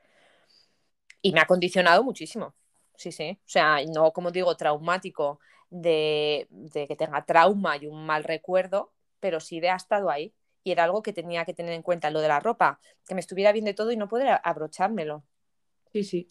Y 1.23 1.33
me 1.33 1.41
ha 1.41 1.47
condicionado 1.47 2.03
muchísimo. 2.03 2.55
Sí, 2.97 3.13
sí. 3.13 3.39
O 3.41 3.49
sea, 3.49 3.79
no 3.93 4.13
como 4.13 4.31
digo, 4.31 4.57
traumático 4.57 5.41
de, 5.71 6.47
de 6.51 6.87
que 6.87 6.97
tenga 6.97 7.25
trauma 7.25 7.77
y 7.77 7.87
un 7.87 8.07
mal 8.07 8.25
recuerdo, 8.25 8.93
pero 9.21 9.41
sí 9.41 9.61
de 9.61 9.71
ha 9.71 9.77
estado 9.77 10.11
ahí. 10.11 10.35
Y 10.63 10.73
era 10.73 10.85
algo 10.85 11.03
que 11.03 11.13
tenía 11.13 11.45
que 11.45 11.55
tener 11.55 11.73
en 11.73 11.83
cuenta, 11.83 12.11
lo 12.11 12.21
de 12.21 12.29
la 12.29 12.41
ropa, 12.41 12.81
que 13.07 13.15
me 13.15 13.21
estuviera 13.21 13.53
bien 13.53 13.65
de 13.65 13.75
todo 13.75 13.93
y 13.93 13.97
no 13.97 14.09
poder 14.09 14.41
abrochármelo. 14.45 15.25
Sí, 15.93 16.05
sí. 16.05 16.29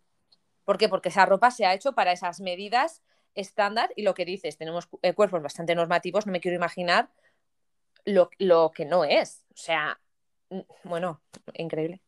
¿Por 0.64 0.78
qué? 0.78 0.88
Porque 0.88 1.10
esa 1.10 1.26
ropa 1.26 1.50
se 1.52 1.66
ha 1.66 1.74
hecho 1.74 1.94
para 1.94 2.12
esas 2.12 2.40
medidas 2.40 3.02
estándar 3.40 3.92
y 3.96 4.04
lo 4.04 4.14
que 4.14 4.26
dices, 4.26 4.58
tenemos 4.58 4.90
eh, 5.02 5.14
cuerpos 5.14 5.42
bastante 5.42 5.76
normativos, 5.76 6.26
no 6.26 6.32
me 6.32 6.42
quiero 6.42 6.58
imaginar 6.58 7.10
lo, 8.06 8.30
lo 8.40 8.72
que 8.72 8.86
no 8.86 9.04
es. 9.06 9.46
O 9.54 9.58
sea, 9.58 10.00
mm, 10.50 10.62
bueno, 10.84 11.22
increíble. 11.54 12.02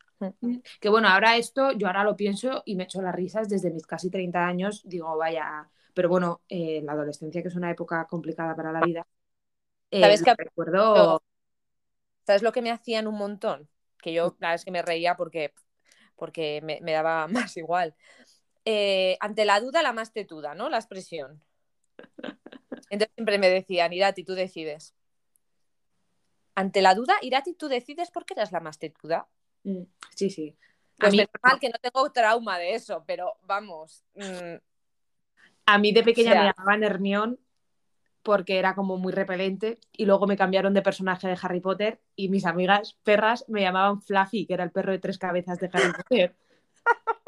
Que 0.79 0.89
bueno, 0.89 1.07
ahora 1.09 1.37
esto, 1.37 1.71
yo 1.73 1.87
ahora 1.87 2.03
lo 2.03 2.15
pienso 2.15 2.63
y 2.65 2.75
me 2.75 2.83
echo 2.83 3.01
las 3.01 3.15
risas 3.15 3.49
desde 3.49 3.71
mis 3.71 3.85
casi 3.87 4.09
30 4.09 4.45
años. 4.45 4.81
Digo, 4.85 5.17
vaya, 5.17 5.69
pero 5.93 6.09
bueno, 6.09 6.41
eh, 6.49 6.81
la 6.83 6.93
adolescencia, 6.93 7.41
que 7.41 7.47
es 7.49 7.55
una 7.55 7.71
época 7.71 8.05
complicada 8.07 8.55
para 8.55 8.71
la 8.71 8.81
vida. 8.81 9.05
eh, 9.91 10.01
¿Sabes 10.01 10.21
qué? 10.23 10.35
recuerdo. 10.37 11.21
¿Sabes 12.25 12.41
lo 12.43 12.51
que 12.51 12.61
me 12.61 12.71
hacían 12.71 13.07
un 13.07 13.15
montón? 13.17 13.69
Que 14.01 14.13
yo, 14.13 14.35
la 14.39 14.49
verdad 14.49 14.55
es 14.55 14.65
que 14.65 14.71
me 14.71 14.81
reía 14.81 15.15
porque, 15.15 15.53
porque 16.15 16.61
me, 16.63 16.79
me 16.81 16.93
daba 16.93 17.27
más 17.27 17.57
igual. 17.57 17.95
Eh, 18.65 19.17
ante 19.19 19.45
la 19.45 19.59
duda, 19.59 19.81
la 19.81 19.93
más 19.93 20.13
tetuda, 20.13 20.53
¿no? 20.55 20.69
La 20.69 20.77
expresión. 20.77 21.41
Entonces 22.89 23.13
siempre 23.15 23.37
me 23.39 23.49
decían, 23.49 23.93
Irati, 23.93 24.23
tú 24.23 24.33
decides. 24.33 24.93
Ante 26.55 26.81
la 26.81 26.93
duda, 26.95 27.15
Irati, 27.21 27.53
tú 27.53 27.67
decides 27.69 28.11
porque 28.11 28.33
eres 28.33 28.51
la 28.51 28.59
más 28.59 28.77
tetuda. 28.77 29.27
Mm, 29.63 29.83
Sí, 30.15 30.29
sí. 30.29 30.55
A 30.99 31.03
Pues 31.05 31.11
mí, 31.13 31.17
menos 31.17 31.31
mal 31.41 31.59
que 31.59 31.69
no 31.69 31.79
tengo 31.81 32.11
trauma 32.11 32.59
de 32.59 32.75
eso, 32.75 33.03
pero 33.07 33.33
vamos. 33.43 34.03
mm, 34.15 34.55
a 35.65 35.77
mí 35.77 35.91
de 35.93 36.03
pequeña 36.03 36.31
O 36.31 36.33
sea- 36.33 36.41
me 36.43 36.47
llamaban 36.53 36.83
Hermión 36.83 37.39
porque 38.23 38.59
era 38.59 38.75
como 38.75 38.97
muy 38.97 39.13
repelente 39.13 39.79
y 39.93 40.05
luego 40.05 40.27
me 40.27 40.37
cambiaron 40.37 40.73
de 40.75 40.81
personaje 40.83 41.27
de 41.27 41.37
Harry 41.41 41.59
Potter 41.61 42.01
y 42.15 42.29
mis 42.29 42.45
amigas 42.45 42.99
perras 43.03 43.45
me 43.47 43.61
llamaban 43.61 44.01
Fluffy, 44.01 44.45
que 44.45 44.53
era 44.53 44.63
el 44.63 44.71
perro 44.71 44.91
de 44.91 44.99
tres 44.99 45.17
cabezas 45.17 45.57
de 45.59 45.69
Harry 45.73 45.91
Potter. 45.93 46.35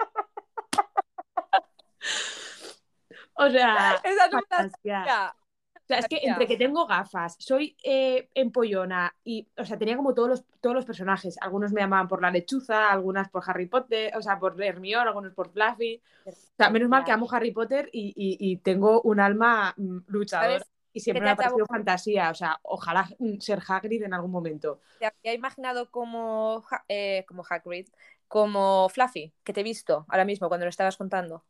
O 3.35 3.49
sea, 3.49 3.99
Esa 4.03 4.29
sabía. 4.29 5.33
O 5.75 5.85
sea, 5.87 5.99
es 5.99 6.07
que 6.07 6.21
entre 6.23 6.47
que 6.47 6.55
tengo 6.57 6.87
gafas, 6.87 7.35
soy 7.39 7.75
eh, 7.83 8.29
empollona 8.35 9.13
y, 9.23 9.49
o 9.57 9.65
sea, 9.65 9.77
tenía 9.77 9.97
como 9.97 10.13
todos 10.13 10.29
los, 10.29 10.45
todos 10.61 10.75
los 10.75 10.85
personajes. 10.85 11.37
Algunos 11.41 11.73
me 11.73 11.81
llamaban 11.81 12.07
por 12.07 12.21
la 12.21 12.31
lechuza, 12.31 12.89
algunas 12.89 13.29
por 13.29 13.43
Harry 13.47 13.65
Potter, 13.67 14.15
o 14.15 14.21
sea, 14.21 14.39
por 14.39 14.61
Hermione, 14.63 15.07
algunos 15.09 15.33
por 15.33 15.51
Fluffy. 15.51 16.01
O 16.25 16.31
sea, 16.57 16.69
menos 16.69 16.87
mal 16.89 17.03
que 17.03 17.11
amo 17.11 17.27
Harry 17.31 17.51
Potter 17.51 17.89
y, 17.91 18.13
y- 18.15 18.37
y 18.51 18.57
tengo 18.57 19.01
un 19.01 19.19
alma 19.19 19.73
mm, 19.77 19.97
luchadora. 20.07 20.53
¿Sabes 20.59 20.69
Y 20.93 20.99
siempre 21.01 21.25
me 21.25 21.31
ha 21.31 21.35
parecido 21.35 21.65
fantasía. 21.65 22.29
O 22.31 22.35
sea, 22.35 22.59
ojalá 22.63 23.09
mm, 23.19 23.39
ser 23.39 23.59
Hagrid 23.67 24.03
en 24.03 24.13
algún 24.13 24.31
momento. 24.31 24.79
Te 24.99 25.07
había 25.07 25.33
imaginado 25.33 25.91
como, 25.91 26.63
eh, 26.87 27.25
como 27.27 27.43
Hagrid, 27.49 27.87
como 28.29 28.87
Fluffy, 28.89 29.33
que 29.43 29.51
te 29.53 29.61
he 29.61 29.63
visto 29.63 30.05
ahora 30.09 30.25
mismo 30.25 30.47
cuando 30.47 30.65
lo 30.65 30.69
estabas 30.69 30.95
contando. 30.97 31.43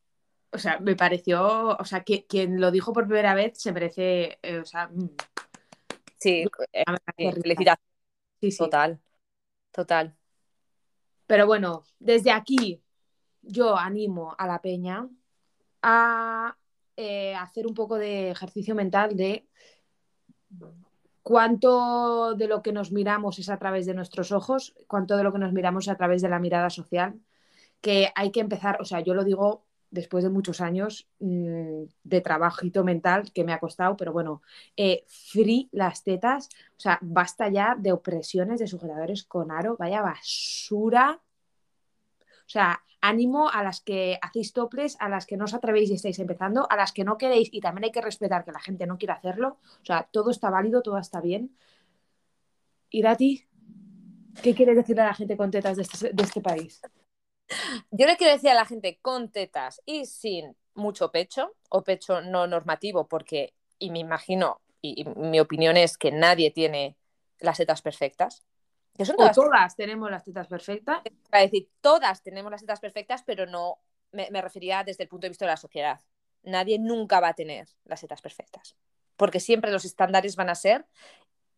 O 0.54 0.58
sea, 0.58 0.80
me 0.80 0.96
pareció, 0.96 1.76
o 1.78 1.86
sea, 1.86 2.04
que 2.04 2.26
quien 2.26 2.62
lo 2.62 2.72
dijo 2.72 2.94
por 2.94 3.06
primera 3.06 3.34
vez 3.34 3.60
se 3.60 3.72
merece, 3.72 4.38
eh, 4.42 4.60
o 4.60 4.66
sea, 4.66 4.88
mm, 4.88 5.10
Sí, 6.24 6.46
eh, 6.72 6.84
sí, 7.18 7.32
felicidades. 7.42 7.80
sí, 8.40 8.52
sí. 8.52 8.58
Total, 8.58 9.00
total. 9.72 10.16
Pero 11.28 11.48
bueno, 11.48 11.84
desde 12.00 12.32
aquí 12.32 12.82
yo 13.42 13.78
animo 13.78 14.34
a 14.38 14.48
la 14.48 14.62
peña 14.62 15.10
a 15.82 16.56
eh, 16.96 17.36
hacer 17.36 17.68
un 17.68 17.74
poco 17.74 17.98
de 17.98 18.32
ejercicio 18.32 18.74
mental 18.74 19.18
de 19.18 19.46
cuánto 21.24 22.36
de 22.36 22.48
lo 22.48 22.62
que 22.62 22.72
nos 22.72 22.92
miramos 22.92 23.40
es 23.40 23.50
a 23.50 23.58
través 23.58 23.86
de 23.86 23.94
nuestros 23.94 24.32
ojos, 24.32 24.76
cuánto 24.88 25.18
de 25.18 25.24
lo 25.24 25.34
que 25.34 25.40
nos 25.40 25.52
miramos 25.52 25.86
es 25.88 25.94
a 25.94 25.98
través 25.98 26.22
de 26.22 26.30
la 26.30 26.40
mirada 26.40 26.70
social, 26.70 27.20
que 27.82 28.12
hay 28.16 28.32
que 28.32 28.40
empezar, 28.40 28.78
o 28.82 28.86
sea, 28.86 29.02
yo 29.02 29.14
lo 29.14 29.26
digo 29.26 29.66
después 29.94 30.24
de 30.24 30.32
muchos 30.32 30.60
años 30.60 31.08
mmm, 31.20 31.84
de 32.04 32.22
trabajito 32.22 32.84
mental 32.84 33.32
que 33.32 33.44
me 33.44 33.54
ha 33.54 33.60
costado, 33.60 33.96
pero 33.96 34.12
bueno, 34.12 34.42
eh, 34.76 35.06
free 35.08 35.70
las 35.72 36.04
tetas, 36.04 36.50
o 36.76 36.80
sea, 36.80 36.98
basta 37.02 37.48
ya 37.50 37.76
de 37.78 37.92
opresiones 37.92 38.60
de 38.60 38.68
sujetadores 38.68 39.24
con 39.24 39.52
aro, 39.52 39.78
vaya 39.78 40.02
basura. 40.02 41.22
O 42.46 42.50
sea, 42.50 42.84
ánimo 43.02 43.50
a 43.50 43.64
las 43.64 43.82
que 43.82 44.18
hacéis 44.22 44.52
toples, 44.52 44.98
a 45.00 45.10
las 45.10 45.26
que 45.28 45.38
no 45.38 45.46
os 45.46 45.54
atrevéis 45.54 45.92
y 45.92 45.94
estáis 45.94 46.18
empezando, 46.20 46.68
a 46.70 46.76
las 46.76 46.92
que 46.92 47.04
no 47.04 47.18
queréis 47.18 47.50
y 47.52 47.62
también 47.62 47.86
hay 47.86 47.92
que 47.92 48.02
respetar 48.02 48.44
que 48.44 48.52
la 48.52 48.60
gente 48.60 48.88
no 48.88 48.98
quiera 48.98 49.14
hacerlo. 49.14 49.60
O 49.82 49.86
sea, 49.86 50.10
todo 50.12 50.32
está 50.32 50.50
válido, 50.50 50.82
todo 50.82 50.98
está 50.98 51.22
bien. 51.22 51.56
Irati, 52.90 53.46
¿qué 54.42 54.56
quieres 54.56 54.76
decirle 54.76 55.04
a 55.04 55.08
la 55.08 55.14
gente 55.14 55.38
con 55.38 55.52
tetas 55.52 55.78
de 55.78 55.84
este, 55.84 56.14
de 56.14 56.24
este 56.24 56.42
país? 56.42 56.82
Yo 57.92 58.08
le 58.08 58.18
quiero 58.18 58.34
decir 58.34 58.50
a 58.50 58.56
la 58.56 58.66
gente 58.66 59.00
con 59.02 59.30
tetas 59.32 59.82
y 59.86 60.06
sin 60.06 60.56
mucho 60.74 61.12
pecho, 61.12 61.56
o 61.70 61.84
pecho 61.84 62.22
no 62.22 62.48
normativo, 62.48 63.08
porque, 63.08 63.54
y 63.80 63.92
me 63.92 64.00
imagino, 64.00 64.62
y, 64.82 65.02
y 65.02 65.06
mi 65.06 65.40
opinión 65.40 65.78
es 65.78 65.98
que 65.98 66.12
nadie 66.12 66.52
tiene 66.52 66.98
las 67.40 67.58
tetas 67.58 67.82
perfectas. 67.82 68.44
Que 68.96 69.06
son 69.06 69.16
O 69.20 69.30
todas, 69.32 69.76
tenemos 69.76 70.10
las 70.10 70.24
tetas 70.24 70.48
perfectas. 70.48 71.02
para 71.30 71.44
decir, 71.44 71.70
todas 71.82 72.22
tenemos 72.22 72.52
las 72.52 72.62
tetas 72.62 72.80
perfectas, 72.80 73.24
pero 73.24 73.46
no 73.46 73.80
me, 74.12 74.30
me 74.32 74.42
refería 74.42 74.84
desde 74.84 75.04
el 75.04 75.10
punto 75.10 75.26
de 75.26 75.30
vista 75.30 75.46
de 75.46 75.52
la 75.52 75.58
sociedad. 75.58 76.00
Nadie 76.44 76.78
nunca 76.80 77.20
va 77.20 77.30
a 77.30 77.34
tener 77.34 77.68
las 77.86 78.02
tetas 78.02 78.22
perfectas, 78.22 78.76
porque 79.16 79.40
siempre 79.40 79.72
los 79.72 79.86
estándares 79.86 80.36
van 80.36 80.50
a 80.50 80.56
ser 80.56 80.86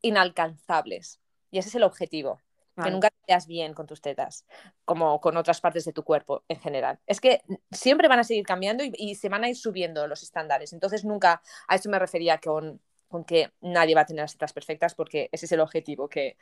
inalcanzables. 0.02 1.19
Y 1.52 1.58
ese 1.58 1.69
es 1.69 1.76
el 1.76 1.84
objetivo, 1.84 2.41
que 2.83 2.91
nunca 2.91 3.09
te 3.09 3.15
veas 3.27 3.47
bien 3.47 3.73
con 3.73 3.85
tus 3.85 4.01
tetas, 4.01 4.45
como 4.83 5.21
con 5.21 5.38
otras 5.38 5.61
partes 5.61 5.85
de 5.85 5.93
tu 5.93 6.03
cuerpo 6.03 6.43
en 6.47 6.59
general. 6.59 6.99
Es 7.07 7.21
que 7.21 7.41
siempre 7.71 8.07
van 8.07 8.19
a 8.19 8.23
seguir 8.23 8.45
cambiando 8.45 8.83
y, 8.83 8.91
y 8.97 9.15
se 9.15 9.29
van 9.29 9.43
a 9.43 9.49
ir 9.49 9.55
subiendo 9.55 10.07
los 10.07 10.23
estándares. 10.23 10.73
Entonces 10.73 11.05
nunca, 11.05 11.41
a 11.67 11.75
eso 11.75 11.89
me 11.89 11.99
refería 11.99 12.39
con, 12.39 12.82
con 13.07 13.23
que 13.23 13.53
nadie 13.61 13.95
va 13.95 14.01
a 14.01 14.05
tener 14.05 14.23
las 14.23 14.34
tetas 14.34 14.53
perfectas, 14.53 14.93
porque 14.93 15.30
ese 15.32 15.45
es 15.45 15.51
el 15.51 15.61
objetivo, 15.61 16.09
que 16.09 16.38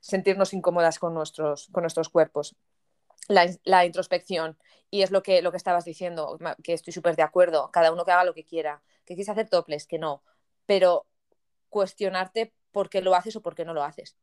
sentirnos 0.00 0.52
incómodas 0.52 0.98
con 0.98 1.14
nuestros, 1.14 1.68
con 1.72 1.82
nuestros 1.82 2.08
cuerpos. 2.08 2.56
La, 3.28 3.46
la 3.64 3.84
introspección, 3.84 4.56
y 4.90 5.02
es 5.02 5.10
lo 5.10 5.22
que, 5.22 5.42
lo 5.42 5.50
que 5.50 5.56
estabas 5.56 5.84
diciendo, 5.84 6.38
que 6.62 6.72
estoy 6.72 6.92
súper 6.92 7.16
de 7.16 7.22
acuerdo, 7.22 7.70
cada 7.72 7.92
uno 7.92 8.04
que 8.04 8.12
haga 8.12 8.24
lo 8.24 8.34
que 8.34 8.44
quiera, 8.44 8.82
que 9.04 9.14
quieres 9.14 9.28
hacer 9.28 9.48
toples, 9.48 9.86
que 9.86 9.98
no, 9.98 10.22
pero 10.64 11.06
cuestionarte 11.68 12.52
por 12.70 12.88
qué 12.88 13.00
lo 13.02 13.14
haces 13.14 13.34
o 13.36 13.42
por 13.42 13.54
qué 13.54 13.64
no 13.64 13.74
lo 13.74 13.82
haces. 13.82 14.16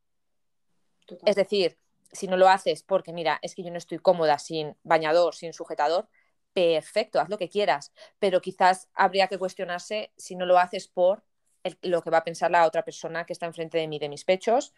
Es 1.26 1.36
decir, 1.36 1.78
si 2.12 2.28
no 2.28 2.38
lo 2.38 2.48
haces 2.50 2.84
porque, 2.84 3.14
mira, 3.14 3.40
es 3.42 3.56
que 3.56 3.64
yo 3.64 3.72
no 3.72 3.78
estoy 3.78 4.00
cómoda 4.00 4.38
sin 4.40 4.76
bañador, 4.84 5.36
sin 5.36 5.54
sujetador, 5.54 6.08
perfecto, 6.54 7.20
haz 7.20 7.30
lo 7.30 7.38
que 7.38 7.50
quieras, 7.50 7.92
pero 8.20 8.42
quizás 8.42 8.90
habría 8.94 9.28
que 9.28 9.40
cuestionarse 9.40 10.12
si 10.18 10.36
no 10.36 10.46
lo 10.46 10.60
haces 10.60 10.88
por 10.88 11.24
el- 11.64 11.78
lo 11.82 12.02
que 12.04 12.10
va 12.12 12.20
a 12.20 12.24
pensar 12.24 12.52
la 12.52 12.66
otra 12.68 12.84
persona 12.84 13.26
que 13.26 13.34
está 13.34 13.46
enfrente 13.48 13.78
de 13.78 13.88
mí, 13.88 14.00
de 14.00 14.10
mis 14.10 14.26
pechos 14.26 14.74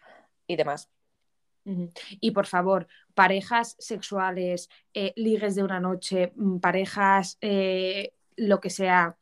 y 0.46 0.56
demás. 0.56 0.88
Y 2.20 2.30
por 2.32 2.46
favor, 2.46 2.86
parejas 3.14 3.76
sexuales, 3.78 4.68
eh, 4.94 5.12
ligues 5.16 5.54
de 5.54 5.62
una 5.62 5.80
noche, 5.80 6.32
mm, 6.36 6.58
parejas, 6.58 7.38
eh, 7.40 8.14
lo 8.36 8.60
que 8.60 8.70
sea, 8.70 9.16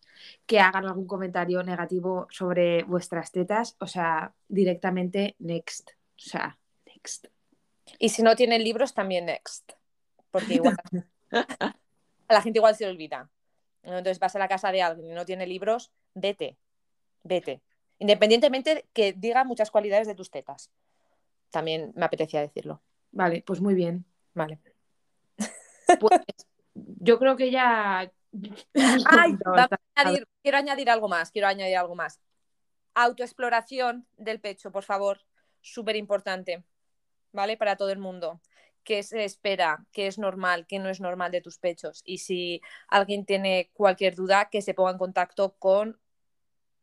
que 0.46 0.60
hagan 0.60 0.86
algún 0.86 1.06
comentario 1.06 1.62
negativo 1.62 2.26
sobre 2.30 2.82
vuestras 2.84 3.32
tetas, 3.32 3.76
o 3.80 3.86
sea, 3.86 4.34
directamente 4.48 5.36
next. 5.38 5.90
O 5.90 6.20
sea, 6.20 6.58
next. 7.04 7.26
Y 7.98 8.08
si 8.08 8.22
no 8.22 8.34
tienen 8.34 8.64
libros, 8.64 8.94
también 8.94 9.26
next, 9.26 9.72
porque 10.30 10.54
igual 10.54 10.76
a 11.30 11.74
la 12.28 12.42
gente 12.42 12.58
igual 12.58 12.74
se 12.74 12.84
le 12.84 12.90
olvida. 12.90 13.28
Entonces 13.82 14.18
vas 14.18 14.34
a 14.34 14.38
la 14.38 14.48
casa 14.48 14.72
de 14.72 14.82
alguien 14.82 15.10
y 15.10 15.14
no 15.14 15.26
tiene 15.26 15.46
libros, 15.46 15.92
vete, 16.14 16.56
vete. 17.22 17.60
Independientemente 17.98 18.86
que 18.92 19.12
diga 19.12 19.44
muchas 19.44 19.70
cualidades 19.70 20.06
de 20.06 20.14
tus 20.14 20.30
tetas. 20.30 20.70
También 21.50 21.92
me 21.94 22.06
apetecía 22.06 22.40
decirlo. 22.40 22.80
Vale, 23.12 23.42
pues 23.46 23.60
muy 23.60 23.74
bien. 23.74 24.04
Vale. 24.32 24.58
Pues 26.00 26.20
yo 26.74 27.18
creo 27.18 27.36
que 27.36 27.50
ya. 27.50 28.10
Ay, 29.06 29.36
vamos 29.44 29.68
a 29.94 30.02
añadir- 30.02 30.26
quiero 30.42 30.58
añadir 30.58 30.90
algo 30.90 31.08
más, 31.08 31.30
quiero 31.30 31.46
añadir 31.46 31.76
algo 31.76 31.94
más. 31.94 32.18
Autoexploración 32.94 34.06
del 34.16 34.40
pecho, 34.40 34.72
por 34.72 34.82
favor. 34.82 35.20
Súper 35.60 35.96
importante, 35.96 36.64
¿vale? 37.34 37.58
Para 37.58 37.76
todo 37.76 37.90
el 37.90 37.98
mundo. 37.98 38.40
¿Qué 38.84 39.02
se 39.02 39.24
espera? 39.24 39.84
¿Qué 39.92 40.06
es 40.06 40.18
normal? 40.18 40.66
¿Qué 40.66 40.78
no 40.78 40.88
es 40.88 41.00
normal 41.00 41.32
de 41.32 41.42
tus 41.42 41.58
pechos? 41.58 42.02
Y 42.06 42.18
si 42.18 42.62
alguien 42.88 43.26
tiene 43.26 43.70
cualquier 43.74 44.14
duda, 44.14 44.48
que 44.50 44.62
se 44.62 44.74
ponga 44.74 44.92
en 44.92 44.98
contacto 44.98 45.56
con 45.58 45.98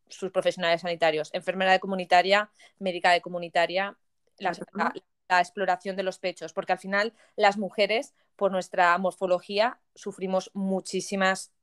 sus 0.09 0.31
profesionales 0.31 0.81
sanitarios. 0.81 1.29
Enfermera 1.33 1.71
de 1.71 1.79
comunitaria, 1.79 2.51
médica 2.79 3.11
de 3.11 3.21
comunitaria, 3.21 3.97
la, 4.37 4.51
la- 4.73 4.93
la 5.29 5.39
exploración 5.39 5.95
de 5.95 6.03
los 6.03 6.19
pechos, 6.19 6.51
porque 6.51 6.73
al 6.73 6.79
final 6.79 7.13
las 7.37 7.57
mujeres, 7.57 8.13
por 8.35 8.51
nuestra 8.51 8.97
morfología, 8.97 9.79
sufrimos 9.95 10.51
muchísimas 10.53 11.53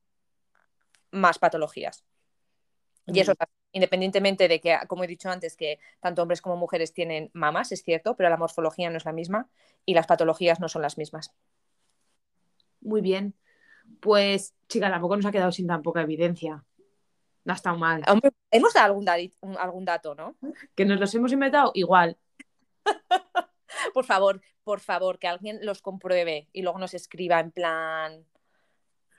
más 1.11 1.37
patologías. 1.37 2.03
Y 3.07 3.19
eso, 3.19 3.31
es 3.33 3.37
así. 3.41 3.58
Independientemente 3.71 4.47
de 4.47 4.59
que, 4.59 4.77
como 4.87 5.03
he 5.03 5.07
dicho 5.07 5.29
antes, 5.29 5.55
que 5.55 5.79
tanto 5.99 6.21
hombres 6.21 6.41
como 6.41 6.55
mujeres 6.57 6.93
tienen 6.93 7.29
mamas, 7.33 7.71
es 7.71 7.83
cierto, 7.83 8.15
pero 8.15 8.29
la 8.29 8.37
morfología 8.37 8.89
no 8.89 8.97
es 8.97 9.05
la 9.05 9.13
misma 9.13 9.49
y 9.85 9.93
las 9.93 10.07
patologías 10.07 10.59
no 10.59 10.69
son 10.69 10.81
las 10.81 10.97
mismas. 10.97 11.31
Muy 12.81 13.01
bien. 13.01 13.35
Pues, 13.99 14.53
chica, 14.67 14.89
tampoco 14.89 15.15
nos 15.15 15.25
ha 15.25 15.31
quedado 15.31 15.51
sin 15.51 15.67
tan 15.67 15.81
poca 15.81 16.01
evidencia. 16.01 16.63
No 17.43 17.53
ha 17.53 17.55
estado 17.55 17.77
mal. 17.77 18.03
Hombre, 18.07 18.31
hemos 18.51 18.73
dado 18.73 18.99
algún 19.59 19.85
dato, 19.85 20.15
¿no? 20.15 20.35
Que 20.75 20.85
nos 20.85 20.99
los 20.99 21.13
hemos 21.15 21.31
inventado 21.31 21.71
igual. 21.73 22.17
Por 23.93 24.05
favor, 24.05 24.41
por 24.63 24.79
favor, 24.79 25.19
que 25.19 25.27
alguien 25.27 25.59
los 25.63 25.81
compruebe 25.81 26.49
y 26.53 26.61
luego 26.61 26.79
nos 26.79 26.93
escriba 26.93 27.39
en 27.39 27.51
plan 27.51 28.25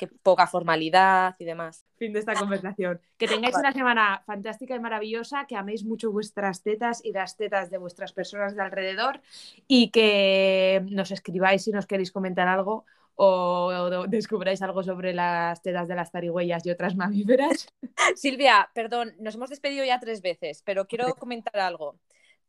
que 0.00 0.06
poca 0.08 0.46
formalidad 0.46 1.36
y 1.38 1.44
demás. 1.44 1.84
Fin 1.98 2.14
de 2.14 2.20
esta 2.20 2.32
conversación. 2.34 2.98
Que 3.18 3.28
tengáis 3.28 3.54
una 3.54 3.72
semana 3.72 4.22
fantástica 4.24 4.74
y 4.74 4.80
maravillosa, 4.80 5.46
que 5.46 5.56
améis 5.56 5.84
mucho 5.84 6.10
vuestras 6.10 6.62
tetas 6.62 7.04
y 7.04 7.12
las 7.12 7.36
tetas 7.36 7.70
de 7.70 7.76
vuestras 7.76 8.14
personas 8.14 8.56
de 8.56 8.62
alrededor 8.62 9.20
y 9.68 9.90
que 9.90 10.82
nos 10.90 11.10
escribáis 11.10 11.64
si 11.64 11.70
nos 11.70 11.86
queréis 11.86 12.12
comentar 12.12 12.48
algo 12.48 12.86
o, 13.14 13.66
o 13.66 14.06
descubráis 14.06 14.62
algo 14.62 14.82
sobre 14.82 15.12
las 15.12 15.60
tetas 15.60 15.86
de 15.86 15.94
las 15.94 16.10
tarigüeyas 16.10 16.64
y 16.64 16.70
otras 16.70 16.96
mamíferas. 16.96 17.68
Silvia, 18.16 18.70
perdón, 18.72 19.14
nos 19.18 19.34
hemos 19.34 19.50
despedido 19.50 19.84
ya 19.84 20.00
tres 20.00 20.22
veces, 20.22 20.62
pero 20.64 20.86
quiero 20.86 21.14
comentar 21.16 21.60
algo. 21.60 22.00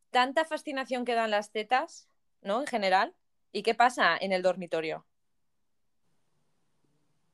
Tanta 0.09 0.45
fascinación 0.45 1.03
que 1.03 1.15
dan 1.15 1.31
las 1.31 1.51
tetas, 1.51 2.07
¿no? 2.41 2.61
En 2.61 2.67
general. 2.67 3.13
¿Y 3.51 3.63
qué 3.63 3.75
pasa 3.75 4.17
en 4.17 4.31
el 4.31 4.41
dormitorio? 4.41 5.05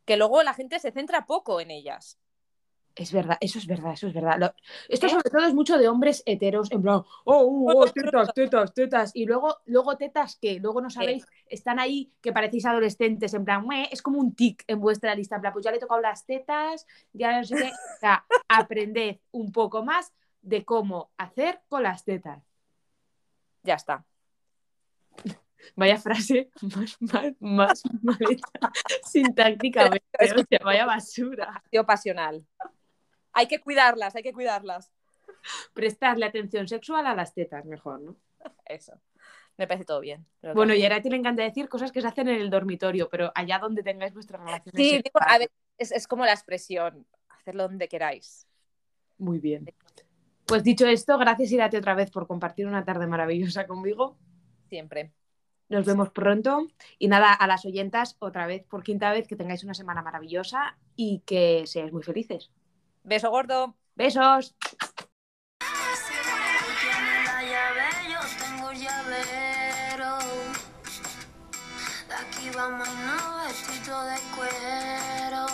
Que 0.08 0.16
luego 0.16 0.42
la 0.42 0.54
gente 0.54 0.80
se 0.80 0.92
centra 0.92 1.26
poco 1.26 1.60
en 1.60 1.70
ellas. 1.70 2.18
Es 2.96 3.12
verdad, 3.12 3.38
eso 3.42 3.60
es 3.60 3.68
verdad, 3.68 3.92
eso 3.92 4.08
es 4.08 4.14
verdad. 4.14 4.38
Lo- 4.40 4.54
Esto 4.88 5.06
¿Eh? 5.06 5.10
sobre 5.10 5.30
todo 5.30 5.46
es 5.46 5.54
mucho 5.54 5.78
de 5.78 5.90
hombres 5.90 6.24
heteros, 6.26 6.72
en 6.72 6.82
plan, 6.82 6.96
oh, 6.96 7.06
oh, 7.26 7.74
oh, 7.76 7.86
tetas, 7.92 8.34
tetas, 8.34 8.74
tetas. 8.74 9.12
Y 9.14 9.26
luego, 9.26 9.58
luego 9.66 9.98
tetas 9.98 10.38
que 10.38 10.60
luego 10.60 10.82
no 10.82 10.90
sabéis, 10.90 11.26
están 11.46 11.78
ahí 11.78 12.12
que 12.22 12.32
parecéis 12.32 12.66
adolescentes, 12.66 13.34
en 13.34 13.44
plan, 13.44 13.68
es 13.92 14.02
como 14.02 14.18
un 14.20 14.34
tic 14.34 14.64
en 14.66 14.80
vuestra 14.80 15.14
lista, 15.14 15.36
en 15.36 15.42
plan, 15.42 15.54
pues 15.54 15.66
ya 15.66 15.72
le 15.72 15.78
he 15.78 15.82
tocado 15.82 16.00
las 16.02 16.26
tetas, 16.26 16.88
ya 17.12 17.38
no 17.38 17.44
sé 17.44 17.56
qué. 17.58 17.68
O 17.68 18.00
sea, 18.00 18.26
aprended 18.48 19.18
un 19.32 19.52
poco 19.52 19.84
más 19.84 20.14
de 20.42 20.64
cómo 20.64 21.12
hacer 21.18 21.62
con 21.68 21.84
las 21.84 22.06
tetas. 22.06 22.42
Ya 23.62 23.76
está. 23.76 24.06
Vaya 25.76 25.98
frase 25.98 26.50
más, 26.62 26.98
más, 27.00 27.34
más 27.40 27.84
mal 28.02 28.18
hecha 28.30 28.72
sintácticamente. 29.04 30.06
O 30.20 30.26
sea, 30.26 30.60
vaya 30.64 30.86
basura. 30.86 31.64
Pasional. 31.86 32.46
Hay 33.34 33.48
que 33.48 33.60
cuidarlas, 33.60 34.16
hay 34.16 34.24
que 34.24 34.34
cuidarlas. 34.34 34.92
Prestadle 35.74 36.26
atención 36.26 36.68
sexual 36.68 37.06
a 37.06 37.16
las 37.16 37.34
tetas, 37.34 37.66
mejor, 37.66 38.02
¿no? 38.02 38.16
Eso. 38.66 39.00
Me 39.58 39.68
parece 39.68 39.86
todo 39.86 40.02
bien. 40.02 40.26
Bueno, 40.54 40.76
y 40.76 40.84
a 40.84 40.86
Arati 40.86 41.10
le 41.10 41.18
encanta 41.18 41.44
decir 41.44 41.68
cosas 41.68 41.92
que 41.92 42.02
se 42.02 42.08
hacen 42.08 42.30
en 42.30 42.40
el 42.40 42.50
dormitorio, 42.50 43.10
pero 43.10 43.32
allá 43.34 43.58
donde 43.58 43.82
tengáis 43.82 44.14
vuestras 44.14 44.42
relaciones. 44.42 44.74
Sí, 44.76 45.02
digo, 45.04 45.20
a 45.20 45.38
ver, 45.40 45.50
es, 45.78 45.92
es 45.92 46.08
como 46.08 46.26
la 46.26 46.34
expresión, 46.34 47.08
hacerlo 47.30 47.64
donde 47.64 47.88
queráis. 47.88 48.48
Muy 49.18 49.40
bien. 49.40 49.66
Pues 50.46 50.64
dicho 50.64 50.88
esto, 50.88 51.18
gracias 51.18 51.52
Irate 51.52 51.78
otra 51.78 51.96
vez 51.96 52.12
por 52.12 52.28
compartir 52.28 52.68
una 52.68 52.86
tarde 52.86 53.08
maravillosa 53.08 53.66
conmigo. 53.68 54.18
Siempre. 54.70 55.12
Nos 55.70 55.86
vemos 55.86 56.10
pronto. 56.12 56.68
Y 56.98 57.08
nada, 57.08 57.34
a 57.34 57.48
las 57.48 57.66
oyentas, 57.66 58.16
otra 58.20 58.48
vez, 58.48 58.64
por 58.64 58.84
quinta 58.84 59.12
vez, 59.12 59.28
que 59.28 59.36
tengáis 59.36 59.64
una 59.64 59.74
semana 59.74 60.02
maravillosa 60.02 60.78
y 60.96 61.20
que 61.26 61.64
seáis 61.66 61.92
muy 61.92 62.04
felices. 62.04 62.52
Beso 63.04 63.30
gordo. 63.30 63.76
Besos. 63.96 64.56
Vestido 73.48 74.04
de 74.04 74.18
cuero. 74.36 75.46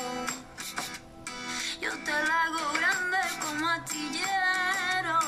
Yo 1.80 1.91
te 2.03 2.11
la 2.11 2.43
hago 2.43 2.74
grande 2.74 3.18
como 3.41 3.70
astillero. 3.70 5.20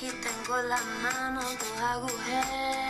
Y 0.00 0.10
tengo 0.10 0.56
las 0.62 0.84
manos 1.02 1.58
dos 1.58 1.80
agujeros. 1.80 2.83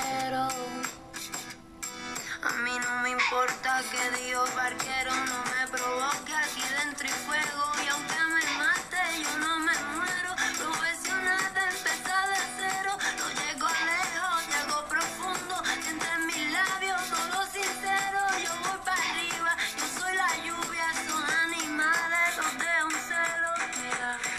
A 2.44 2.52
mí 2.58 2.78
no 2.78 3.02
me 3.02 3.10
importa 3.10 3.82
que 3.90 4.22
Dios 4.22 4.54
barquero 4.54 5.14
no 5.14 5.44
me 5.44 5.66
provoque 5.68 6.34
aquí 6.34 6.62
dentro 6.78 7.06
y 7.06 7.10
fuego 7.10 7.72
y 7.82 7.88
aunque 7.88 8.23